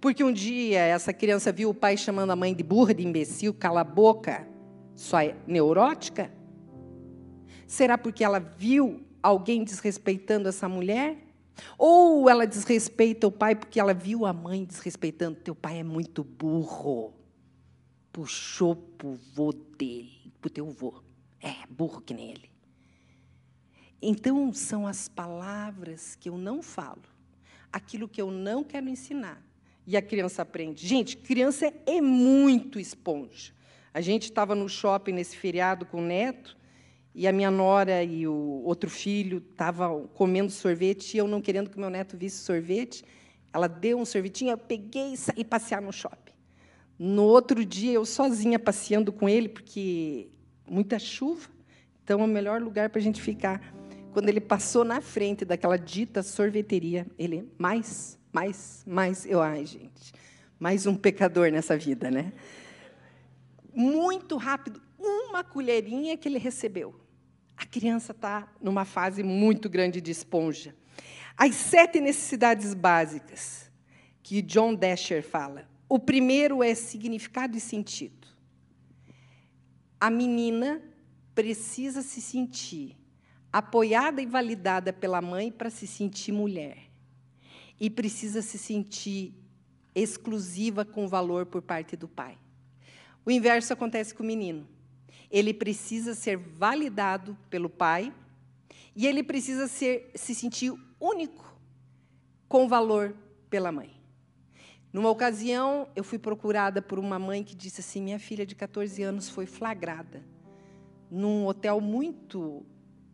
Porque 0.00 0.22
um 0.22 0.32
dia 0.32 0.80
essa 0.80 1.12
criança 1.12 1.52
viu 1.52 1.70
o 1.70 1.74
pai 1.74 1.96
chamando 1.96 2.30
a 2.30 2.36
mãe 2.36 2.54
de 2.54 2.62
burra, 2.62 2.94
de 2.94 3.06
imbecil, 3.06 3.54
cala 3.54 3.80
a 3.80 3.84
boca, 3.84 4.46
só 4.94 5.20
é 5.20 5.36
neurótica? 5.46 6.32
Será 7.66 7.96
porque 7.96 8.22
ela 8.22 8.38
viu 8.38 9.02
alguém 9.22 9.64
desrespeitando 9.64 10.48
essa 10.48 10.68
mulher? 10.68 11.16
Ou 11.78 12.28
ela 12.28 12.46
desrespeita 12.46 13.26
o 13.26 13.32
pai 13.32 13.54
porque 13.54 13.78
ela 13.80 13.94
viu 13.94 14.26
a 14.26 14.32
mãe 14.32 14.64
desrespeitando? 14.64 15.40
Teu 15.40 15.54
pai 15.54 15.78
é 15.78 15.82
muito 15.82 16.22
burro. 16.24 17.14
Puxou 18.12 18.76
para 18.76 19.08
o 19.08 19.18
vô 19.34 19.52
dele, 19.52 20.32
para 20.40 20.48
o 20.48 20.50
teu 20.50 20.70
vô. 20.70 21.02
É, 21.40 21.66
burro 21.68 22.00
que 22.00 22.14
nem 22.14 22.30
ele. 22.30 22.50
Então, 24.00 24.52
são 24.52 24.86
as 24.86 25.08
palavras 25.08 26.16
que 26.16 26.28
eu 26.28 26.36
não 26.36 26.60
falo, 26.60 27.02
aquilo 27.72 28.08
que 28.08 28.20
eu 28.20 28.30
não 28.30 28.64
quero 28.64 28.88
ensinar. 28.88 29.40
E 29.86 29.96
a 29.96 30.02
criança 30.02 30.42
aprende. 30.42 30.86
Gente, 30.86 31.16
criança 31.16 31.72
é 31.86 32.00
muito 32.00 32.78
esponja. 32.78 33.52
A 33.92 34.00
gente 34.00 34.24
estava 34.24 34.54
no 34.54 34.68
shopping 34.68 35.12
nesse 35.12 35.36
feriado 35.36 35.84
com 35.84 35.98
o 35.98 36.06
neto, 36.06 36.56
e 37.14 37.26
a 37.28 37.32
minha 37.32 37.50
nora 37.50 38.02
e 38.02 38.26
o 38.26 38.62
outro 38.64 38.88
filho 38.88 39.38
estavam 39.50 40.08
comendo 40.14 40.50
sorvete, 40.50 41.14
e 41.14 41.18
eu 41.18 41.28
não 41.28 41.42
querendo 41.42 41.68
que 41.68 41.78
meu 41.78 41.90
neto 41.90 42.16
visse 42.16 42.38
sorvete. 42.38 43.04
Ela 43.52 43.68
deu 43.68 43.98
um 43.98 44.04
sorvetinho, 44.04 44.52
eu 44.52 44.58
peguei 44.58 45.12
e 45.12 45.16
saí 45.16 45.44
passear 45.44 45.82
no 45.82 45.92
shopping. 45.92 46.32
No 46.98 47.24
outro 47.24 47.64
dia, 47.64 47.92
eu 47.92 48.04
sozinha 48.06 48.58
passeando 48.58 49.12
com 49.12 49.28
ele, 49.28 49.48
porque 49.48 50.30
muita 50.66 50.98
chuva, 50.98 51.50
então 52.02 52.20
é 52.20 52.24
o 52.24 52.28
melhor 52.28 52.62
lugar 52.62 52.88
para 52.88 52.98
a 52.98 53.02
gente 53.02 53.20
ficar. 53.20 53.60
Quando 54.12 54.28
ele 54.28 54.40
passou 54.40 54.84
na 54.84 55.00
frente 55.00 55.44
daquela 55.44 55.76
dita 55.76 56.22
sorveteria, 56.22 57.06
ele, 57.18 57.50
mais, 57.58 58.18
mais, 58.32 58.82
mais, 58.86 59.26
eu, 59.26 59.42
ai, 59.42 59.66
gente, 59.66 60.12
mais 60.58 60.86
um 60.86 60.96
pecador 60.96 61.50
nessa 61.52 61.76
vida, 61.76 62.10
né? 62.10 62.32
Muito 63.74 64.36
rápido, 64.36 64.80
uma 64.98 65.44
colherinha 65.44 66.16
que 66.16 66.28
ele 66.28 66.38
recebeu. 66.38 66.98
A 67.56 67.66
criança 67.66 68.12
está 68.12 68.50
numa 68.60 68.84
fase 68.84 69.22
muito 69.22 69.68
grande 69.68 70.00
de 70.00 70.10
esponja. 70.10 70.74
As 71.36 71.54
sete 71.54 72.00
necessidades 72.00 72.74
básicas 72.74 73.70
que 74.22 74.40
John 74.40 74.74
Dasher 74.74 75.22
fala. 75.22 75.68
O 75.88 75.98
primeiro 75.98 76.62
é 76.62 76.74
significado 76.74 77.56
e 77.56 77.60
sentido. 77.60 78.26
A 80.00 80.10
menina 80.10 80.82
precisa 81.34 82.02
se 82.02 82.20
sentir 82.20 82.96
apoiada 83.52 84.22
e 84.22 84.26
validada 84.26 84.92
pela 84.92 85.20
mãe 85.20 85.52
para 85.52 85.68
se 85.68 85.86
sentir 85.86 86.32
mulher. 86.32 86.81
E 87.78 87.90
precisa 87.90 88.42
se 88.42 88.58
sentir 88.58 89.34
exclusiva 89.94 90.84
com 90.84 91.08
valor 91.08 91.46
por 91.46 91.62
parte 91.62 91.96
do 91.96 92.08
pai. 92.08 92.38
O 93.24 93.30
inverso 93.30 93.72
acontece 93.72 94.14
com 94.14 94.22
o 94.22 94.26
menino. 94.26 94.66
Ele 95.30 95.54
precisa 95.54 96.14
ser 96.14 96.36
validado 96.36 97.36
pelo 97.48 97.68
pai 97.68 98.12
e 98.94 99.06
ele 99.06 99.22
precisa 99.22 99.66
ser, 99.66 100.10
se 100.14 100.34
sentir 100.34 100.72
único 101.00 101.56
com 102.48 102.68
valor 102.68 103.14
pela 103.48 103.72
mãe. 103.72 103.90
Numa 104.92 105.08
ocasião, 105.08 105.88
eu 105.96 106.04
fui 106.04 106.18
procurada 106.18 106.82
por 106.82 106.98
uma 106.98 107.18
mãe 107.18 107.42
que 107.42 107.54
disse 107.54 107.80
assim: 107.80 108.02
minha 108.02 108.18
filha 108.18 108.44
de 108.44 108.54
14 108.54 109.02
anos 109.02 109.30
foi 109.30 109.46
flagrada 109.46 110.22
num 111.10 111.46
hotel 111.46 111.78
muito 111.78 112.64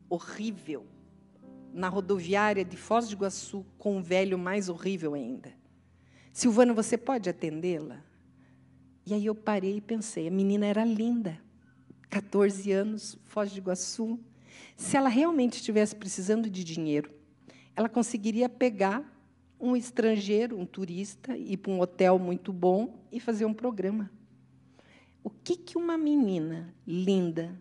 horrível, 0.08 0.86
na 1.78 1.88
rodoviária 1.88 2.64
de 2.64 2.76
Foz 2.76 3.06
do 3.06 3.14
Iguaçu 3.14 3.64
com 3.78 3.98
um 3.98 4.02
velho 4.02 4.36
mais 4.36 4.68
horrível 4.68 5.14
ainda. 5.14 5.52
Silvana, 6.32 6.74
você 6.74 6.98
pode 6.98 7.30
atendê-la? 7.30 8.02
E 9.06 9.14
aí 9.14 9.24
eu 9.24 9.34
parei 9.34 9.76
e 9.76 9.80
pensei, 9.80 10.26
a 10.26 10.30
menina 10.30 10.66
era 10.66 10.84
linda, 10.84 11.40
14 12.10 12.72
anos, 12.72 13.16
Foz 13.24 13.52
do 13.52 13.58
Iguaçu. 13.58 14.18
Se 14.76 14.96
ela 14.96 15.08
realmente 15.08 15.54
estivesse 15.54 15.94
precisando 15.94 16.50
de 16.50 16.64
dinheiro, 16.64 17.12
ela 17.76 17.88
conseguiria 17.88 18.48
pegar 18.48 19.04
um 19.60 19.76
estrangeiro, 19.76 20.58
um 20.58 20.66
turista, 20.66 21.36
ir 21.36 21.58
para 21.58 21.70
um 21.70 21.80
hotel 21.80 22.18
muito 22.18 22.52
bom 22.52 23.06
e 23.12 23.20
fazer 23.20 23.44
um 23.44 23.54
programa. 23.54 24.10
O 25.22 25.30
que, 25.30 25.56
que 25.56 25.78
uma 25.78 25.96
menina 25.96 26.74
linda 26.84 27.56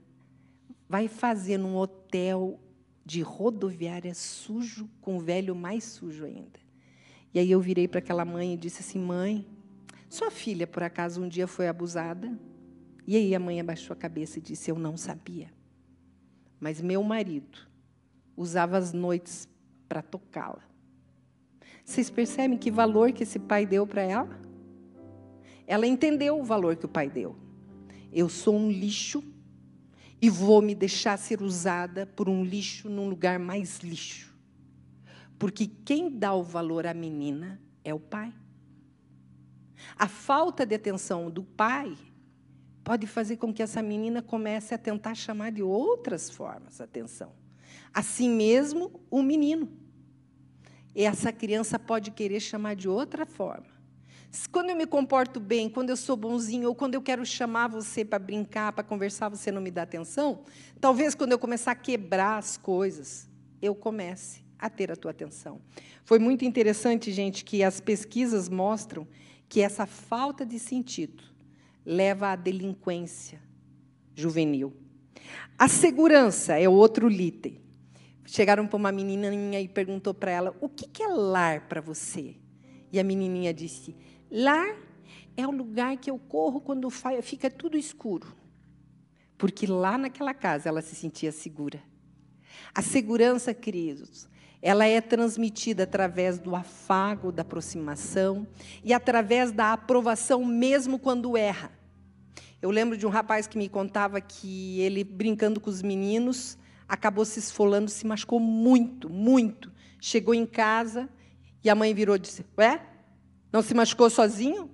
vai 0.90 1.08
fazer 1.08 1.58
num 1.58 1.76
hotel 1.76 2.60
de 3.08 3.22
rodoviária 3.22 4.14
sujo 4.14 4.90
com 5.00 5.16
o 5.16 5.20
velho 5.22 5.56
mais 5.56 5.86
sujo 5.86 6.26
ainda? 6.26 6.60
E 7.34 7.40
aí 7.40 7.50
eu 7.50 7.62
virei 7.62 7.88
para 7.88 8.00
aquela 8.00 8.26
mãe 8.26 8.54
e 8.54 8.58
disse 8.58 8.82
assim: 8.82 9.00
Mãe, 9.00 9.48
sua 10.10 10.30
filha 10.30 10.68
por 10.68 10.84
acaso 10.84 11.24
um 11.24 11.30
dia 11.30 11.48
foi 11.48 11.70
abusada? 11.70 12.38
E 13.08 13.16
aí 13.16 13.34
a 13.34 13.40
mãe 13.40 13.62
abaixou 13.62 13.94
a 13.94 13.98
cabeça 13.98 14.40
e 14.40 14.42
disse: 14.42 14.70
Eu 14.70 14.78
não 14.78 14.98
sabia. 14.98 15.50
Mas 16.60 16.82
meu 16.82 17.02
marido 17.02 17.60
usava 18.36 18.78
as 18.78 18.92
noites 18.92 19.48
para 19.88 20.02
tocá-la. 20.02 20.68
Vocês 21.86 22.10
percebem 22.10 22.58
que 22.58 22.70
valor 22.70 23.14
que 23.14 23.24
esse 23.24 23.40
pai 23.40 23.66
deu 23.66 23.88
para 23.88 24.02
ela? 24.02 24.42
Ela 25.66 25.88
entendeu 25.88 26.38
o 26.38 26.44
valor 26.44 26.76
que 26.76 26.86
o 26.86 26.90
pai 26.90 27.10
deu. 27.10 27.38
Eu 28.12 28.28
sou 28.28 28.58
um 28.58 28.70
lixo 28.70 29.24
e 30.22 30.30
vou 30.30 30.62
me 30.62 30.74
deixar 30.74 31.18
ser 31.18 31.42
usada 31.42 32.06
por 32.06 32.28
um 32.28 32.44
lixo 32.44 32.90
num 32.90 33.10
lugar 33.10 33.40
mais 33.40 33.80
lixo. 33.80 34.36
Porque 35.38 35.68
quem 35.68 36.10
dá 36.10 36.34
o 36.34 36.44
valor 36.44 36.88
à 36.88 36.94
menina 36.94 37.62
é 37.84 37.94
o 37.94 38.00
pai. 38.00 38.34
A 39.96 40.08
falta 40.08 40.66
de 40.66 40.76
atenção 40.76 41.30
do 41.30 41.44
pai 41.44 41.96
pode 42.84 43.06
fazer 43.06 43.38
com 43.38 43.54
que 43.54 43.62
essa 43.62 43.82
menina 43.82 44.22
comece 44.22 44.74
a 44.74 44.78
tentar 44.78 45.14
chamar 45.14 45.52
de 45.52 45.62
outras 45.62 46.30
formas 46.30 46.82
a 46.82 46.86
atenção. 46.86 47.32
Assim 47.94 48.30
mesmo, 48.30 49.00
o 49.12 49.22
menino 49.22 49.70
essa 51.06 51.32
criança 51.32 51.78
pode 51.78 52.12
querer 52.12 52.40
chamar 52.40 52.76
de 52.76 52.90
outra 52.90 53.26
forma. 53.26 53.77
Quando 54.52 54.70
eu 54.70 54.76
me 54.76 54.86
comporto 54.86 55.40
bem, 55.40 55.70
quando 55.70 55.90
eu 55.90 55.98
sou 55.98 56.18
bonzinho, 56.18 56.68
ou 56.68 56.76
quando 56.76 56.96
eu 56.96 57.02
quero 57.02 57.26
chamar 57.26 57.68
você 57.68 58.04
para 58.04 58.20
brincar, 58.20 58.74
para 58.74 58.84
conversar, 58.84 59.30
você 59.30 59.52
não 59.52 59.62
me 59.62 59.72
dá 59.72 59.84
atenção, 59.84 60.44
talvez 60.80 61.16
quando 61.16 61.32
eu 61.32 61.40
começar 61.40 61.72
a 61.72 61.76
quebrar 61.76 62.38
as 62.38 62.58
coisas, 62.58 63.30
eu 63.62 63.74
comece 63.74 64.44
a 64.60 64.70
ter 64.70 64.92
a 64.92 64.96
tua 64.96 65.12
atenção. 65.12 65.62
Foi 66.04 66.20
muito 66.20 66.44
interessante, 66.44 67.12
gente, 67.12 67.46
que 67.46 67.64
as 67.64 67.80
pesquisas 67.80 68.50
mostram 68.50 69.08
que 69.48 69.62
essa 69.62 69.86
falta 69.86 70.46
de 70.46 70.60
sentido 70.60 71.24
leva 71.86 72.30
à 72.30 72.36
delinquência 72.36 73.42
juvenil. 74.14 74.74
A 75.58 75.68
segurança 75.68 76.60
é 76.60 76.68
outro 76.68 77.10
item. 77.10 77.62
Chegaram 78.26 78.68
para 78.68 78.76
uma 78.76 78.92
menininha 78.92 79.62
e 79.62 79.68
perguntou 79.68 80.14
para 80.14 80.32
ela: 80.32 80.56
"O 80.60 80.68
que 80.68 81.02
é 81.02 81.08
lar 81.08 81.68
para 81.68 81.80
você?" 81.80 82.36
E 82.92 83.00
a 83.00 83.04
menininha 83.04 83.54
disse: 83.54 83.96
"Lar 84.32 84.76
é 85.36 85.48
o 85.48 85.52
lugar 85.52 85.98
que 85.98 86.10
eu 86.10 86.18
corro 86.18 86.62
quando 86.62 86.90
fica 87.22 87.50
tudo 87.50 87.78
escuro." 87.78 88.36
Porque 89.38 89.68
lá 89.68 89.98
naquela 89.98 90.34
casa 90.34 90.70
ela 90.70 90.82
se 90.82 90.96
sentia 90.96 91.32
segura. 91.32 91.82
A 92.74 92.82
segurança, 92.82 93.54
queridos, 93.54 94.28
ela 94.62 94.86
é 94.86 95.00
transmitida 95.00 95.84
através 95.84 96.40
do 96.40 96.56
afago, 96.56 97.32
da 97.32 97.44
aproximação 97.44 98.48
e 98.84 98.94
através 98.94 99.52
da 99.52 99.74
aprovação 99.74 100.44
mesmo 100.44 100.98
quando 100.98 101.38
erra. 101.38 101.72
Eu 102.62 102.72
lembro 102.72 102.98
de 102.98 103.06
um 103.06 103.10
rapaz 103.10 103.46
que 103.46 103.58
me 103.58 103.70
contava 103.70 104.20
que 104.20 104.80
ele 104.82 105.04
brincando 105.04 105.60
com 105.60 105.70
os 105.70 105.84
meninos, 105.84 106.58
acabou 106.88 107.24
se 107.24 107.38
esfolando, 107.38 107.90
se 107.90 108.06
machucou 108.06 108.40
muito, 108.40 109.10
muito. 109.10 109.72
Chegou 110.02 110.34
em 110.34 110.46
casa 110.46 111.08
e 111.64 111.70
a 111.70 111.76
mãe 111.76 111.94
virou 111.94 112.16
e 112.16 112.20
disse: 112.20 112.44
Ué, 112.58 112.82
não 113.52 113.62
se 113.62 113.74
machucou 113.74 114.10
sozinho? 114.10 114.70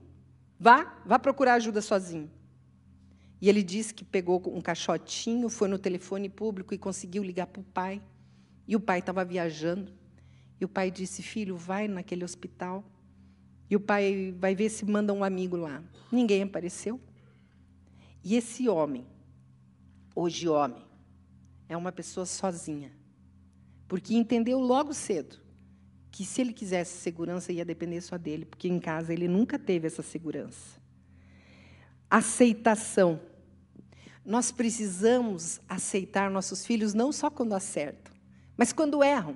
Vá, 0.60 1.02
vá 1.06 1.20
procurar 1.20 1.56
ajuda 1.56 1.82
sozinho. 1.82 2.30
E 3.40 3.50
ele 3.50 3.62
disse 3.62 3.94
que 3.94 4.04
pegou 4.04 4.42
um 4.56 4.62
caixotinho, 4.62 5.50
foi 5.50 5.68
no 5.68 5.78
telefone 5.78 6.30
público 6.30 6.74
e 6.74 6.78
conseguiu 6.78 7.22
ligar 7.24 7.48
para 7.48 7.60
o 7.60 7.64
pai. 7.66 8.02
E 8.68 8.76
o 8.76 8.80
pai 8.80 9.00
estava 9.00 9.26
viajando. 9.26 9.92
E 10.60 10.66
o 10.66 10.70
pai 10.70 10.90
disse: 10.90 11.22
Filho, 11.22 11.58
vai 11.58 11.88
naquele 11.88 12.24
hospital. 12.24 12.84
E 13.70 13.76
o 13.76 13.80
pai 13.80 14.34
vai 14.38 14.56
ver 14.56 14.70
se 14.70 14.86
manda 14.86 15.12
um 15.12 15.24
amigo 15.24 15.58
lá. 15.58 15.84
Ninguém 16.12 16.44
apareceu. 16.44 17.02
E 18.24 18.36
esse 18.36 18.70
homem, 18.70 19.06
hoje 20.16 20.48
homem, 20.48 20.82
é 21.68 21.76
uma 21.76 21.92
pessoa 21.92 22.26
sozinha. 22.26 22.94
Porque 23.90 24.16
entendeu 24.16 24.60
logo 24.60 24.94
cedo 24.94 25.43
que 26.14 26.24
se 26.24 26.42
ele 26.42 26.54
quisesse 26.54 26.96
segurança 27.00 27.52
ia 27.52 27.66
depender 27.66 28.00
só 28.00 28.20
dele, 28.20 28.46
porque 28.46 28.68
em 28.68 28.80
casa 28.80 29.12
ele 29.12 29.28
nunca 29.28 29.58
teve 29.58 29.88
essa 29.88 30.04
segurança. 30.04 30.80
Aceitação. 32.08 33.20
Nós 34.24 34.52
precisamos 34.52 35.60
aceitar 35.68 36.30
nossos 36.30 36.68
filhos 36.68 36.94
não 36.94 37.12
só 37.12 37.32
quando 37.32 37.54
acertam, 37.54 38.14
mas 38.56 38.72
quando 38.72 39.04
erram. 39.04 39.36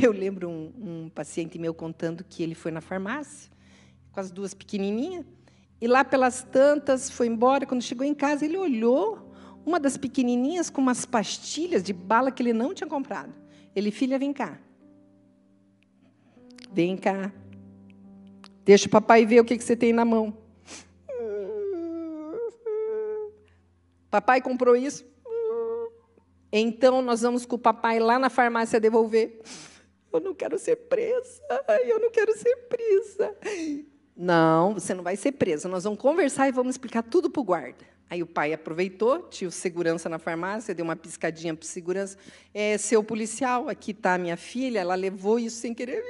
Eu 0.00 0.12
lembro 0.12 0.48
um, 0.48 0.72
um 0.78 1.08
paciente 1.08 1.58
meu 1.58 1.74
contando 1.74 2.22
que 2.22 2.40
ele 2.40 2.54
foi 2.54 2.70
na 2.70 2.80
farmácia 2.80 3.50
com 4.12 4.20
as 4.20 4.30
duas 4.30 4.54
pequenininhas 4.54 5.26
e 5.80 5.88
lá 5.88 6.04
pelas 6.04 6.44
tantas 6.44 7.10
foi 7.10 7.26
embora. 7.26 7.66
Quando 7.66 7.82
chegou 7.82 8.06
em 8.06 8.14
casa, 8.14 8.44
ele 8.44 8.56
olhou 8.56 9.34
uma 9.66 9.80
das 9.80 9.96
pequenininhas 9.96 10.70
com 10.70 10.80
umas 10.80 11.04
pastilhas 11.04 11.82
de 11.82 11.92
bala 11.92 12.30
que 12.30 12.44
ele 12.44 12.52
não 12.52 12.72
tinha 12.72 12.88
comprado. 12.88 13.34
Ele, 13.74 13.90
filha, 13.90 14.20
vem 14.20 14.32
cá. 14.32 14.60
Vem 16.76 16.94
cá. 16.94 17.32
Deixa 18.62 18.86
o 18.86 18.90
papai 18.90 19.24
ver 19.24 19.40
o 19.40 19.46
que, 19.46 19.56
que 19.56 19.64
você 19.64 19.74
tem 19.74 19.94
na 19.94 20.04
mão. 20.04 20.36
Papai 24.10 24.42
comprou 24.42 24.76
isso. 24.76 25.02
Então 26.52 27.00
nós 27.00 27.22
vamos 27.22 27.46
com 27.46 27.56
o 27.56 27.58
papai 27.58 27.98
lá 27.98 28.18
na 28.18 28.28
farmácia 28.28 28.78
devolver. 28.78 29.40
Eu 30.12 30.20
não 30.20 30.34
quero 30.34 30.58
ser 30.58 30.76
presa. 30.76 31.40
Eu 31.86 31.98
não 31.98 32.10
quero 32.10 32.36
ser 32.36 32.54
presa. 32.68 33.34
Não, 34.14 34.74
você 34.74 34.92
não 34.92 35.02
vai 35.02 35.16
ser 35.16 35.32
presa. 35.32 35.70
Nós 35.70 35.84
vamos 35.84 35.98
conversar 35.98 36.46
e 36.46 36.52
vamos 36.52 36.74
explicar 36.74 37.02
tudo 37.02 37.30
para 37.30 37.40
o 37.40 37.44
guarda. 37.44 37.86
Aí 38.10 38.22
o 38.22 38.26
pai 38.26 38.52
aproveitou, 38.52 39.22
tinha 39.30 39.48
o 39.48 39.50
segurança 39.50 40.10
na 40.10 40.18
farmácia, 40.18 40.74
deu 40.74 40.84
uma 40.84 40.94
piscadinha 40.94 41.54
para 41.54 41.64
o 41.64 41.66
segurança. 41.66 42.18
É, 42.52 42.76
seu 42.76 43.02
policial, 43.02 43.66
aqui 43.66 43.92
está 43.92 44.12
a 44.12 44.18
minha 44.18 44.36
filha, 44.36 44.80
ela 44.80 44.94
levou 44.94 45.38
isso 45.38 45.56
sem 45.56 45.72
querer. 45.72 46.04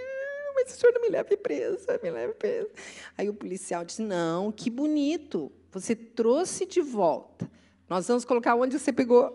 O 0.67 0.77
senhor 0.77 0.93
não 0.93 1.03
me 1.03 1.09
leve 1.09 1.37
presa, 1.37 2.01
me 2.03 2.11
leve 2.11 2.35
presa. 2.35 2.71
Aí 3.17 3.29
o 3.29 3.35
policial 3.35 3.85
disse: 3.85 4.03
Não, 4.03 4.51
que 4.51 4.69
bonito, 4.69 5.51
você 5.71 5.95
trouxe 5.95 6.67
de 6.67 6.81
volta. 6.81 7.51
Nós 7.89 8.09
vamos 8.09 8.25
colocar 8.25 8.55
onde 8.55 8.79
você 8.79 8.93
pegou. 8.93 9.35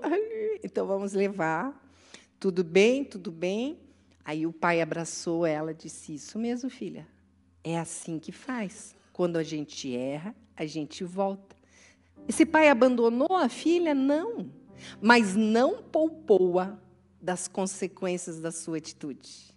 Então 0.63 0.85
vamos 0.85 1.13
levar. 1.13 1.79
Tudo 2.39 2.63
bem, 2.63 3.03
tudo 3.03 3.31
bem. 3.31 3.79
Aí 4.23 4.45
o 4.45 4.53
pai 4.53 4.81
abraçou 4.81 5.45
ela 5.45 5.71
e 5.71 5.75
disse: 5.75 6.15
Isso 6.15 6.37
mesmo, 6.37 6.69
filha. 6.69 7.07
É 7.63 7.79
assim 7.79 8.19
que 8.19 8.31
faz. 8.31 8.95
Quando 9.13 9.37
a 9.37 9.43
gente 9.43 9.95
erra, 9.95 10.35
a 10.55 10.65
gente 10.65 11.03
volta. 11.03 11.55
Esse 12.27 12.45
pai 12.45 12.69
abandonou 12.69 13.35
a 13.35 13.49
filha? 13.49 13.93
Não. 13.93 14.49
Mas 15.01 15.35
não 15.35 15.81
poupou-a 15.83 16.77
das 17.21 17.47
consequências 17.47 18.39
da 18.39 18.51
sua 18.51 18.77
atitude. 18.77 19.55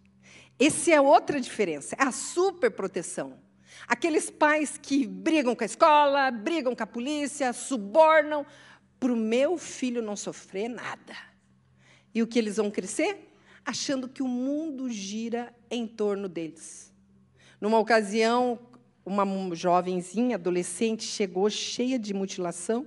Essa 0.59 0.93
é 0.93 1.01
outra 1.01 1.41
diferença, 1.41 1.97
é 1.99 2.05
a 2.05 2.13
superproteção. 2.13 3.39
Aqueles 3.87 4.31
pais 4.31 4.79
que 4.81 5.07
brigam 5.07 5.55
com 5.55 5.65
a 5.65 5.67
escola, 5.67 6.31
brigam 6.31 6.75
com 6.75 6.83
a 6.83 6.87
polícia, 6.87 7.53
subornam, 7.53 8.47
para 8.99 9.13
o 9.13 9.17
meu 9.17 9.59
filho 9.59 10.01
não 10.01 10.17
sofrer 10.17 10.69
nada. 10.69 11.15
E 12.15 12.23
o 12.23 12.27
que 12.27 12.39
eles 12.39 12.57
vão 12.57 12.71
crescer? 12.71 13.31
Achando 13.65 14.09
que 14.09 14.23
o 14.23 14.29
mundo 14.29 14.89
gira 14.89 15.55
em 15.71 15.87
torno 15.87 16.29
deles. 16.29 16.93
Numa 17.61 17.79
ocasião, 17.79 18.59
uma 19.05 19.27
jovenzinha, 19.55 20.37
adolescente, 20.37 21.03
chegou 21.03 21.51
cheia 21.51 21.99
de 21.99 22.15
mutilação 22.15 22.87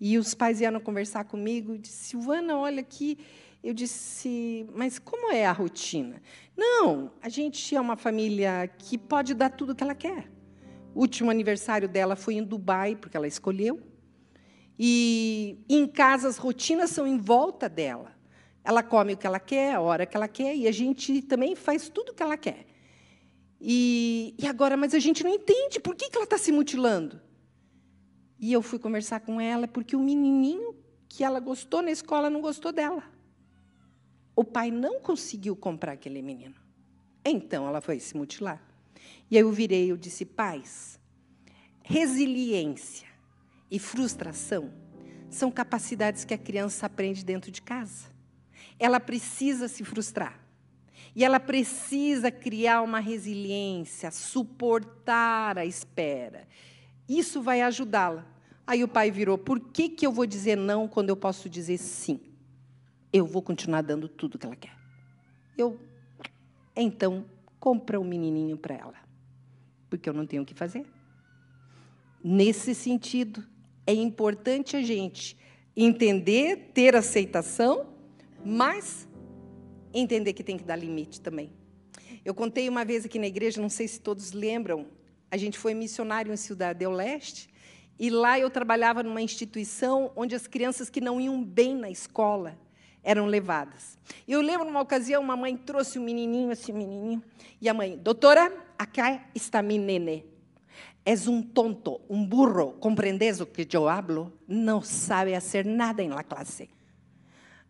e 0.00 0.18
os 0.18 0.34
pais 0.34 0.58
vieram 0.58 0.80
conversar 0.80 1.24
comigo. 1.24 1.78
Disse, 1.78 2.08
Silvana, 2.08 2.58
olha 2.58 2.80
aqui. 2.80 3.18
Eu 3.62 3.72
disse, 3.72 4.66
mas 4.74 4.98
como 4.98 5.30
é 5.30 5.46
a 5.46 5.52
rotina? 5.52 6.20
Não, 6.56 7.12
a 7.22 7.28
gente 7.28 7.76
é 7.76 7.80
uma 7.80 7.96
família 7.96 8.66
que 8.78 8.98
pode 8.98 9.34
dar 9.34 9.50
tudo 9.50 9.70
o 9.70 9.74
que 9.74 9.84
ela 9.84 9.94
quer. 9.94 10.28
O 10.94 11.00
último 11.00 11.30
aniversário 11.30 11.88
dela 11.88 12.16
foi 12.16 12.34
em 12.34 12.42
Dubai, 12.42 12.96
porque 12.96 13.16
ela 13.16 13.26
escolheu. 13.26 13.80
E 14.78 15.64
em 15.68 15.86
casa 15.86 16.26
as 16.26 16.38
rotinas 16.38 16.90
são 16.90 17.06
em 17.06 17.18
volta 17.18 17.68
dela. 17.68 18.12
Ela 18.64 18.82
come 18.82 19.12
o 19.12 19.16
que 19.16 19.26
ela 19.26 19.38
quer, 19.38 19.74
a 19.74 19.80
hora 19.80 20.06
que 20.06 20.16
ela 20.16 20.28
quer, 20.28 20.56
e 20.56 20.66
a 20.66 20.72
gente 20.72 21.22
também 21.22 21.54
faz 21.54 21.88
tudo 21.88 22.10
o 22.10 22.14
que 22.14 22.22
ela 22.22 22.36
quer. 22.36 22.66
E, 23.60 24.34
e 24.38 24.46
agora, 24.48 24.76
mas 24.76 24.92
a 24.92 24.98
gente 24.98 25.22
não 25.22 25.30
entende 25.30 25.78
por 25.78 25.94
que, 25.94 26.10
que 26.10 26.16
ela 26.16 26.24
está 26.24 26.36
se 26.36 26.50
mutilando. 26.50 27.20
E 28.40 28.52
eu 28.52 28.60
fui 28.60 28.78
conversar 28.80 29.20
com 29.20 29.40
ela 29.40 29.68
porque 29.68 29.94
o 29.94 30.00
menininho 30.00 30.74
que 31.08 31.22
ela 31.22 31.38
gostou 31.38 31.80
na 31.80 31.92
escola 31.92 32.28
não 32.28 32.40
gostou 32.40 32.72
dela. 32.72 33.04
O 34.34 34.44
pai 34.44 34.70
não 34.70 35.00
conseguiu 35.00 35.54
comprar 35.54 35.92
aquele 35.92 36.22
menino. 36.22 36.54
Então 37.24 37.66
ela 37.66 37.80
foi 37.80 38.00
se 38.00 38.16
mutilar. 38.16 38.62
E 39.30 39.36
aí 39.36 39.42
eu 39.42 39.52
virei, 39.52 39.90
eu 39.90 39.96
disse, 39.96 40.24
pais, 40.24 40.98
resiliência 41.82 43.08
e 43.70 43.78
frustração 43.78 44.72
são 45.30 45.50
capacidades 45.50 46.24
que 46.24 46.34
a 46.34 46.38
criança 46.38 46.86
aprende 46.86 47.24
dentro 47.24 47.50
de 47.50 47.62
casa. 47.62 48.06
Ela 48.78 49.00
precisa 49.00 49.68
se 49.68 49.84
frustrar. 49.84 50.40
E 51.14 51.24
ela 51.24 51.38
precisa 51.38 52.30
criar 52.30 52.82
uma 52.82 52.98
resiliência, 52.98 54.10
suportar 54.10 55.58
a 55.58 55.64
espera. 55.64 56.48
Isso 57.08 57.42
vai 57.42 57.60
ajudá-la. 57.60 58.26
Aí 58.66 58.82
o 58.82 58.88
pai 58.88 59.10
virou: 59.10 59.36
por 59.36 59.60
que, 59.60 59.88
que 59.88 60.06
eu 60.06 60.12
vou 60.12 60.26
dizer 60.26 60.56
não 60.56 60.88
quando 60.88 61.10
eu 61.10 61.16
posso 61.16 61.48
dizer 61.48 61.78
sim? 61.78 62.20
Eu 63.12 63.26
vou 63.26 63.42
continuar 63.42 63.82
dando 63.82 64.08
tudo 64.08 64.38
que 64.38 64.46
ela 64.46 64.56
quer. 64.56 64.74
Eu, 65.56 65.78
então, 66.74 67.26
compra 67.60 68.00
o 68.00 68.02
um 68.02 68.06
menininho 68.06 68.56
para 68.56 68.74
ela, 68.74 68.94
porque 69.90 70.08
eu 70.08 70.14
não 70.14 70.26
tenho 70.26 70.42
o 70.42 70.46
que 70.46 70.54
fazer. 70.54 70.86
Nesse 72.24 72.74
sentido, 72.74 73.44
é 73.86 73.92
importante 73.92 74.76
a 74.76 74.82
gente 74.82 75.36
entender, 75.76 76.70
ter 76.72 76.96
aceitação, 76.96 77.86
mas 78.44 79.06
entender 79.92 80.32
que 80.32 80.42
tem 80.42 80.56
que 80.56 80.64
dar 80.64 80.76
limite 80.76 81.20
também. 81.20 81.52
Eu 82.24 82.34
contei 82.34 82.68
uma 82.68 82.84
vez 82.84 83.04
aqui 83.04 83.18
na 83.18 83.26
igreja, 83.26 83.60
não 83.60 83.68
sei 83.68 83.88
se 83.88 84.00
todos 84.00 84.32
lembram, 84.32 84.86
a 85.30 85.36
gente 85.36 85.58
foi 85.58 85.74
missionário 85.74 86.32
em 86.32 86.36
Cidade 86.36 86.78
del 86.78 86.92
Leste, 86.92 87.50
e 87.98 88.08
lá 88.08 88.38
eu 88.38 88.48
trabalhava 88.48 89.02
numa 89.02 89.20
instituição 89.20 90.10
onde 90.16 90.34
as 90.34 90.46
crianças 90.46 90.88
que 90.88 91.00
não 91.00 91.20
iam 91.20 91.42
bem 91.42 91.76
na 91.76 91.90
escola 91.90 92.56
eram 93.02 93.26
levadas. 93.26 93.98
Eu 94.26 94.40
lembro 94.40 94.66
numa 94.66 94.80
ocasião, 94.80 95.22
uma 95.22 95.36
mãe 95.36 95.56
trouxe 95.56 95.98
um 95.98 96.04
menininho, 96.04 96.52
um 96.52 96.72
menininho, 96.74 97.22
e 97.60 97.68
a 97.68 97.74
mãe, 97.74 97.96
doutora, 97.96 98.52
acá 98.78 99.24
está 99.34 99.62
mi 99.62 99.78
nene. 99.78 100.24
És 101.04 101.26
um 101.26 101.42
tonto, 101.42 102.00
um 102.08 102.24
burro, 102.24 102.72
compreendes 102.74 103.40
o 103.40 103.46
que 103.46 103.66
eu 103.76 103.88
hablo? 103.88 104.32
Não 104.46 104.80
sabe 104.80 105.34
fazer 105.34 105.64
nada 105.64 106.06
na 106.06 106.22
classe. 106.22 106.70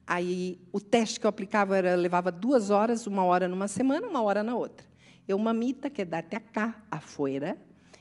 Aí 0.07 0.61
o 0.71 0.81
teste 0.81 1.19
que 1.19 1.25
eu 1.25 1.31
aplicava 1.31 1.77
era, 1.77 1.95
levava 1.95 2.31
duas 2.31 2.69
horas, 2.69 3.07
uma 3.07 3.25
hora 3.25 3.49
numa 3.49 3.69
semana, 3.69 4.07
uma 4.07 4.23
hora 4.23 4.43
na 4.43 4.55
outra. 4.55 4.87
Eu, 5.27 5.39
mamita, 5.39 5.89
que 5.89 6.05
dá 6.05 6.19
até 6.19 6.41
cá, 6.41 6.83
afuera, 6.91 7.57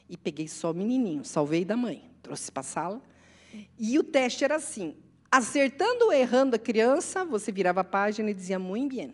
e 0.09 0.17
peguei 0.17 0.47
só 0.47 0.71
o 0.71 0.73
menininho, 0.73 1.23
salvei 1.23 1.63
da 1.63 1.77
mãe, 1.77 2.09
trouxe 2.21 2.51
para 2.51 2.61
a 2.61 2.63
sala. 2.63 3.01
E 3.79 3.97
o 3.97 4.03
teste 4.03 4.43
era 4.43 4.55
assim: 4.55 4.95
acertando 5.31 6.05
ou 6.05 6.13
errando 6.13 6.57
a 6.57 6.59
criança, 6.59 7.23
você 7.23 7.51
virava 7.51 7.79
a 7.79 7.85
página 7.85 8.29
e 8.29 8.33
dizia 8.33 8.59
muito 8.59 8.97
bem. 8.97 9.13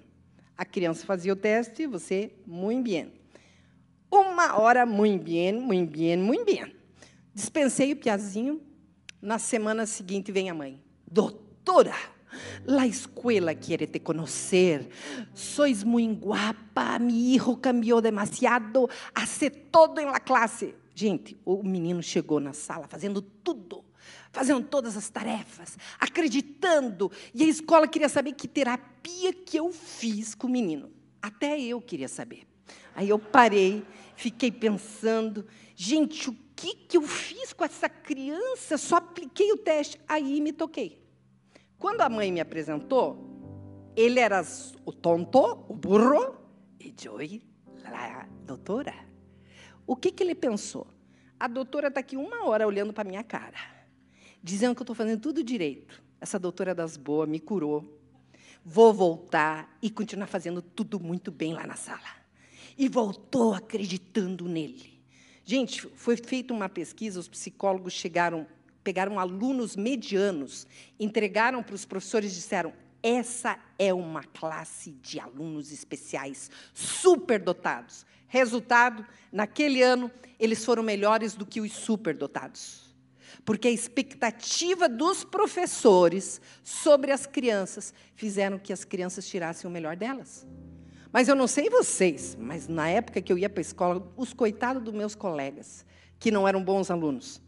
A 0.57 0.65
criança 0.65 1.05
fazia 1.05 1.31
o 1.31 1.35
teste, 1.35 1.85
você 1.85 2.31
muito 2.45 2.89
bem. 2.89 3.13
Uma 4.09 4.57
hora, 4.57 4.85
muito 4.85 5.25
bem, 5.25 5.53
muito 5.53 5.91
bem, 5.91 6.17
muito 6.17 6.45
bem. 6.45 6.75
Dispensei 7.35 7.93
o 7.93 7.95
piazinho. 7.95 8.59
Na 9.21 9.37
semana 9.37 9.85
seguinte 9.85 10.31
vem 10.31 10.49
a 10.49 10.55
mãe. 10.55 10.81
Doutora, 11.05 11.93
a 12.67 12.87
escola 12.87 13.53
quer 13.53 13.85
te 13.85 13.99
conhecer. 13.99 14.89
Sois 15.35 15.83
muito 15.83 16.27
guapa. 16.27 16.97
Mi 16.97 17.35
hijo 17.35 17.55
cambiou 17.57 18.01
demasiado. 18.01 18.89
Hace 19.13 19.51
todo 19.51 19.99
em 19.99 20.05
la 20.05 20.19
classe. 20.19 20.73
Gente, 20.95 21.37
o 21.45 21.61
menino 21.61 22.01
chegou 22.01 22.39
na 22.39 22.53
sala 22.53 22.87
fazendo 22.87 23.21
tudo 23.21 23.86
fazendo 24.31 24.65
todas 24.65 24.97
as 24.97 25.09
tarefas, 25.09 25.77
acreditando. 25.99 27.11
E 27.33 27.43
a 27.43 27.47
escola 27.47 27.87
queria 27.87 28.09
saber 28.09 28.33
que 28.33 28.47
terapia 28.47 29.33
que 29.33 29.57
eu 29.57 29.71
fiz 29.71 30.35
com 30.35 30.47
o 30.47 30.49
menino. 30.49 30.91
Até 31.21 31.59
eu 31.59 31.81
queria 31.81 32.07
saber. 32.07 32.47
Aí 32.95 33.09
eu 33.09 33.19
parei, 33.19 33.85
fiquei 34.15 34.51
pensando, 34.51 35.45
gente, 35.75 36.29
o 36.29 36.35
que, 36.55 36.75
que 36.75 36.97
eu 36.97 37.03
fiz 37.03 37.53
com 37.53 37.63
essa 37.63 37.87
criança? 37.87 38.77
Só 38.77 38.97
apliquei 38.97 39.51
o 39.51 39.57
teste. 39.57 39.99
Aí 40.07 40.41
me 40.41 40.51
toquei. 40.51 41.01
Quando 41.77 42.01
a 42.01 42.09
mãe 42.09 42.31
me 42.31 42.39
apresentou, 42.39 43.37
ele 43.95 44.19
era 44.19 44.43
o 44.85 44.91
tonto, 44.91 45.65
o 45.69 45.75
burro, 45.75 46.35
e 46.79 46.93
Joy, 46.99 47.41
a 47.85 48.25
doutora. 48.45 48.93
O 49.85 49.95
que, 49.95 50.11
que 50.11 50.23
ele 50.23 50.35
pensou? 50.35 50.87
A 51.39 51.47
doutora 51.47 51.87
está 51.87 51.99
aqui 51.99 52.17
uma 52.17 52.45
hora 52.45 52.67
olhando 52.67 52.91
para 52.91 53.03
minha 53.03 53.23
cara, 53.23 53.57
dizendo 54.47 54.73
que 54.73 54.81
eu 54.81 54.83
estou 54.83 54.95
fazendo 54.95 55.19
tudo 55.19 55.43
direito. 55.43 56.01
Essa 56.21 56.39
doutora 56.39 56.73
das 56.73 56.95
boas 56.95 57.27
me 57.27 57.39
curou. 57.39 57.99
Vou 58.65 58.93
voltar 58.93 59.77
e 59.81 59.89
continuar 59.89 60.27
fazendo 60.27 60.61
tudo 60.61 60.99
muito 60.99 61.31
bem 61.31 61.53
lá 61.53 61.67
na 61.67 61.75
sala 61.75 62.17
e 62.77 62.87
voltou 62.87 63.53
acreditando 63.53 64.47
nele. 64.47 65.01
Gente, 65.43 65.81
foi 65.95 66.17
feita 66.17 66.53
uma 66.53 66.69
pesquisa, 66.69 67.19
os 67.19 67.27
psicólogos 67.27 67.93
chegaram, 67.93 68.45
pegaram 68.83 69.19
alunos 69.19 69.75
medianos, 69.75 70.67
entregaram 70.99 71.63
para 71.63 71.75
os 71.75 71.85
professores 71.85 72.31
e 72.31 72.35
disseram: 72.35 72.73
essa 73.01 73.57
é 73.77 73.93
uma 73.93 74.23
classe 74.23 74.91
de 74.91 75.19
alunos 75.19 75.71
especiais, 75.71 76.49
superdotados. 76.73 78.05
Resultado, 78.27 79.05
naquele 79.31 79.81
ano, 79.81 80.11
eles 80.37 80.65
foram 80.65 80.83
melhores 80.83 81.33
do 81.33 81.45
que 81.45 81.61
os 81.61 81.71
superdotados. 81.71 82.86
Porque 83.43 83.67
a 83.67 83.71
expectativa 83.71 84.89
dos 84.89 85.23
professores 85.23 86.41
sobre 86.63 87.11
as 87.11 87.25
crianças 87.25 87.93
fizeram 88.15 88.59
que 88.59 88.73
as 88.73 88.83
crianças 88.83 89.27
tirassem 89.27 89.69
o 89.69 89.73
melhor 89.73 89.95
delas. 89.95 90.45
Mas 91.11 91.27
eu 91.27 91.35
não 91.35 91.47
sei 91.47 91.69
vocês, 91.69 92.35
mas 92.39 92.67
na 92.67 92.89
época 92.89 93.21
que 93.21 93.31
eu 93.31 93.37
ia 93.37 93.49
para 93.49 93.59
a 93.59 93.61
escola, 93.61 94.13
os 94.15 94.33
coitados 94.33 94.83
dos 94.83 94.93
meus 94.93 95.15
colegas, 95.15 95.85
que 96.19 96.29
não 96.29 96.47
eram 96.47 96.63
bons 96.63 96.91
alunos, 96.91 97.41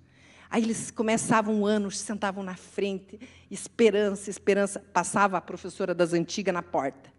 aí 0.50 0.64
eles 0.64 0.90
começavam 0.90 1.62
o 1.62 1.66
ano, 1.66 1.92
sentavam 1.92 2.44
na 2.44 2.56
frente, 2.56 3.20
esperança, 3.52 4.30
esperança. 4.30 4.80
Passava 4.94 5.38
a 5.38 5.42
professora 5.42 5.94
das 5.94 6.14
antigas 6.14 6.54
na 6.54 6.64
porta. 6.64 7.12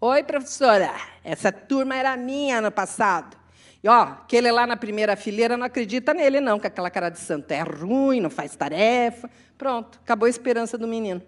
Oi, 0.00 0.22
professora, 0.22 0.94
essa 1.22 1.52
turma 1.52 1.94
era 1.94 2.16
minha 2.16 2.58
ano 2.58 2.70
passado. 2.70 3.41
E 3.82 3.88
ó, 3.88 4.02
aquele 4.02 4.50
lá 4.52 4.66
na 4.66 4.76
primeira 4.76 5.16
fileira 5.16 5.56
não 5.56 5.66
acredita 5.66 6.14
nele, 6.14 6.40
não, 6.40 6.60
com 6.60 6.66
aquela 6.66 6.90
cara 6.90 7.08
de 7.08 7.18
santo. 7.18 7.50
É 7.50 7.62
ruim, 7.62 8.20
não 8.20 8.30
faz 8.30 8.54
tarefa. 8.54 9.28
Pronto, 9.58 9.98
acabou 10.02 10.26
a 10.26 10.30
esperança 10.30 10.78
do 10.78 10.86
menino 10.86 11.22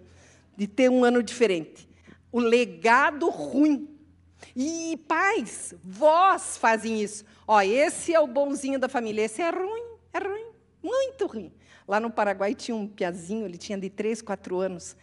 de 0.55 0.67
ter 0.67 0.89
um 0.89 1.03
ano 1.03 1.21
diferente. 1.21 1.87
O 2.31 2.39
legado 2.39 3.29
ruim 3.29 3.89
e 4.55 4.97
pais, 5.07 5.73
vós 5.83 6.57
fazem 6.57 7.01
isso. 7.01 7.25
Ó, 7.47 7.61
esse 7.61 8.13
é 8.13 8.19
o 8.19 8.27
bonzinho 8.27 8.79
da 8.79 8.87
família, 8.87 9.23
esse 9.23 9.41
é 9.41 9.49
ruim, 9.49 9.83
é 10.13 10.19
ruim, 10.19 10.45
muito 10.81 11.27
ruim. 11.27 11.51
Lá 11.87 11.99
no 11.99 12.09
Paraguai 12.09 12.55
tinha 12.55 12.75
um 12.75 12.87
piazinho, 12.87 13.45
ele 13.45 13.57
tinha 13.57 13.77
de 13.77 13.89
três, 13.89 14.21
quatro 14.21 14.59
anos. 14.59 14.95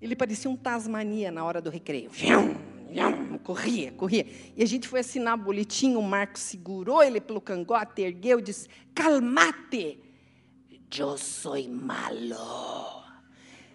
Ele 0.00 0.16
parecia 0.16 0.50
um 0.50 0.56
Tasmania 0.56 1.30
na 1.30 1.44
hora 1.44 1.60
do 1.60 1.68
recreio. 1.68 2.10
Corria, 3.40 3.92
corria. 3.92 4.26
E 4.56 4.62
a 4.62 4.66
gente 4.66 4.86
foi 4.86 5.00
assinar 5.00 5.38
o 5.38 5.42
boletim, 5.42 5.94
o 5.96 6.02
Marcos 6.02 6.42
segurou 6.42 7.02
ele 7.02 7.20
pelo 7.20 7.40
cangote, 7.40 8.02
ergueu 8.02 8.38
e 8.38 8.42
disse: 8.42 8.68
Calmate, 8.94 9.98
eu 10.98 11.18
sou 11.18 11.62
malo. 11.68 13.00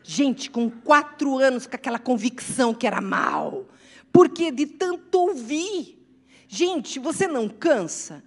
Gente, 0.03 0.49
com 0.49 0.69
quatro 0.69 1.37
anos, 1.37 1.65
com 1.65 1.75
aquela 1.75 1.97
convicção 1.97 2.73
que 2.73 2.85
era 2.85 3.01
mal 3.01 3.65
porque 4.15 4.49
de 4.49 4.65
tanto 4.65 5.13
ouvir. 5.19 6.01
Gente, 6.47 6.99
você 6.99 7.27
não 7.27 7.49
cansa? 7.49 8.23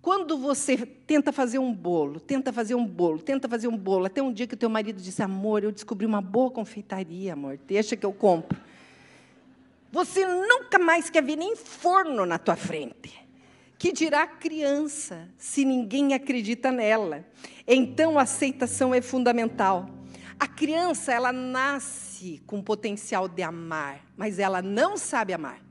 Quando 0.00 0.36
você 0.36 0.76
tenta 0.76 1.30
fazer 1.30 1.60
um 1.60 1.72
bolo, 1.72 2.18
tenta 2.18 2.52
fazer 2.52 2.74
um 2.74 2.84
bolo, 2.84 3.20
tenta 3.20 3.48
fazer 3.48 3.68
um 3.68 3.76
bolo, 3.76 4.06
até 4.06 4.20
um 4.20 4.32
dia 4.32 4.48
que 4.48 4.54
o 4.54 4.56
teu 4.56 4.68
marido 4.68 5.00
disse, 5.00 5.22
amor, 5.22 5.62
eu 5.62 5.70
descobri 5.70 6.04
uma 6.04 6.20
boa 6.20 6.50
confeitaria, 6.50 7.34
amor, 7.34 7.56
deixa 7.68 7.96
que 7.96 8.04
eu 8.04 8.12
compro. 8.12 8.60
Você 9.92 10.26
nunca 10.26 10.78
mais 10.78 11.10
quer 11.10 11.22
ver 11.22 11.36
nem 11.36 11.54
forno 11.54 12.26
na 12.26 12.38
tua 12.38 12.56
frente. 12.56 13.12
Que 13.78 13.92
dirá 13.92 14.26
criança, 14.26 15.28
se 15.36 15.64
ninguém 15.64 16.14
acredita 16.14 16.72
nela? 16.72 17.24
Então, 17.66 18.18
a 18.18 18.22
aceitação 18.22 18.94
é 18.94 19.00
fundamental. 19.00 19.88
A 20.38 20.46
criança, 20.48 21.12
ela 21.12 21.32
nasce 21.32 22.42
com 22.46 22.60
potencial 22.60 23.28
de 23.28 23.42
amar, 23.42 24.04
mas 24.16 24.40
ela 24.40 24.60
não 24.60 24.96
sabe 24.96 25.32
amar. 25.32 25.62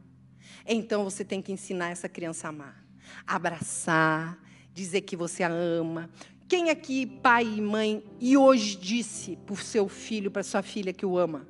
Então 0.66 1.04
você 1.04 1.26
tem 1.26 1.42
que 1.42 1.52
ensinar 1.52 1.90
essa 1.90 2.08
criança 2.08 2.48
a 2.48 2.50
amar. 2.50 2.86
Abraçar, 3.28 4.38
dizer 4.74 5.02
que 5.02 5.16
você 5.16 5.44
a 5.44 5.50
ama. 5.50 6.10
Quem 6.48 6.70
aqui, 6.70 7.06
pai 7.06 7.44
e 7.44 7.62
mãe, 7.62 8.04
e 8.20 8.38
hoje 8.38 8.78
disse 8.78 9.36
para 9.46 9.54
o 9.54 9.58
seu 9.58 9.88
filho, 9.88 10.32
para 10.32 10.44
sua 10.44 10.62
filha 10.62 10.94
que 10.94 11.06
o 11.06 11.18
ama? 11.18 11.48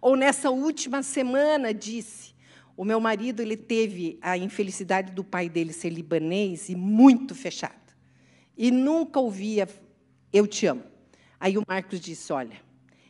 Ou 0.00 0.16
nessa 0.16 0.50
última 0.50 1.02
semana 1.02 1.72
disse: 1.72 2.36
o 2.76 2.84
meu 2.84 3.00
marido 3.00 3.40
ele 3.40 3.56
teve 3.56 4.18
a 4.20 4.36
infelicidade 4.36 5.12
do 5.12 5.24
pai 5.24 5.48
dele 5.48 5.72
ser 5.72 5.88
libanês 5.88 6.68
e 6.68 6.74
muito 6.76 7.34
fechado. 7.34 7.94
E 8.56 8.70
nunca 8.70 9.18
ouvia 9.18 9.66
eu 10.32 10.46
te 10.46 10.66
amo. 10.66 10.84
Aí 11.40 11.56
o 11.56 11.62
Marcos 11.66 12.00
disse: 12.00 12.32
Olha, 12.32 12.60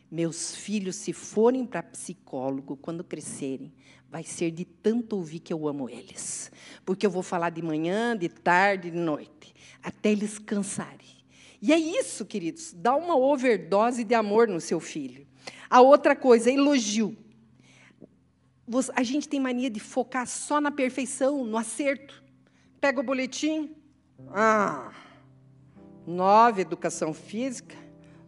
meus 0.09 0.55
filhos, 0.55 0.95
se 0.95 1.13
forem 1.13 1.67
para 1.67 1.83
psicólogo 1.83 2.77
quando 2.77 3.03
crescerem, 3.03 3.73
vai 4.09 4.23
ser 4.23 4.53
de 4.53 4.65
tanto 4.65 5.17
ouvir 5.17 5.41
que 5.41 5.53
eu 5.53 5.67
amo 5.67 5.91
eles. 5.91 6.51
Porque 6.85 7.05
eu 7.05 7.11
vou 7.11 7.23
falar 7.23 7.51
de 7.51 7.61
manhã, 7.61 8.17
de 8.17 8.29
tarde, 8.29 8.91
de 8.93 8.97
noite, 8.97 9.53
até 9.83 10.13
eles 10.13 10.39
cansarem. 10.39 11.17
E 11.61 11.73
é 11.73 11.79
isso, 11.79 12.25
queridos, 12.25 12.73
dá 12.73 12.95
uma 12.95 13.17
overdose 13.17 14.05
de 14.05 14.15
amor 14.15 14.47
no 14.47 14.61
seu 14.61 14.79
filho. 14.79 15.27
A 15.69 15.81
outra 15.81 16.15
coisa, 16.15 16.51
elogio. 16.51 17.17
A 18.95 19.03
gente 19.03 19.29
tem 19.29 19.39
mania 19.39 19.71
de 19.71 19.81
focar 19.81 20.27
só 20.27 20.61
na 20.61 20.71
perfeição, 20.71 21.45
no 21.45 21.57
acerto. 21.57 22.23
Pega 22.81 23.01
o 23.01 23.05
boletim. 23.05 23.75
Ah, 24.29 24.93
nove 26.07 26.63
educação 26.63 27.13
física, 27.13 27.77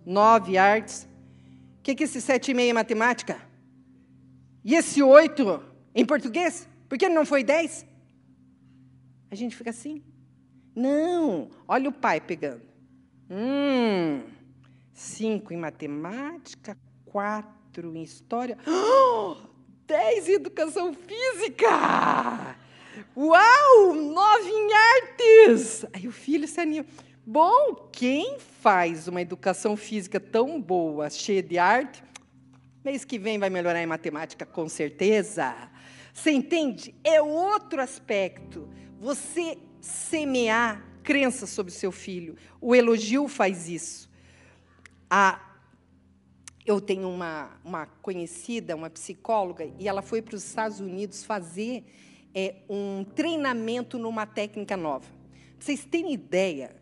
nove 0.05 0.57
artes. 0.57 1.09
O 1.79 1.83
que, 1.83 1.95
que 1.95 2.03
é 2.03 2.07
esse 2.07 2.21
sete 2.21 2.51
e 2.51 2.55
meia 2.55 2.75
matemática? 2.75 3.41
E 4.65 4.75
esse 4.75 5.03
oito 5.03 5.63
em 5.95 6.05
português? 6.05 6.69
Por 6.89 6.99
que 6.99 7.09
não 7.09 7.25
foi 7.25 7.43
dez? 7.43 7.87
A 9.31 9.35
gente 9.35 9.57
fica 9.57 9.71
assim. 9.71 10.03
Não, 10.75 11.51
olha 11.67 11.89
o 11.89 11.93
pai 11.93 12.21
pegando. 12.21 12.63
Hum, 13.31 14.23
cinco 14.93 15.53
em 15.53 15.57
matemática, 15.57 16.79
quatro 17.19 17.97
em 17.97 18.03
história, 18.05 18.57
oh, 18.65 19.35
dez 19.89 20.29
em 20.29 20.35
educação 20.35 20.95
física. 20.95 21.67
Uau, 23.17 23.93
nove 23.93 24.49
em 24.49 24.73
artes. 24.73 25.85
Aí 25.93 26.07
o 26.07 26.13
filho 26.13 26.47
se 26.47 26.61
anima. 26.61 26.87
Bom, 27.27 27.89
quem 27.93 28.39
faz 28.39 29.09
uma 29.09 29.21
educação 29.21 29.77
física 29.77 30.21
tão 30.21 30.63
boa, 30.63 31.11
cheia 31.11 31.43
de 31.43 31.59
arte, 31.59 32.05
mês 32.85 33.05
que 33.05 33.19
vem 33.19 33.37
vai 33.37 33.51
melhorar 33.51 33.83
em 33.83 33.87
matemática, 33.87 34.47
com 34.47 34.69
certeza. 34.69 35.53
Você 36.15 36.31
entende? 36.31 36.95
É 37.03 37.21
outro 37.21 37.83
aspecto. 37.83 38.69
Você 39.01 39.59
semear 39.81 40.87
crença 41.03 41.49
sobre 41.49 41.73
seu 41.73 41.91
filho. 41.91 42.37
O 42.61 42.77
elogio 42.77 43.27
faz 43.27 43.69
isso. 43.69 44.09
A, 45.11 45.48
eu 46.69 46.83
tenho 46.83 47.09
uma, 47.09 47.51
uma 47.65 47.87
conhecida, 47.87 48.77
uma 48.77 48.91
psicóloga, 48.91 49.65
e 49.79 49.89
ela 49.89 50.03
foi 50.03 50.21
para 50.21 50.37
os 50.37 50.45
Estados 50.45 50.81
Unidos 50.81 51.25
fazer 51.25 51.83
é, 52.35 52.57
um 52.69 53.05
treinamento 53.05 53.99
numa 53.99 54.27
técnica 54.27 54.77
nova. 54.77 55.07
Vocês 55.59 55.87
terem 55.87 56.13
ideia, 56.13 56.77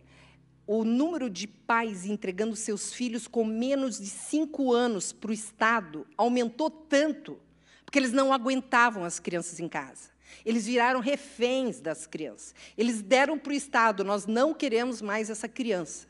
o 0.67 0.83
número 0.83 1.31
de 1.31 1.47
pais 1.47 2.05
entregando 2.05 2.57
seus 2.57 2.93
filhos 2.93 3.29
com 3.29 3.45
menos 3.45 4.01
de 4.01 4.09
cinco 4.09 4.73
anos 4.73 5.13
para 5.13 5.31
o 5.31 5.33
Estado 5.33 6.05
aumentou 6.17 6.69
tanto, 6.69 7.39
porque 7.85 8.01
eles 8.01 8.13
não 8.13 8.33
aguentavam 8.33 9.05
as 9.05 9.21
crianças 9.21 9.61
em 9.61 9.69
casa. 9.69 10.11
Eles 10.45 10.67
viraram 10.67 10.99
reféns 10.99 11.79
das 11.79 12.09
crianças. 12.09 12.57
Eles 12.77 13.01
deram 13.03 13.39
para 13.39 13.53
o 13.53 13.55
Estado: 13.55 14.03
nós 14.03 14.27
não 14.27 14.53
queremos 14.53 15.01
mais 15.01 15.31
essa 15.31 15.47
criança. 15.47 16.09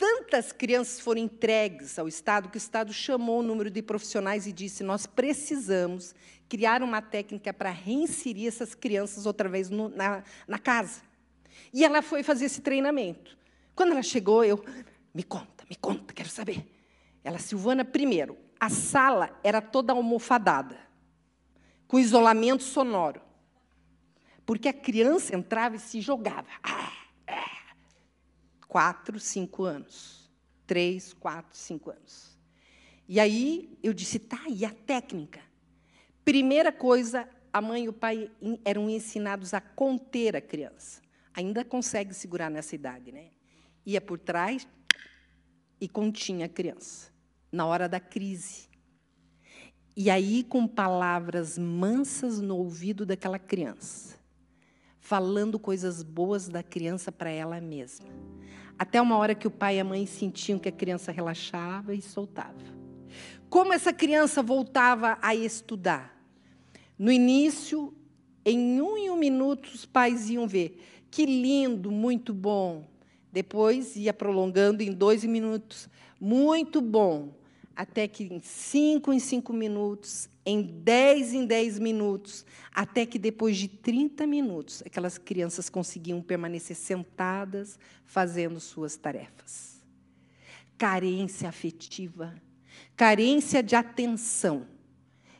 Tantas 0.00 0.50
crianças 0.50 0.98
foram 0.98 1.20
entregues 1.20 1.98
ao 1.98 2.08
Estado 2.08 2.48
que 2.48 2.56
o 2.56 2.58
Estado 2.58 2.90
chamou 2.90 3.40
o 3.40 3.42
número 3.42 3.70
de 3.70 3.82
profissionais 3.82 4.46
e 4.46 4.52
disse: 4.52 4.82
nós 4.82 5.04
precisamos 5.06 6.14
criar 6.48 6.82
uma 6.82 7.02
técnica 7.02 7.52
para 7.52 7.68
reinserir 7.68 8.48
essas 8.48 8.74
crianças 8.74 9.26
outra 9.26 9.46
vez 9.46 9.68
no, 9.68 9.90
na, 9.90 10.24
na 10.48 10.58
casa. 10.58 11.02
E 11.70 11.84
ela 11.84 12.00
foi 12.00 12.22
fazer 12.22 12.46
esse 12.46 12.62
treinamento. 12.62 13.36
Quando 13.74 13.92
ela 13.92 14.02
chegou, 14.02 14.42
eu, 14.42 14.64
me 15.12 15.22
conta, 15.22 15.66
me 15.68 15.76
conta, 15.76 16.14
quero 16.14 16.30
saber. 16.30 16.64
Ela, 17.22 17.38
Silvana, 17.38 17.84
primeiro, 17.84 18.38
a 18.58 18.70
sala 18.70 19.38
era 19.44 19.60
toda 19.60 19.92
almofadada, 19.92 20.78
com 21.86 21.98
isolamento 21.98 22.62
sonoro. 22.62 23.20
Porque 24.46 24.66
a 24.66 24.72
criança 24.72 25.36
entrava 25.36 25.76
e 25.76 25.78
se 25.78 26.00
jogava. 26.00 26.48
Ah. 26.62 26.99
Quatro, 28.70 29.18
cinco 29.18 29.64
anos. 29.64 30.30
Três, 30.64 31.12
quatro, 31.12 31.58
cinco 31.58 31.90
anos. 31.90 32.38
E 33.08 33.18
aí 33.18 33.76
eu 33.82 33.92
disse, 33.92 34.20
tá, 34.20 34.44
e 34.48 34.64
a 34.64 34.70
técnica? 34.70 35.40
Primeira 36.24 36.70
coisa, 36.70 37.28
a 37.52 37.60
mãe 37.60 37.86
e 37.86 37.88
o 37.88 37.92
pai 37.92 38.30
eram 38.64 38.88
ensinados 38.88 39.52
a 39.52 39.60
conter 39.60 40.36
a 40.36 40.40
criança. 40.40 41.02
Ainda 41.34 41.64
consegue 41.64 42.14
segurar 42.14 42.48
nessa 42.48 42.76
idade, 42.76 43.10
né? 43.10 43.30
ia 43.84 44.00
por 44.00 44.20
trás 44.20 44.68
e 45.80 45.88
continha 45.88 46.46
a 46.46 46.48
criança, 46.48 47.10
na 47.50 47.66
hora 47.66 47.88
da 47.88 47.98
crise. 47.98 48.68
E 49.96 50.08
aí, 50.08 50.44
com 50.44 50.68
palavras 50.68 51.58
mansas 51.58 52.40
no 52.40 52.56
ouvido 52.56 53.04
daquela 53.04 53.38
criança, 53.38 54.16
falando 55.00 55.58
coisas 55.58 56.04
boas 56.04 56.48
da 56.48 56.62
criança 56.62 57.10
para 57.10 57.30
ela 57.30 57.60
mesma. 57.60 58.06
Até 58.80 58.98
uma 58.98 59.18
hora 59.18 59.34
que 59.34 59.46
o 59.46 59.50
pai 59.50 59.76
e 59.76 59.80
a 59.80 59.84
mãe 59.84 60.06
sentiam 60.06 60.58
que 60.58 60.66
a 60.66 60.72
criança 60.72 61.12
relaxava 61.12 61.94
e 61.94 62.00
soltava. 62.00 62.56
Como 63.50 63.74
essa 63.74 63.92
criança 63.92 64.42
voltava 64.42 65.18
a 65.20 65.34
estudar? 65.34 66.18
No 66.98 67.12
início, 67.12 67.92
em 68.42 68.80
um 68.80 68.96
em 68.96 69.10
um 69.10 69.18
minuto, 69.18 69.66
os 69.66 69.84
pais 69.84 70.30
iam 70.30 70.48
ver. 70.48 70.82
Que 71.10 71.26
lindo, 71.26 71.90
muito 71.90 72.32
bom. 72.32 72.88
Depois 73.30 73.96
ia 73.96 74.14
prolongando 74.14 74.82
em 74.82 74.90
dois 74.90 75.24
minutos. 75.24 75.86
Muito 76.18 76.80
bom. 76.80 77.34
Até 77.76 78.08
que 78.08 78.24
em 78.24 78.40
cinco 78.40 79.12
em 79.12 79.18
cinco 79.18 79.52
minutos, 79.52 80.26
em 80.44 80.62
dez 80.62 81.34
em 81.34 81.44
dez 81.44 81.78
minutos, 81.78 82.44
até 82.72 83.04
que 83.04 83.18
depois 83.18 83.56
de 83.56 83.68
30 83.68 84.26
minutos, 84.26 84.82
aquelas 84.84 85.18
crianças 85.18 85.68
conseguiam 85.68 86.22
permanecer 86.22 86.76
sentadas 86.76 87.78
fazendo 88.04 88.58
suas 88.58 88.96
tarefas. 88.96 89.80
Carência 90.78 91.48
afetiva, 91.48 92.34
carência 92.96 93.62
de 93.62 93.76
atenção, 93.76 94.66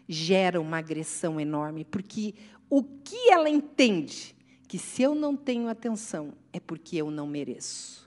gera 0.07 0.61
uma 0.61 0.79
agressão 0.79 1.41
enorme, 1.41 1.85
porque 1.85 2.35
o 2.69 2.83
que 2.83 3.31
ela 3.31 3.49
entende 3.49 4.37
que 4.69 4.79
se 4.79 5.03
eu 5.03 5.15
não 5.15 5.37
tenho 5.37 5.69
atenção 5.69 6.33
é 6.53 6.61
porque 6.61 6.97
eu 6.97 7.11
não 7.11 7.27
mereço. 7.27 8.00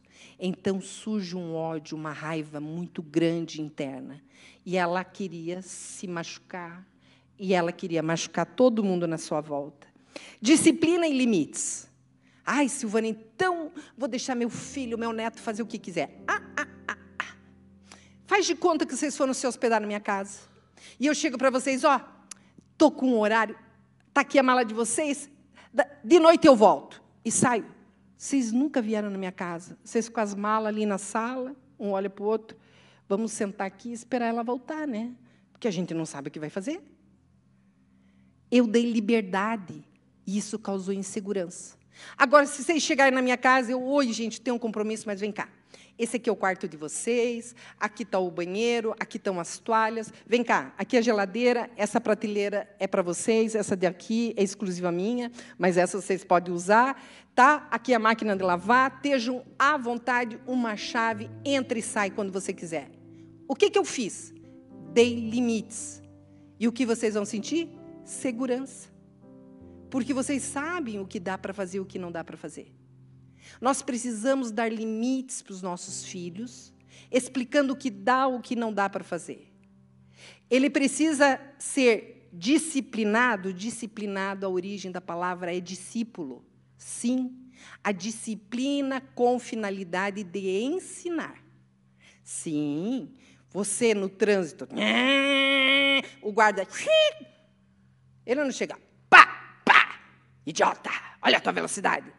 Então 0.45 0.81
surge 0.81 1.37
um 1.37 1.55
ódio, 1.55 1.97
uma 1.97 2.11
raiva 2.11 2.59
muito 2.59 3.01
grande 3.01 3.61
interna. 3.61 4.21
E 4.65 4.75
ela 4.75 5.01
queria 5.01 5.61
se 5.61 6.05
machucar, 6.05 6.85
e 7.39 7.53
ela 7.53 7.71
queria 7.71 8.03
machucar 8.03 8.45
todo 8.45 8.83
mundo 8.83 9.07
na 9.07 9.17
sua 9.17 9.39
volta. 9.39 9.87
Disciplina 10.41 11.07
e 11.07 11.17
limites. 11.17 11.89
Ai, 12.45 12.67
Silvana, 12.67 13.07
então 13.07 13.71
vou 13.97 14.09
deixar 14.09 14.35
meu 14.35 14.49
filho, 14.49 14.97
meu 14.97 15.13
neto 15.13 15.39
fazer 15.39 15.63
o 15.63 15.65
que 15.65 15.79
quiser. 15.79 16.21
Ah, 16.27 16.41
ah, 16.57 16.67
ah, 16.89 16.97
ah. 17.19 17.35
Faz 18.27 18.45
de 18.45 18.53
conta 18.53 18.85
que 18.85 18.97
vocês 18.97 19.15
foram 19.15 19.33
se 19.33 19.47
hospedar 19.47 19.79
na 19.79 19.87
minha 19.87 20.01
casa. 20.01 20.41
E 20.99 21.05
eu 21.05 21.15
chego 21.15 21.37
para 21.37 21.49
vocês, 21.49 21.85
ó, 21.85 22.01
tô 22.77 22.91
com 22.91 23.13
um 23.13 23.17
horário, 23.17 23.57
tá 24.13 24.19
aqui 24.19 24.37
a 24.37 24.43
mala 24.43 24.65
de 24.65 24.73
vocês, 24.73 25.29
de 26.03 26.19
noite 26.19 26.45
eu 26.45 26.55
volto 26.55 27.01
e 27.23 27.31
saio. 27.31 27.65
Vocês 28.23 28.53
nunca 28.53 28.81
vieram 28.81 29.09
na 29.09 29.17
minha 29.17 29.33
casa. 29.33 29.77
Vocês 29.83 30.07
com 30.07 30.21
as 30.21 30.33
malas 30.33 30.69
ali 30.69 30.85
na 30.85 30.97
sala, 30.97 31.53
um 31.77 31.89
olha 31.89 32.09
para 32.09 32.23
o 32.23 32.25
outro. 32.25 32.57
Vamos 33.05 33.33
sentar 33.33 33.67
aqui 33.67 33.89
e 33.89 33.91
esperar 33.91 34.27
ela 34.27 34.41
voltar, 34.41 34.87
né? 34.87 35.11
Porque 35.51 35.67
a 35.67 35.71
gente 35.71 35.93
não 35.93 36.05
sabe 36.05 36.29
o 36.29 36.31
que 36.31 36.39
vai 36.39 36.49
fazer. 36.49 36.81
Eu 38.49 38.65
dei 38.65 38.89
liberdade 38.89 39.85
e 40.25 40.37
isso 40.37 40.57
causou 40.57 40.93
insegurança. 40.93 41.75
Agora, 42.17 42.45
se 42.45 42.63
vocês 42.63 42.81
chegarem 42.81 43.13
na 43.13 43.21
minha 43.21 43.35
casa, 43.35 43.73
eu, 43.73 43.83
oi, 43.83 44.13
gente, 44.13 44.39
tenho 44.39 44.55
um 44.55 44.59
compromisso, 44.59 45.03
mas 45.05 45.19
vem 45.19 45.33
cá. 45.33 45.49
Esse 45.97 46.17
aqui 46.17 46.27
é 46.27 46.33
o 46.33 46.35
quarto 46.35 46.67
de 46.67 46.75
vocês, 46.75 47.55
aqui 47.79 48.01
está 48.01 48.17
o 48.17 48.31
banheiro, 48.31 48.95
aqui 48.99 49.17
estão 49.17 49.39
as 49.39 49.59
toalhas. 49.59 50.11
Vem 50.25 50.43
cá, 50.43 50.73
aqui 50.75 50.95
é 50.95 50.99
a 50.99 51.01
geladeira, 51.03 51.69
essa 51.77 52.01
prateleira 52.01 52.67
é 52.79 52.87
para 52.87 53.03
vocês, 53.03 53.53
essa 53.53 53.75
daqui 53.75 54.33
é 54.35 54.41
exclusiva 54.41 54.91
minha, 54.91 55.31
mas 55.57 55.77
essa 55.77 56.01
vocês 56.01 56.23
podem 56.23 56.53
usar. 56.53 56.99
Tá? 57.35 57.67
Aqui 57.69 57.93
é 57.93 57.95
a 57.95 57.99
máquina 57.99 58.35
de 58.35 58.43
lavar, 58.43 58.93
estejam 58.95 59.45
à 59.57 59.77
vontade, 59.77 60.39
uma 60.47 60.75
chave, 60.75 61.29
entra 61.45 61.77
e 61.77 61.81
sai 61.81 62.09
quando 62.09 62.31
você 62.31 62.53
quiser. 62.53 62.89
O 63.47 63.55
que, 63.55 63.69
que 63.69 63.77
eu 63.77 63.85
fiz? 63.85 64.33
Dei 64.93 65.13
limites. 65.13 66.01
E 66.59 66.67
o 66.67 66.71
que 66.71 66.85
vocês 66.85 67.13
vão 67.13 67.25
sentir? 67.25 67.69
Segurança. 68.03 68.89
Porque 69.91 70.13
vocês 70.13 70.41
sabem 70.41 70.99
o 70.99 71.05
que 71.05 71.19
dá 71.19 71.37
para 71.37 71.53
fazer 71.53 71.77
e 71.77 71.81
o 71.81 71.85
que 71.85 71.99
não 71.99 72.11
dá 72.11 72.23
para 72.23 72.35
fazer. 72.35 72.73
Nós 73.59 73.81
precisamos 73.81 74.51
dar 74.51 74.71
limites 74.71 75.41
para 75.41 75.53
os 75.53 75.61
nossos 75.61 76.05
filhos, 76.05 76.73
explicando 77.11 77.73
o 77.73 77.75
que 77.75 77.89
dá 77.89 78.27
o 78.27 78.41
que 78.41 78.55
não 78.55 78.73
dá 78.73 78.89
para 78.89 79.03
fazer. 79.03 79.51
Ele 80.49 80.69
precisa 80.69 81.39
ser 81.57 82.29
disciplinado. 82.33 83.53
Disciplinado, 83.53 84.45
a 84.45 84.49
origem 84.49 84.91
da 84.91 85.01
palavra 85.01 85.55
é 85.55 85.59
discípulo. 85.59 86.45
Sim, 86.77 87.49
a 87.83 87.91
disciplina 87.91 89.01
com 89.15 89.39
finalidade 89.39 90.23
de 90.23 90.61
ensinar. 90.61 91.43
Sim, 92.23 93.13
você 93.49 93.93
no 93.93 94.09
trânsito, 94.09 94.67
o 96.21 96.31
guarda, 96.31 96.67
ele 98.25 98.43
não 98.43 98.51
chega, 98.51 98.77
pá, 99.09 99.61
pá, 99.65 99.99
idiota, 100.45 100.89
olha 101.21 101.37
a 101.37 101.41
tua 101.41 101.51
velocidade. 101.51 102.11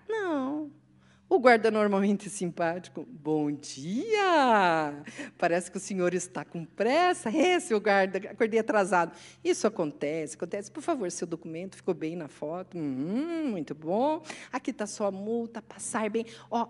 O 1.35 1.39
guarda 1.41 1.69
normalmente 1.69 2.31
simpático. 2.31 3.05
Bom 3.11 3.51
dia! 3.51 5.03
Parece 5.37 5.69
que 5.69 5.77
o 5.77 5.81
senhor 5.81 6.15
está 6.15 6.45
com 6.45 6.65
pressa. 6.65 7.29
É, 7.29 7.59
seu 7.59 7.81
guarda, 7.81 8.19
acordei 8.31 8.61
atrasado. 8.61 9.11
Isso 9.43 9.67
acontece, 9.67 10.37
acontece. 10.37 10.71
Por 10.71 10.81
favor, 10.81 11.11
seu 11.11 11.27
documento 11.27 11.75
ficou 11.75 11.93
bem 11.93 12.15
na 12.15 12.29
foto. 12.29 12.79
Hum, 12.79 13.49
muito 13.51 13.75
bom. 13.75 14.23
Aqui 14.53 14.71
está 14.71 14.87
sua 14.87 15.11
multa, 15.11 15.61
passar 15.61 16.09
bem. 16.09 16.25
Ó, 16.49 16.69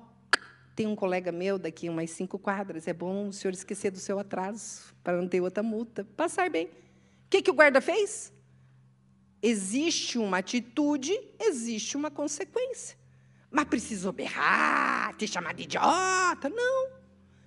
tem 0.74 0.86
um 0.86 0.96
colega 0.96 1.30
meu 1.30 1.58
daqui 1.58 1.90
umas 1.90 2.10
cinco 2.12 2.38
quadras. 2.38 2.88
É 2.88 2.94
bom 2.94 3.28
o 3.28 3.32
senhor 3.34 3.52
esquecer 3.52 3.90
do 3.90 3.98
seu 3.98 4.18
atraso 4.18 4.94
para 5.04 5.20
não 5.20 5.28
ter 5.28 5.42
outra 5.42 5.62
multa. 5.62 6.06
Passar 6.16 6.48
bem. 6.48 6.68
O 6.68 6.70
que, 7.28 7.42
que 7.42 7.50
o 7.50 7.54
guarda 7.54 7.82
fez? 7.82 8.32
Existe 9.42 10.16
uma 10.16 10.38
atitude, 10.38 11.12
existe 11.38 11.98
uma 11.98 12.10
consequência. 12.10 13.03
Mas 13.54 13.66
precisou 13.66 14.10
berrar, 14.10 15.14
te 15.16 15.28
chamar 15.28 15.54
de 15.54 15.62
idiota. 15.62 16.48
Não. 16.50 16.88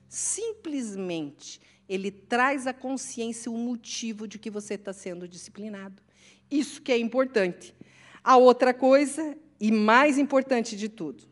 Simplesmente, 0.07 1.59
ele 1.89 2.09
traz 2.09 2.65
à 2.65 2.73
consciência 2.73 3.51
o 3.51 3.57
motivo 3.57 4.25
de 4.25 4.39
que 4.39 4.49
você 4.49 4.75
está 4.75 4.93
sendo 4.93 5.27
disciplinado. 5.27 6.01
Isso 6.49 6.81
que 6.81 6.93
é 6.93 6.97
importante. 6.97 7.75
A 8.23 8.37
outra 8.37 8.73
coisa, 8.73 9.37
e 9.59 9.69
mais 9.69 10.17
importante 10.17 10.77
de 10.77 10.87
tudo, 10.87 11.25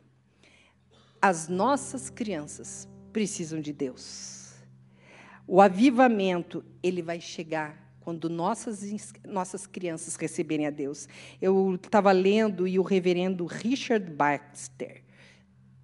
as 1.21 1.47
nossas 1.47 2.09
crianças 2.09 2.85
precisam 3.13 3.61
de 3.61 3.71
Deus. 3.71 4.55
O 5.47 5.61
avivamento, 5.61 6.65
ele 6.83 7.01
vai 7.01 7.21
chegar 7.21 7.84
quando 8.05 8.29
nossas, 8.29 9.13
nossas 9.27 9.65
crianças 9.65 10.15
receberem 10.15 10.67
a 10.67 10.69
Deus. 10.69 11.09
Eu 11.41 11.73
estava 11.73 12.11
lendo 12.11 12.67
e 12.67 12.77
o 12.77 12.83
reverendo 12.83 13.47
Richard 13.47 14.11
Baxter, 14.11 15.03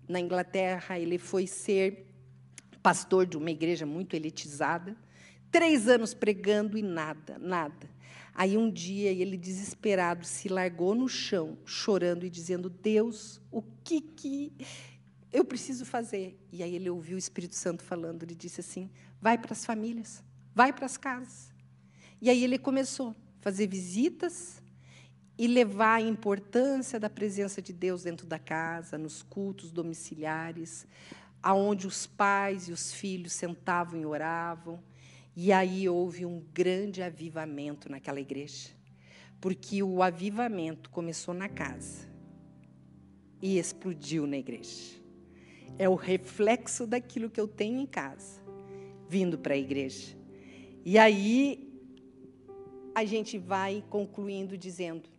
na 0.07 0.19
Inglaterra, 0.19 0.99
ele 0.99 1.17
foi 1.17 1.47
ser 1.47 2.05
pastor 2.83 3.25
de 3.25 3.37
uma 3.37 3.49
igreja 3.49 3.87
muito 3.87 4.15
elitizada, 4.15 4.95
três 5.49 5.87
anos 5.87 6.13
pregando 6.13 6.77
e 6.77 6.83
nada, 6.83 7.39
nada. 7.39 7.89
Aí 8.35 8.55
um 8.55 8.69
dia 8.69 9.09
ele 9.09 9.35
desesperado 9.35 10.23
se 10.23 10.47
largou 10.47 10.93
no 10.93 11.09
chão, 11.09 11.57
chorando 11.65 12.23
e 12.23 12.29
dizendo: 12.29 12.69
Deus, 12.69 13.41
o 13.49 13.63
que 13.83 13.99
que 13.99 14.53
eu 15.33 15.43
preciso 15.43 15.85
fazer? 15.85 16.39
E 16.51 16.61
aí 16.61 16.75
ele 16.75 16.89
ouviu 16.89 17.15
o 17.15 17.19
Espírito 17.19 17.55
Santo 17.55 17.83
falando, 17.83 18.21
ele 18.21 18.35
disse 18.35 18.61
assim: 18.61 18.91
vai 19.19 19.39
para 19.39 19.53
as 19.53 19.65
famílias, 19.65 20.23
vai 20.53 20.71
para 20.71 20.85
as 20.85 20.97
casas. 20.97 21.50
E 22.21 22.29
aí 22.29 22.43
ele 22.43 22.59
começou 22.59 23.09
a 23.09 23.15
fazer 23.41 23.65
visitas 23.65 24.61
e 25.35 25.47
levar 25.47 25.95
a 25.95 26.01
importância 26.01 26.99
da 26.99 27.09
presença 27.09 27.63
de 27.63 27.73
Deus 27.73 28.03
dentro 28.03 28.27
da 28.27 28.37
casa, 28.37 28.95
nos 28.95 29.23
cultos 29.23 29.71
domiciliares, 29.71 30.85
aonde 31.41 31.87
os 31.87 32.05
pais 32.05 32.67
e 32.67 32.71
os 32.71 32.93
filhos 32.93 33.33
sentavam 33.33 33.99
e 33.99 34.05
oravam. 34.05 34.79
E 35.35 35.51
aí 35.51 35.89
houve 35.89 36.23
um 36.23 36.45
grande 36.53 37.01
avivamento 37.01 37.89
naquela 37.89 38.21
igreja, 38.21 38.69
porque 39.39 39.81
o 39.81 40.03
avivamento 40.03 40.91
começou 40.91 41.33
na 41.33 41.49
casa 41.49 42.07
e 43.41 43.57
explodiu 43.57 44.27
na 44.27 44.37
igreja. 44.37 45.01
É 45.79 45.89
o 45.89 45.95
reflexo 45.95 46.85
daquilo 46.85 47.31
que 47.31 47.41
eu 47.41 47.47
tenho 47.47 47.79
em 47.79 47.87
casa, 47.87 48.43
vindo 49.09 49.39
para 49.39 49.55
a 49.55 49.57
igreja. 49.57 50.15
E 50.85 50.99
aí 50.99 51.70
a 52.93 53.05
gente 53.05 53.37
vai 53.37 53.83
concluindo 53.89 54.57
dizendo: 54.57 55.09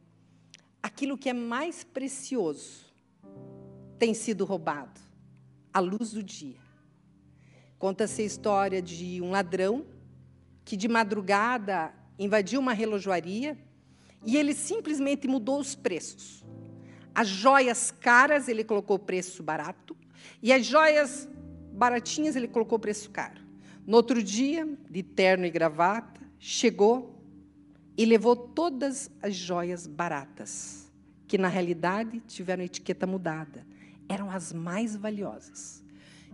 aquilo 0.83 1.17
que 1.17 1.29
é 1.29 1.33
mais 1.33 1.85
precioso 1.85 2.93
tem 3.99 4.15
sido 4.15 4.45
roubado 4.45 5.01
a 5.73 5.81
luz 5.81 6.11
do 6.13 6.23
dia. 6.23 6.61
Conta-se 7.79 8.23
a 8.23 8.25
história 8.25 8.83
de 8.83 9.21
um 9.21 9.31
ladrão 9.31 9.87
que 10.65 10.77
de 10.77 10.87
madrugada 10.87 11.93
invadiu 12.19 12.61
uma 12.61 12.73
relojoaria 12.73 13.59
e 14.25 14.37
ele 14.37 14.55
simplesmente 14.55 15.27
mudou 15.27 15.59
os 15.59 15.75
preços. 15.75 16.45
As 17.15 17.29
joias 17.29 17.91
caras 17.91 18.49
ele 18.49 18.63
colocou 18.63 18.99
preço 18.99 19.43
barato 19.43 19.97
e 20.43 20.53
as 20.53 20.65
joias 20.65 21.29
baratinhas 21.73 22.37
ele 22.37 22.49
colocou 22.49 22.79
preço 22.79 23.11
caro. 23.11 23.41
No 23.87 23.97
outro 23.97 24.23
dia, 24.23 24.69
de 24.89 25.03
terno 25.03 25.45
e 25.45 25.51
gravata, 25.51 26.21
chegou 26.39 27.22
e 27.97 28.05
levou 28.05 28.35
todas 28.35 29.11
as 29.21 29.35
joias 29.35 29.87
baratas, 29.87 30.91
que 31.27 31.37
na 31.37 31.49
realidade 31.49 32.21
tiveram 32.21 32.65
etiqueta 32.65 33.07
mudada. 33.07 33.67
Eram 34.09 34.31
as 34.31 34.53
mais 34.53 34.97
valiosas. 34.97 35.83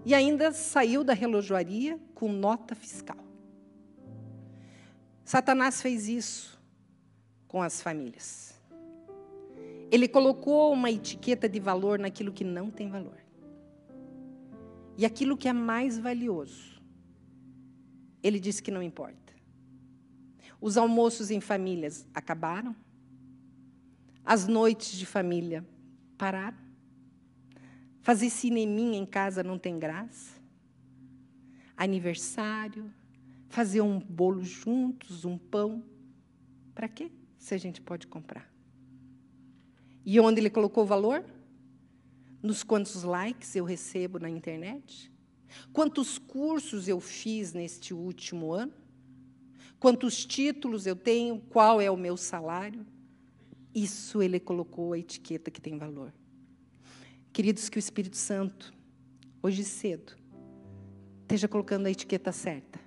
E 0.04 0.14
ainda 0.14 0.52
saiu 0.52 1.02
da 1.02 1.12
relojoaria 1.12 1.98
com 2.14 2.32
nota 2.32 2.74
fiscal. 2.74 3.18
Satanás 5.24 5.82
fez 5.82 6.08
isso 6.08 6.58
com 7.46 7.60
as 7.60 7.82
famílias. 7.82 8.54
Ele 9.90 10.06
colocou 10.06 10.72
uma 10.72 10.90
etiqueta 10.90 11.48
de 11.48 11.58
valor 11.58 11.98
naquilo 11.98 12.32
que 12.32 12.44
não 12.44 12.70
tem 12.70 12.88
valor. 12.88 13.18
E 14.96 15.06
aquilo 15.06 15.36
que 15.36 15.48
é 15.48 15.52
mais 15.52 15.98
valioso, 15.98 16.82
ele 18.22 18.40
disse 18.40 18.62
que 18.62 18.70
não 18.70 18.82
importa. 18.82 19.27
Os 20.60 20.76
almoços 20.76 21.30
em 21.30 21.40
famílias 21.40 22.06
acabaram. 22.12 22.74
As 24.24 24.46
noites 24.46 24.96
de 24.98 25.06
família 25.06 25.66
pararam. 26.16 26.58
Fazer 28.00 28.30
cineminha 28.30 28.98
em 28.98 29.06
casa 29.06 29.42
não 29.42 29.58
tem 29.58 29.78
graça. 29.78 30.38
Aniversário, 31.76 32.92
fazer 33.48 33.80
um 33.80 33.98
bolo 33.98 34.42
juntos, 34.42 35.24
um 35.24 35.38
pão. 35.38 35.84
Para 36.74 36.88
quê? 36.88 37.10
Se 37.38 37.54
a 37.54 37.58
gente 37.58 37.80
pode 37.80 38.06
comprar. 38.06 38.52
E 40.04 40.18
onde 40.18 40.40
ele 40.40 40.50
colocou 40.50 40.84
o 40.84 40.86
valor? 40.86 41.24
Nos 42.42 42.62
quantos 42.62 43.02
likes 43.02 43.54
eu 43.54 43.64
recebo 43.64 44.18
na 44.18 44.28
internet? 44.28 45.12
Quantos 45.72 46.18
cursos 46.18 46.88
eu 46.88 47.00
fiz 47.00 47.52
neste 47.52 47.92
último 47.94 48.52
ano? 48.52 48.72
Quantos 49.78 50.24
títulos 50.24 50.86
eu 50.86 50.96
tenho, 50.96 51.40
qual 51.40 51.80
é 51.80 51.90
o 51.90 51.96
meu 51.96 52.16
salário. 52.16 52.86
Isso 53.74 54.22
ele 54.22 54.40
colocou 54.40 54.92
a 54.92 54.98
etiqueta 54.98 55.50
que 55.50 55.60
tem 55.60 55.78
valor. 55.78 56.12
Queridos, 57.32 57.68
que 57.68 57.78
o 57.78 57.80
Espírito 57.80 58.16
Santo, 58.16 58.72
hoje 59.42 59.62
cedo, 59.62 60.16
esteja 61.22 61.46
colocando 61.46 61.86
a 61.86 61.90
etiqueta 61.90 62.32
certa. 62.32 62.80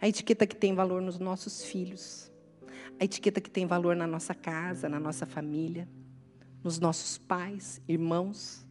A 0.00 0.08
etiqueta 0.08 0.46
que 0.46 0.56
tem 0.56 0.74
valor 0.74 1.02
nos 1.02 1.18
nossos 1.18 1.64
filhos. 1.64 2.32
A 2.98 3.04
etiqueta 3.04 3.40
que 3.40 3.50
tem 3.50 3.66
valor 3.66 3.94
na 3.96 4.06
nossa 4.06 4.34
casa, 4.34 4.88
na 4.88 4.98
nossa 4.98 5.26
família, 5.26 5.88
nos 6.62 6.78
nossos 6.78 7.18
pais, 7.18 7.80
irmãos, 7.88 8.64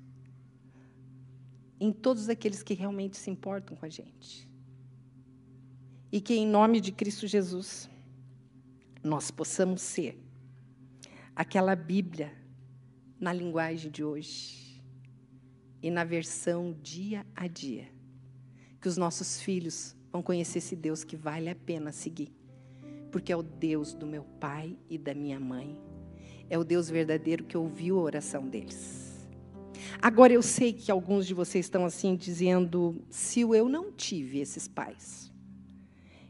em 1.80 1.92
todos 1.92 2.30
aqueles 2.30 2.64
que 2.64 2.74
realmente 2.74 3.18
se 3.18 3.30
importam 3.30 3.76
com 3.76 3.86
a 3.86 3.90
gente 3.90 4.51
e 6.12 6.20
que, 6.20 6.34
em 6.34 6.46
nome 6.46 6.82
de 6.82 6.92
Cristo 6.92 7.26
Jesus, 7.26 7.90
nós 9.04 9.32
possamos 9.32 9.82
ser 9.82 10.22
aquela 11.36 11.76
Bíblia 11.76 12.32
na 13.20 13.32
linguagem 13.32 13.90
de 13.90 14.04
hoje 14.04 14.84
e 15.82 15.90
na 15.90 16.04
versão 16.04 16.76
dia 16.82 17.26
a 17.36 17.48
dia, 17.48 17.88
que 18.80 18.88
os 18.88 18.98
nossos 18.98 19.42
filhos 19.42 19.96
vão 20.12 20.22
conhecer 20.22 20.60
esse 20.60 20.76
Deus 20.76 21.04
que 21.04 21.16
vale 21.16 21.50
a 21.50 21.56
pena 21.56 21.92
seguir, 21.92 22.32
porque 23.12 23.32
é 23.32 23.38
o 23.38 23.42
Deus 23.42 23.94
do 23.94 24.06
meu 24.06 24.24
pai 24.40 24.78
e 24.90 24.98
da 24.98 25.14
minha 25.14 25.40
mãe, 25.40 25.80
é 26.50 26.58
o 26.58 26.64
Deus 26.64 26.90
verdadeiro 26.90 27.46
que 27.46 27.58
ouviu 27.58 27.98
a 27.98 28.02
oração 28.02 28.48
deles. 28.48 29.28
Agora 30.02 30.34
eu 30.34 30.42
sei 30.42 30.74
que 30.74 30.92
alguns 30.92 31.26
de 31.26 31.34
vocês 31.34 31.66
estão 31.66 31.86
assim 31.86 32.16
dizendo: 32.16 33.02
se 33.10 33.42
eu 33.42 33.68
não 33.68 33.92
tive 33.92 34.40
esses 34.40 34.68
pais, 34.68 35.31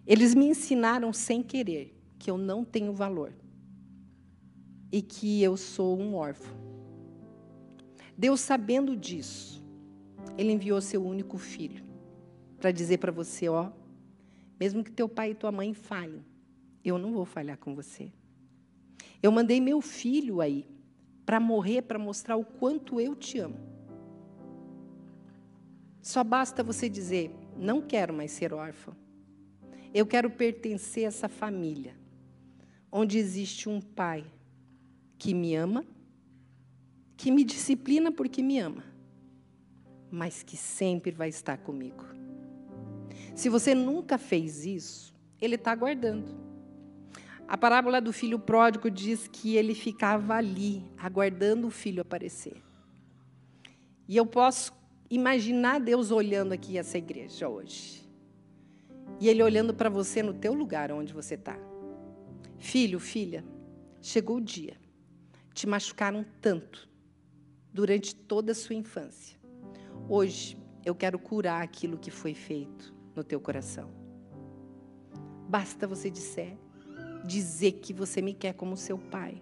eles 0.06 0.34
me 0.34 0.48
ensinaram 0.48 1.14
sem 1.14 1.44
querer 1.44 1.96
que 2.18 2.30
eu 2.30 2.38
não 2.38 2.64
tenho 2.64 2.94
valor 2.94 3.34
e 4.92 5.02
que 5.02 5.42
eu 5.42 5.56
sou 5.56 6.00
um 6.00 6.16
órfão. 6.16 6.56
Deus, 8.18 8.42
sabendo 8.42 8.96
disso, 8.96 9.64
Ele 10.38 10.52
enviou 10.52 10.82
seu 10.82 11.04
único 11.04 11.38
filho 11.38 11.84
para 12.60 12.72
dizer 12.72 12.98
para 12.98 13.12
você: 13.12 13.48
ó, 13.48 13.72
mesmo 14.60 14.84
que 14.84 14.92
teu 14.92 15.08
pai 15.08 15.32
e 15.32 15.36
tua 15.36 15.52
mãe 15.52 15.74
falhem, 15.74 16.24
eu 16.84 16.98
não 16.98 17.12
vou 17.12 17.26
falhar 17.26 17.58
com 17.58 17.74
você. 17.74 18.12
Eu 19.24 19.32
mandei 19.32 19.60
meu 19.60 19.82
filho 19.82 20.42
aí 20.42 20.68
para 21.26 21.40
morrer, 21.40 21.84
para 21.84 22.00
mostrar 22.00 22.36
o 22.36 22.44
quanto 22.44 23.00
eu 23.00 23.16
te 23.16 23.40
amo. 23.40 23.58
Só 26.02 26.24
basta 26.24 26.64
você 26.64 26.90
dizer: 26.90 27.32
não 27.56 27.82
quero 27.82 28.14
mais 28.14 28.32
ser 28.32 28.54
órfão. 28.54 28.96
Eu 29.94 30.06
quero 30.06 30.30
pertencer 30.30 31.06
a 31.06 31.08
essa 31.08 31.28
família, 31.28 31.96
onde 32.92 33.18
existe 33.18 33.68
um 33.68 33.82
pai 33.82 34.26
que 35.18 35.34
me 35.34 35.54
ama, 35.56 35.86
que 37.18 37.30
me 37.30 37.44
disciplina 37.44 38.12
porque 38.12 38.42
me 38.42 38.58
ama, 38.58 38.84
mas 40.10 40.44
que 40.44 40.56
sempre 40.56 41.12
vai 41.12 41.30
estar 41.30 41.58
comigo. 41.58 42.06
Se 43.36 43.50
você 43.50 43.76
nunca 43.76 44.18
fez 44.18 44.66
isso, 44.66 45.14
ele 45.42 45.56
está 45.56 45.72
aguardando. 45.72 46.40
A 47.48 47.58
parábola 47.58 48.00
do 48.00 48.14
filho 48.14 48.40
pródigo 48.40 48.90
diz 48.90 49.28
que 49.28 49.58
ele 49.58 49.76
ficava 49.76 50.36
ali, 50.36 50.86
aguardando 50.98 51.68
o 51.68 51.72
filho 51.72 52.02
aparecer. 52.02 52.64
E 54.08 54.16
eu 54.16 54.26
posso 54.26 54.72
imaginar 55.10 55.80
Deus 55.80 56.12
olhando 56.12 56.54
aqui 56.54 56.78
essa 56.78 56.98
igreja 56.98 57.50
hoje. 57.50 58.10
E 59.22 59.30
Ele 59.30 59.44
olhando 59.44 59.72
para 59.72 59.88
você 59.88 60.24
no 60.24 60.34
teu 60.34 60.52
lugar 60.52 60.92
onde 60.92 61.14
você 61.14 61.36
está. 61.36 61.56
Filho, 62.58 63.00
filha, 63.00 63.46
chegou 64.02 64.38
o 64.38 64.42
dia. 64.42 64.76
Te 65.54 65.68
machucaram 65.68 66.26
tanto 66.42 66.90
durante 67.72 68.16
toda 68.16 68.52
a 68.52 68.56
sua 68.56 68.74
infância. 68.74 69.40
Hoje 70.10 70.58
eu 70.84 70.96
quero 70.96 71.20
curar 71.20 71.62
aquilo 71.62 72.00
que 72.00 72.10
foi 72.10 72.34
feito 72.34 72.96
no 73.16 73.24
teu 73.24 73.40
coração. 73.40 73.92
Basta 75.48 75.86
você 75.86 76.10
disser, 76.10 76.58
dizer 77.24 77.74
que 77.74 77.94
você 77.94 78.24
me 78.24 78.34
quer 78.34 78.56
como 78.56 78.76
seu 78.76 78.98
pai, 78.98 79.40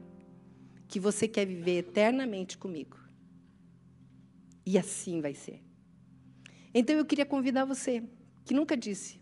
que 0.90 1.00
você 1.00 1.26
quer 1.26 1.46
viver 1.46 1.78
eternamente 1.78 2.58
comigo. 2.58 2.98
E 4.66 4.78
assim 4.78 5.22
vai 5.22 5.34
ser. 5.34 5.64
Então 6.74 6.98
eu 6.98 7.06
queria 7.06 7.26
convidar 7.26 7.64
você, 7.64 8.04
que 8.44 8.54
nunca 8.54 8.76
disse, 8.76 9.19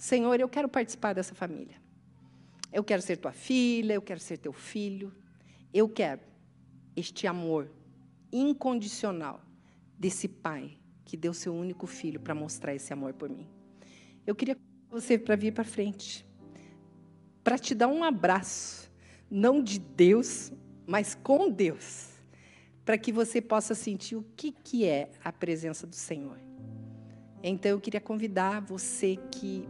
Senhor, 0.00 0.40
eu 0.40 0.48
quero 0.48 0.66
participar 0.66 1.12
dessa 1.12 1.34
família. 1.34 1.76
Eu 2.72 2.82
quero 2.82 3.02
ser 3.02 3.18
tua 3.18 3.32
filha, 3.32 3.92
eu 3.92 4.00
quero 4.00 4.18
ser 4.18 4.38
teu 4.38 4.50
filho. 4.50 5.12
Eu 5.74 5.90
quero 5.90 6.22
este 6.96 7.26
amor 7.26 7.70
incondicional 8.32 9.42
desse 9.98 10.26
pai 10.26 10.78
que 11.04 11.18
deu 11.18 11.34
seu 11.34 11.54
único 11.54 11.86
filho 11.86 12.18
para 12.18 12.34
mostrar 12.34 12.74
esse 12.74 12.90
amor 12.94 13.12
por 13.12 13.28
mim. 13.28 13.46
Eu 14.26 14.34
queria 14.34 14.56
você 14.88 15.18
para 15.18 15.36
vir 15.36 15.52
para 15.52 15.64
frente, 15.64 16.26
para 17.44 17.58
te 17.58 17.74
dar 17.74 17.88
um 17.88 18.02
abraço, 18.02 18.90
não 19.30 19.62
de 19.62 19.78
Deus, 19.78 20.50
mas 20.86 21.14
com 21.14 21.50
Deus, 21.50 22.08
para 22.86 22.96
que 22.96 23.12
você 23.12 23.42
possa 23.42 23.74
sentir 23.74 24.16
o 24.16 24.24
que, 24.34 24.50
que 24.50 24.86
é 24.86 25.10
a 25.22 25.30
presença 25.30 25.86
do 25.86 25.94
Senhor. 25.94 26.40
Então 27.42 27.72
eu 27.72 27.80
queria 27.80 28.00
convidar 28.00 28.60
você 28.60 29.18
que 29.30 29.68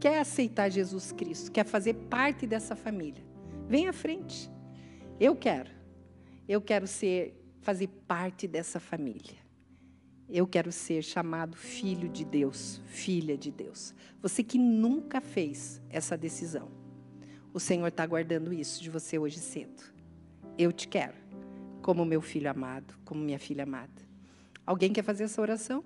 quer 0.00 0.18
aceitar 0.18 0.70
Jesus 0.70 1.12
Cristo, 1.12 1.52
quer 1.52 1.64
fazer 1.64 1.94
parte 1.94 2.46
dessa 2.46 2.74
família, 2.74 3.22
vem 3.68 3.86
à 3.86 3.92
frente. 3.92 4.50
Eu 5.20 5.36
quero. 5.36 5.70
Eu 6.48 6.60
quero 6.60 6.86
ser 6.86 7.38
fazer 7.60 7.86
parte 8.08 8.48
dessa 8.48 8.80
família. 8.80 9.38
Eu 10.28 10.46
quero 10.46 10.72
ser 10.72 11.02
chamado 11.02 11.56
filho 11.56 12.08
de 12.08 12.24
Deus, 12.24 12.80
filha 12.86 13.36
de 13.36 13.50
Deus. 13.50 13.94
Você 14.22 14.42
que 14.42 14.58
nunca 14.58 15.20
fez 15.20 15.82
essa 15.90 16.16
decisão, 16.16 16.70
o 17.52 17.60
Senhor 17.60 17.88
está 17.88 18.06
guardando 18.06 18.52
isso 18.52 18.82
de 18.82 18.88
você 18.88 19.18
hoje 19.18 19.38
cedo. 19.38 19.82
Eu 20.56 20.72
te 20.72 20.88
quero, 20.88 21.14
como 21.82 22.04
meu 22.04 22.22
filho 22.22 22.50
amado, 22.50 22.94
como 23.04 23.20
minha 23.20 23.38
filha 23.38 23.64
amada. 23.64 24.08
Alguém 24.64 24.92
quer 24.92 25.02
fazer 25.02 25.24
essa 25.24 25.42
oração? 25.42 25.84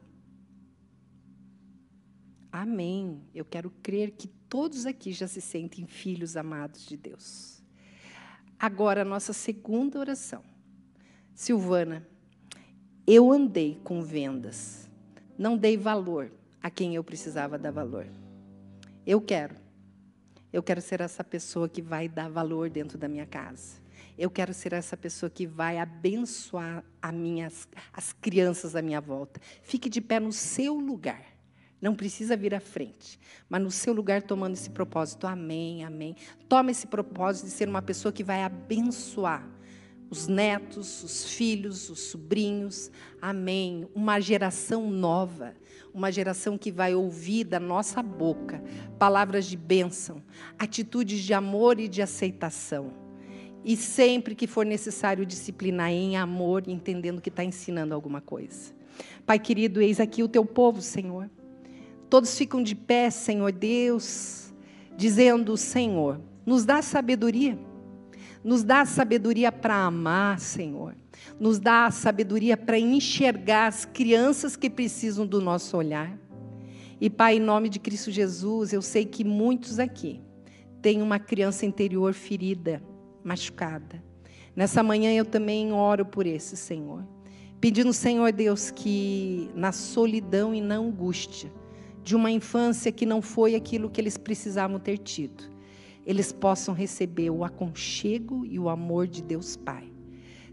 Amém. 2.56 3.20
Eu 3.34 3.44
quero 3.44 3.68
crer 3.82 4.12
que 4.12 4.28
todos 4.28 4.86
aqui 4.86 5.12
já 5.12 5.26
se 5.26 5.40
sentem 5.40 5.88
filhos 5.88 6.36
amados 6.36 6.86
de 6.86 6.96
Deus. 6.96 7.60
Agora, 8.56 9.02
a 9.02 9.04
nossa 9.04 9.32
segunda 9.32 9.98
oração. 9.98 10.40
Silvana, 11.34 12.06
eu 13.04 13.32
andei 13.32 13.80
com 13.82 14.00
vendas, 14.00 14.88
não 15.36 15.56
dei 15.56 15.76
valor 15.76 16.30
a 16.62 16.70
quem 16.70 16.94
eu 16.94 17.02
precisava 17.02 17.58
dar 17.58 17.72
valor. 17.72 18.06
Eu 19.04 19.20
quero. 19.20 19.56
Eu 20.52 20.62
quero 20.62 20.80
ser 20.80 21.00
essa 21.00 21.24
pessoa 21.24 21.68
que 21.68 21.82
vai 21.82 22.08
dar 22.08 22.30
valor 22.30 22.70
dentro 22.70 22.96
da 22.96 23.08
minha 23.08 23.26
casa. 23.26 23.82
Eu 24.16 24.30
quero 24.30 24.54
ser 24.54 24.72
essa 24.72 24.96
pessoa 24.96 25.28
que 25.28 25.44
vai 25.44 25.76
abençoar 25.76 26.84
a 27.02 27.10
as 27.92 28.12
crianças 28.12 28.76
à 28.76 28.80
minha 28.80 29.00
volta. 29.00 29.40
Fique 29.60 29.88
de 29.88 30.00
pé 30.00 30.20
no 30.20 30.32
seu 30.32 30.78
lugar. 30.78 31.33
Não 31.84 31.94
precisa 31.94 32.34
vir 32.34 32.54
à 32.54 32.60
frente, 32.60 33.20
mas 33.46 33.62
no 33.62 33.70
seu 33.70 33.92
lugar 33.92 34.22
tomando 34.22 34.54
esse 34.54 34.70
propósito. 34.70 35.26
Amém, 35.26 35.84
amém. 35.84 36.16
Toma 36.48 36.70
esse 36.70 36.86
propósito 36.86 37.44
de 37.44 37.50
ser 37.50 37.68
uma 37.68 37.82
pessoa 37.82 38.10
que 38.10 38.24
vai 38.24 38.42
abençoar 38.42 39.46
os 40.08 40.26
netos, 40.26 41.04
os 41.04 41.34
filhos, 41.34 41.90
os 41.90 42.00
sobrinhos. 42.04 42.90
Amém. 43.20 43.86
Uma 43.94 44.18
geração 44.18 44.90
nova, 44.90 45.54
uma 45.92 46.10
geração 46.10 46.56
que 46.56 46.72
vai 46.72 46.94
ouvir 46.94 47.44
da 47.44 47.60
nossa 47.60 48.02
boca 48.02 48.64
palavras 48.98 49.44
de 49.44 49.58
bênção, 49.58 50.22
atitudes 50.58 51.20
de 51.20 51.34
amor 51.34 51.78
e 51.78 51.86
de 51.86 52.00
aceitação. 52.00 52.94
E 53.62 53.76
sempre 53.76 54.34
que 54.34 54.46
for 54.46 54.64
necessário 54.64 55.26
disciplinar 55.26 55.90
em 55.90 56.16
amor, 56.16 56.66
entendendo 56.66 57.20
que 57.20 57.28
está 57.28 57.44
ensinando 57.44 57.92
alguma 57.92 58.22
coisa. 58.22 58.72
Pai 59.26 59.38
querido, 59.38 59.82
eis 59.82 60.00
aqui 60.00 60.22
o 60.22 60.28
teu 60.28 60.46
povo, 60.46 60.80
Senhor. 60.80 61.28
Todos 62.08 62.36
ficam 62.36 62.62
de 62.62 62.74
pé, 62.74 63.10
Senhor 63.10 63.52
Deus, 63.52 64.52
dizendo: 64.96 65.56
Senhor, 65.56 66.20
nos 66.46 66.64
dá 66.64 66.80
sabedoria 66.82 67.58
nos 68.44 68.62
dá 68.62 68.84
sabedoria 68.84 69.50
para 69.50 69.74
amar, 69.74 70.38
Senhor. 70.38 70.94
Nos 71.40 71.58
dá 71.58 71.90
sabedoria 71.90 72.56
para 72.58 72.78
enxergar 72.78 73.68
as 73.68 73.86
crianças 73.86 74.54
que 74.54 74.68
precisam 74.68 75.26
do 75.26 75.40
nosso 75.40 75.76
olhar. 75.78 76.16
E, 77.00 77.08
Pai, 77.08 77.38
em 77.38 77.40
nome 77.40 77.70
de 77.70 77.78
Cristo 77.78 78.10
Jesus, 78.10 78.74
eu 78.74 78.82
sei 78.82 79.06
que 79.06 79.24
muitos 79.24 79.78
aqui 79.78 80.20
têm 80.82 81.00
uma 81.00 81.18
criança 81.18 81.64
interior 81.64 82.12
ferida, 82.12 82.82
machucada. 83.24 84.04
Nessa 84.54 84.82
manhã 84.82 85.10
eu 85.10 85.24
também 85.24 85.72
oro 85.72 86.04
por 86.04 86.26
esse, 86.26 86.54
Senhor. 86.54 87.02
Pedindo, 87.58 87.94
Senhor 87.94 88.30
Deus, 88.30 88.70
que 88.70 89.48
na 89.54 89.72
solidão 89.72 90.54
e 90.54 90.60
na 90.60 90.76
angústia 90.76 91.50
de 92.04 92.14
uma 92.14 92.30
infância 92.30 92.92
que 92.92 93.06
não 93.06 93.22
foi 93.22 93.54
aquilo 93.54 93.88
que 93.88 94.00
eles 94.00 94.18
precisavam 94.18 94.78
ter 94.78 94.98
tido, 94.98 95.42
eles 96.04 96.30
possam 96.30 96.74
receber 96.74 97.30
o 97.30 97.42
aconchego 97.42 98.44
e 98.44 98.58
o 98.58 98.68
amor 98.68 99.06
de 99.06 99.22
Deus 99.22 99.56
Pai, 99.56 99.90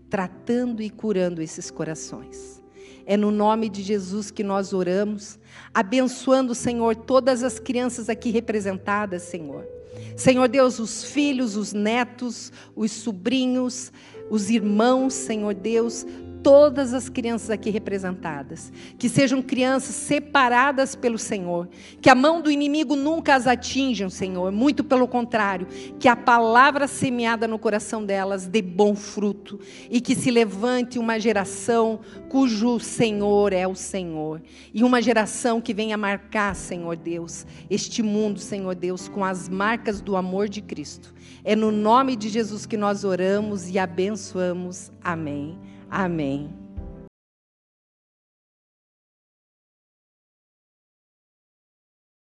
tratando 0.09 0.81
e 0.81 0.89
curando 0.89 1.41
esses 1.41 1.69
corações. 1.69 2.63
É 3.05 3.17
no 3.17 3.31
nome 3.31 3.67
de 3.67 3.81
Jesus 3.81 4.31
que 4.31 4.43
nós 4.43 4.71
oramos, 4.71 5.37
abençoando, 5.73 6.55
Senhor, 6.55 6.95
todas 6.95 7.43
as 7.43 7.59
crianças 7.59 8.09
aqui 8.09 8.29
representadas, 8.31 9.23
Senhor. 9.23 9.67
Senhor 10.15 10.47
Deus, 10.47 10.79
os 10.79 11.03
filhos, 11.03 11.57
os 11.57 11.73
netos, 11.73 12.51
os 12.73 12.91
sobrinhos, 12.91 13.91
os 14.29 14.49
irmãos, 14.49 15.13
Senhor 15.13 15.53
Deus, 15.53 16.05
todas 16.43 16.93
as 16.93 17.09
crianças 17.09 17.49
aqui 17.49 17.69
representadas, 17.69 18.71
que 18.97 19.07
sejam 19.07 19.41
crianças 19.41 19.95
separadas 19.95 20.95
pelo 20.95 21.17
Senhor, 21.17 21.69
que 22.01 22.09
a 22.09 22.15
mão 22.15 22.41
do 22.41 22.51
inimigo 22.51 22.95
nunca 22.95 23.35
as 23.35 23.47
atinja, 23.47 24.09
Senhor, 24.09 24.51
muito 24.51 24.83
pelo 24.83 25.07
contrário, 25.07 25.67
que 25.99 26.07
a 26.07 26.15
palavra 26.15 26.87
semeada 26.87 27.47
no 27.47 27.59
coração 27.59 28.03
delas 28.03 28.47
dê 28.47 28.61
bom 28.61 28.95
fruto 28.95 29.59
e 29.89 30.01
que 30.01 30.15
se 30.15 30.31
levante 30.31 30.99
uma 30.99 31.19
geração 31.19 31.99
cujo 32.29 32.79
Senhor 32.79 33.53
é 33.53 33.67
o 33.67 33.75
Senhor 33.75 34.41
e 34.73 34.83
uma 34.83 35.01
geração 35.01 35.61
que 35.61 35.73
venha 35.73 35.97
marcar, 35.97 36.55
Senhor 36.55 36.95
Deus, 36.95 37.45
este 37.69 38.01
mundo, 38.01 38.39
Senhor 38.39 38.75
Deus, 38.75 39.07
com 39.07 39.23
as 39.23 39.47
marcas 39.47 40.01
do 40.01 40.15
amor 40.15 40.49
de 40.49 40.61
Cristo. 40.61 41.13
É 41.43 41.55
no 41.55 41.71
nome 41.71 42.15
de 42.15 42.29
Jesus 42.29 42.65
que 42.65 42.77
nós 42.77 43.03
oramos 43.03 43.69
e 43.69 43.79
abençoamos. 43.79 44.91
Amém. 45.03 45.70
Amém. 45.91 46.60